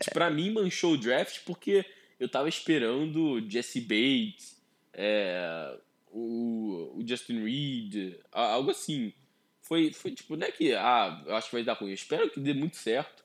[0.00, 0.10] É.
[0.10, 1.84] Pra mim, manchou o draft porque
[2.18, 4.58] eu tava esperando Jesse Bates,
[4.94, 5.78] é,
[6.10, 9.12] o, o Justin Reed, algo assim.
[9.60, 11.90] Foi, foi tipo, não é que, ah, eu acho que vai dar ruim.
[11.90, 13.24] Eu espero que dê muito certo.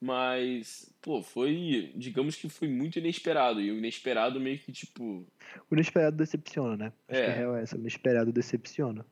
[0.00, 1.92] Mas, pô, foi.
[1.94, 3.60] Digamos que foi muito inesperado.
[3.60, 5.26] E o inesperado meio que, tipo.
[5.70, 6.92] O inesperado decepciona, né?
[7.06, 7.24] Acho é.
[7.26, 7.76] que a real é essa.
[7.76, 9.04] O inesperado decepciona.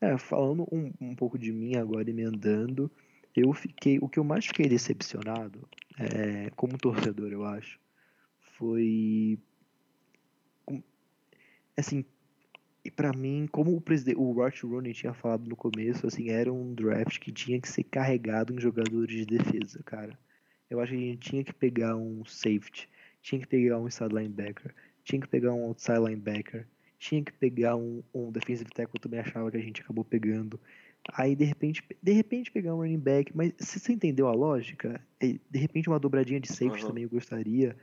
[0.00, 2.88] É, falando um, um pouco de mim agora, emendando,
[3.36, 3.98] eu fiquei.
[4.00, 7.78] O que eu mais fiquei decepcionado, é, como torcedor, eu acho,
[8.56, 9.38] foi.
[11.76, 12.04] Assim,
[12.84, 16.52] e para mim, como o presidente, o Rort Rooney tinha falado no começo, assim, era
[16.52, 20.16] um draft que tinha que ser carregado em jogadores de defesa, cara.
[20.68, 22.88] Eu acho que a gente tinha que pegar um safety,
[23.22, 26.66] tinha que pegar um inside linebacker, tinha que pegar um outside linebacker,
[26.98, 30.60] tinha que pegar um, um defensive tackle, eu também achava que a gente acabou pegando.
[31.12, 35.00] Aí de repente, de repente pegar um running back, mas se você entendeu a lógica,
[35.20, 36.88] é, de repente uma dobradinha de safety uhum.
[36.88, 37.76] também eu gostaria.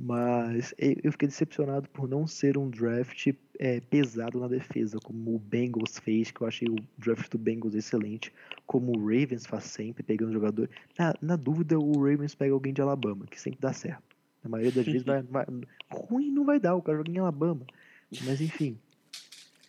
[0.00, 5.40] Mas eu fiquei decepcionado por não ser um draft é, pesado na defesa, como o
[5.40, 8.32] Bengals fez, que eu achei o draft do Bengals excelente,
[8.64, 10.70] como o Ravens faz sempre, pegando jogador.
[10.96, 14.16] Na, na dúvida, o Ravens pega alguém de Alabama, que sempre dá certo.
[14.44, 15.44] Na maioria das vezes vai, vai,
[15.90, 17.66] ruim não vai dar, o cara joga em Alabama.
[18.24, 18.78] Mas enfim,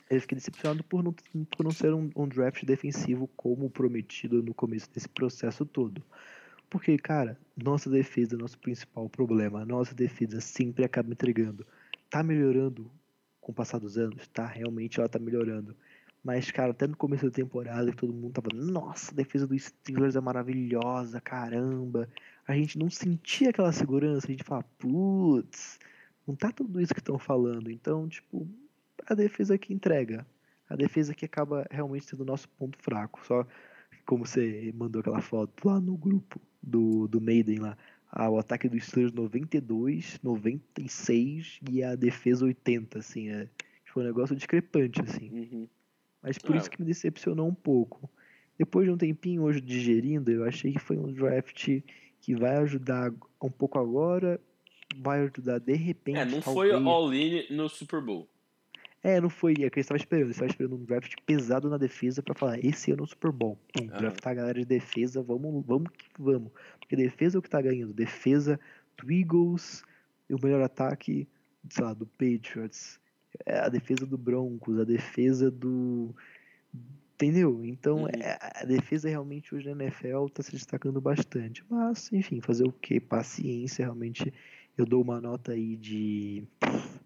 [0.09, 4.53] eu fiquei decepcionado por não, por não ser um, um draft defensivo como prometido no
[4.53, 6.03] começo desse processo todo.
[6.69, 11.65] Porque, cara, nossa defesa, nosso principal problema, nossa defesa sempre acaba entregando.
[12.09, 12.89] Tá melhorando
[13.39, 14.27] com o passar dos anos?
[14.27, 15.75] Tá, realmente ela tá melhorando.
[16.23, 20.15] Mas, cara, até no começo da temporada, todo mundo tava, nossa, a defesa do Steelers
[20.15, 22.09] é maravilhosa, caramba.
[22.47, 25.79] A gente não sentia aquela segurança, a gente fala, putz,
[26.27, 27.71] não tá tudo isso que estão falando.
[27.71, 28.47] Então, tipo,
[29.07, 30.25] a defesa que entrega.
[30.69, 33.19] A defesa que acaba realmente sendo o nosso ponto fraco.
[33.25, 33.45] Só
[34.05, 37.77] como você mandou aquela foto lá no grupo do, do Maiden lá.
[38.11, 43.47] Ah, o ataque dos Steelers 92, 96 e a defesa 80, assim, é
[43.85, 45.29] tipo um negócio discrepante, assim.
[45.29, 45.67] Uhum.
[46.21, 48.09] Mas por isso que me decepcionou um pouco.
[48.57, 51.81] Depois de um tempinho hoje digerindo, eu achei que foi um draft
[52.19, 54.39] que vai ajudar um pouco agora,
[54.97, 56.17] vai ajudar de repente.
[56.17, 58.27] É, não foi all-in no Super Bowl.
[59.01, 59.53] É, não foi.
[59.53, 60.25] É que eles estavam esperando.
[60.25, 63.31] Eles estavam esperando um draft pesado na defesa para falar: esse ano é o Super
[63.31, 63.57] Bowl.
[63.79, 63.97] Um, uhum.
[63.97, 66.51] draftar a galera de defesa, vamos, vamos que vamos.
[66.79, 67.93] Porque defesa é o que tá ganhando.
[67.93, 68.59] Defesa
[68.97, 69.83] do Eagles
[70.29, 71.27] e o melhor ataque,
[71.69, 72.99] sei lá, do Patriots.
[73.45, 76.13] É a defesa do Broncos, a defesa do.
[77.15, 77.65] Entendeu?
[77.65, 78.07] Então, uhum.
[78.07, 81.63] é, a defesa realmente hoje na NFL está se destacando bastante.
[81.69, 82.99] Mas, enfim, fazer o quê?
[82.99, 84.33] Paciência, realmente.
[84.77, 86.47] Eu dou uma nota aí de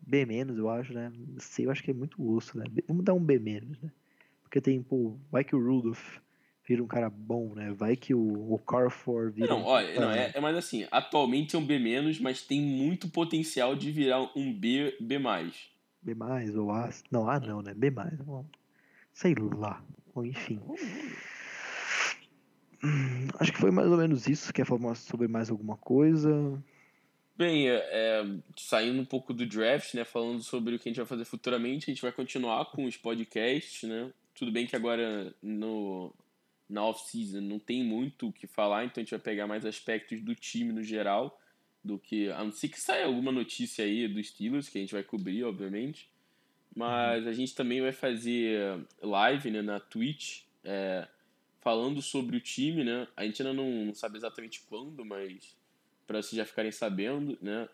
[0.05, 1.11] B menos, eu acho, né?
[1.37, 2.65] C eu acho que é muito osso, né?
[2.87, 3.89] Vamos dar um B menos, né?
[4.41, 6.17] Porque tem, pô, Mike Rudolph,
[6.67, 7.71] vira um cara bom, né?
[7.71, 9.47] Vai que o, o Carfor vira.
[9.47, 11.79] Não, olha, não, é, é mais assim, atualmente é um B,
[12.21, 15.17] mas tem muito potencial de virar um B, B.
[16.01, 16.13] B
[16.57, 16.89] ou A.
[17.09, 17.73] Não, A não, né?
[17.73, 17.91] B.
[19.13, 19.81] Sei lá.
[20.17, 20.59] Enfim.
[22.83, 24.53] Hum, acho que foi mais ou menos isso.
[24.53, 26.61] Quer falar sobre mais alguma coisa?
[27.35, 28.23] Bem, é, é,
[28.55, 31.89] saindo um pouco do draft, né, falando sobre o que a gente vai fazer futuramente,
[31.89, 34.11] a gente vai continuar com os podcasts, né?
[34.35, 36.13] Tudo bem que agora no,
[36.69, 40.21] na off-season não tem muito o que falar, então a gente vai pegar mais aspectos
[40.21, 41.39] do time no geral,
[41.83, 42.29] do que.
[42.31, 45.43] A não ser que saia alguma notícia aí dos Steelers, que a gente vai cobrir,
[45.43, 46.09] obviamente.
[46.75, 51.07] Mas a gente também vai fazer live né, na Twitch, é,
[51.61, 53.07] falando sobre o time, né?
[53.15, 55.55] A gente ainda não sabe exatamente quando, mas
[56.05, 57.67] para vocês já ficarem sabendo, né?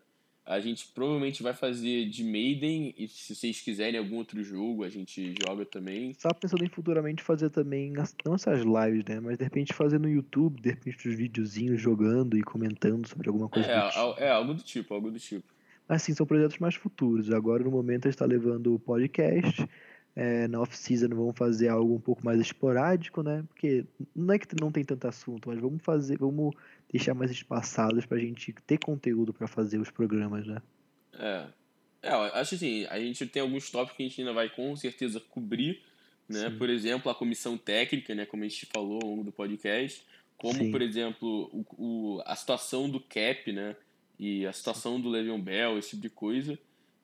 [0.46, 4.90] A gente provavelmente vai fazer de Maiden e se vocês quiserem algum outro jogo, a
[4.90, 6.16] gente joga também.
[6.18, 7.94] Só pensando em futuramente fazer também,
[8.26, 9.20] não essas lives, né?
[9.20, 13.48] Mas de repente fazer no YouTube, de repente os videozinhos jogando e comentando sobre alguma
[13.48, 13.70] coisa.
[13.70, 14.16] É, tipo.
[14.18, 15.46] é algo do tipo, algo do tipo.
[15.88, 17.32] Mas sim, são projetos mais futuros.
[17.32, 19.68] Agora no momento a gente está levando o podcast.
[20.16, 23.44] É, na off-season vamos fazer algo um pouco mais esporádico, né?
[23.48, 26.54] Porque não é que não tem tanto assunto, mas vamos fazer, vamos
[26.92, 30.62] deixar mais espaçados para a gente ter conteúdo para fazer os programas, né?
[31.14, 31.46] É.
[32.02, 35.20] É, acho assim, a gente tem alguns tópicos que a gente ainda vai com certeza
[35.20, 35.82] cobrir,
[36.28, 36.50] né?
[36.50, 36.58] Sim.
[36.58, 38.26] Por exemplo, a comissão técnica, né?
[38.26, 40.06] Como a gente falou ao longo do podcast.
[40.38, 40.72] Como, Sim.
[40.72, 41.66] por exemplo, o,
[42.18, 43.76] o, a situação do cap, né?
[44.18, 46.58] E a situação do Le'Veon Bell, esse tipo de coisa.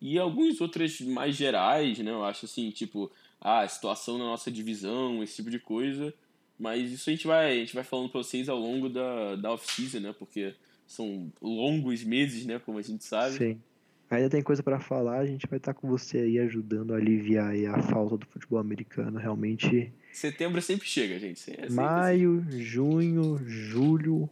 [0.06, 2.12] E alguns outros mais gerais, né?
[2.12, 3.12] Eu acho assim, tipo,
[3.42, 6.14] ah, a situação na nossa divisão, esse tipo de coisa.
[6.60, 9.52] Mas isso a gente vai, a gente vai falando para vocês ao longo da, da
[9.52, 10.14] off-season, né?
[10.14, 10.54] Porque
[10.86, 12.60] são longos meses, né?
[12.60, 13.36] Como a gente sabe.
[13.36, 13.62] Sim.
[14.08, 16.98] Ainda tem coisa para falar, a gente vai estar tá com você aí ajudando a
[16.98, 19.18] aliviar aí a falta do futebol americano.
[19.18, 19.92] Realmente.
[20.14, 21.50] Setembro sempre chega, gente.
[21.50, 22.62] É sempre Maio, assim.
[22.62, 24.30] junho, julho.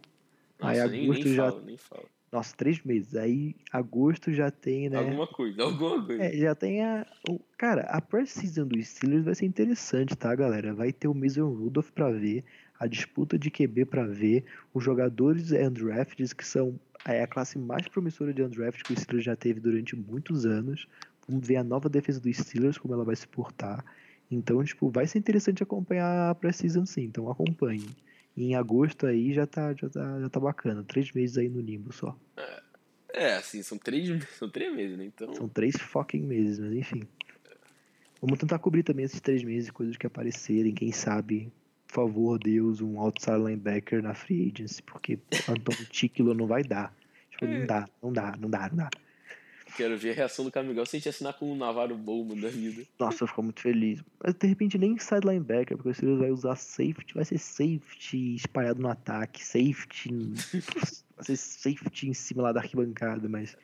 [0.56, 1.50] Nossa, aí agosto nem, nem já.
[1.50, 2.13] Falo, nem falo.
[2.34, 3.14] Nossa, três meses.
[3.14, 4.98] Aí agosto já tem, né?
[4.98, 6.24] Alguma coisa, alguma coisa.
[6.24, 7.06] É, já tem a.
[7.28, 10.74] O, cara, a pré-season do Steelers vai ser interessante, tá, galera?
[10.74, 12.42] Vai ter o Mason Rudolph pra ver,
[12.80, 14.44] a disputa de QB pra ver,
[14.74, 19.24] os jogadores undrafted, que são é, a classe mais promissora de undrafted que o Steelers
[19.24, 20.88] já teve durante muitos anos.
[21.28, 23.84] Vamos ver a nova defesa do Steelers, como ela vai se portar.
[24.28, 27.94] Então, tipo, vai ser interessante acompanhar a pré-season sim, então acompanhe.
[28.36, 30.82] E em agosto aí já tá, já tá, já tá bacana.
[30.82, 32.16] Três meses aí no limbo só.
[32.36, 32.62] É,
[33.14, 34.08] é, assim, são três,
[34.38, 35.04] são três meses, né?
[35.04, 35.32] Então...
[35.34, 37.02] São três fucking meses, mas enfim.
[38.20, 41.52] Vamos tentar cobrir também esses três meses, coisas que aparecerem, quem sabe,
[41.86, 46.92] por favor, Deus, um outside linebacker na free agency, porque Antônio Tiquilo não vai dar.
[47.30, 47.66] Tipo, não é.
[47.66, 48.90] dá, não dá, não dá, não dá.
[49.76, 52.48] Quero ver a reação do Camigol se a gente assinar com o Navarro Bowman da
[52.48, 52.84] vida.
[52.98, 54.02] Nossa, eu fico muito feliz.
[54.22, 58.36] Mas de repente nem side linebacker, porque o Steelers vai usar safety, vai ser safety
[58.36, 60.10] espalhado no ataque, safety.
[61.16, 63.56] vai ser safety em cima lá da arquibancada, mas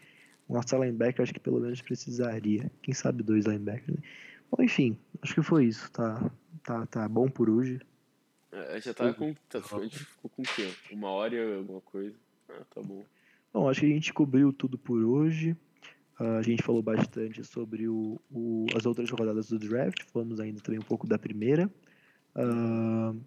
[0.49, 2.71] um outside linebacker acho que pelo menos precisaria.
[2.83, 3.97] Quem sabe dois linebackers.
[3.97, 4.03] Né?
[4.51, 5.91] Bom, enfim, acho que foi isso.
[5.93, 6.31] Tá,
[6.65, 7.81] tá, tá bom por hoje.
[8.51, 9.33] É, já tá com.
[9.49, 10.69] Tá, a gente ficou com o quê?
[10.91, 12.17] Uma hora e alguma coisa?
[12.49, 13.05] Ah, tá bom.
[13.53, 15.57] Bom, acho que a gente cobriu tudo por hoje.
[16.21, 20.61] Uh, a gente falou bastante sobre o, o, as outras rodadas do draft, falamos ainda
[20.61, 21.67] também um pouco da primeira.
[22.37, 23.19] Uh,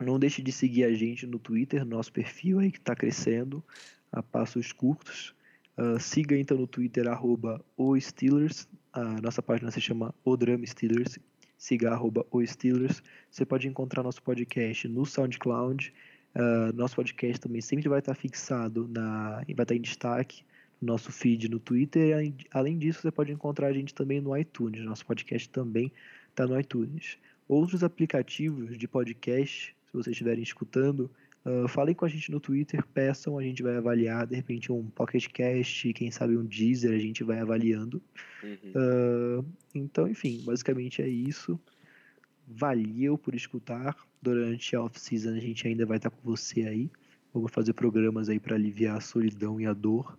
[0.00, 3.64] não deixe de seguir a gente no Twitter, nosso perfil aí que está crescendo
[4.12, 5.34] a passos curtos.
[5.76, 8.68] Uh, siga então no Twitter, arroba o Steelers.
[8.92, 11.18] A nossa página se chama O Drama Steelers.
[11.58, 13.02] Siga arroba o Steelers.
[13.28, 15.92] Você pode encontrar nosso podcast no SoundCloud.
[16.36, 20.44] Uh, nosso podcast também sempre vai estar fixado, na, vai estar em destaque
[20.80, 22.32] nosso feed no Twitter.
[22.52, 24.84] Além disso, você pode encontrar a gente também no iTunes.
[24.84, 25.92] Nosso podcast também
[26.30, 27.18] está no iTunes.
[27.48, 31.10] Outros aplicativos de podcast, se vocês estiverem escutando,
[31.44, 34.26] uh, falem com a gente no Twitter, peçam, a gente vai avaliar.
[34.26, 38.02] De repente, um Pocket Cast, quem sabe um Deezer, a gente vai avaliando.
[38.42, 39.40] Uhum.
[39.40, 41.58] Uh, então, enfim, basicamente é isso.
[42.46, 43.96] Valeu por escutar.
[44.20, 46.90] Durante a off-season, a gente ainda vai estar com você aí.
[47.32, 50.18] Vamos fazer programas aí para aliviar a solidão e a dor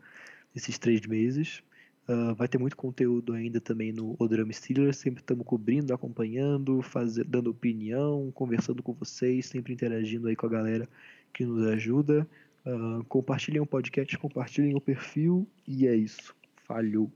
[0.58, 1.64] esses três meses.
[2.08, 6.82] Uh, vai ter muito conteúdo ainda também no O Drama Steelers, sempre estamos cobrindo, acompanhando,
[7.26, 10.88] dando opinião, conversando com vocês, sempre interagindo aí com a galera
[11.34, 12.26] que nos ajuda.
[12.66, 16.34] Uh, compartilhem o podcast, compartilhem o perfil e é isso.
[16.64, 17.12] Falhou!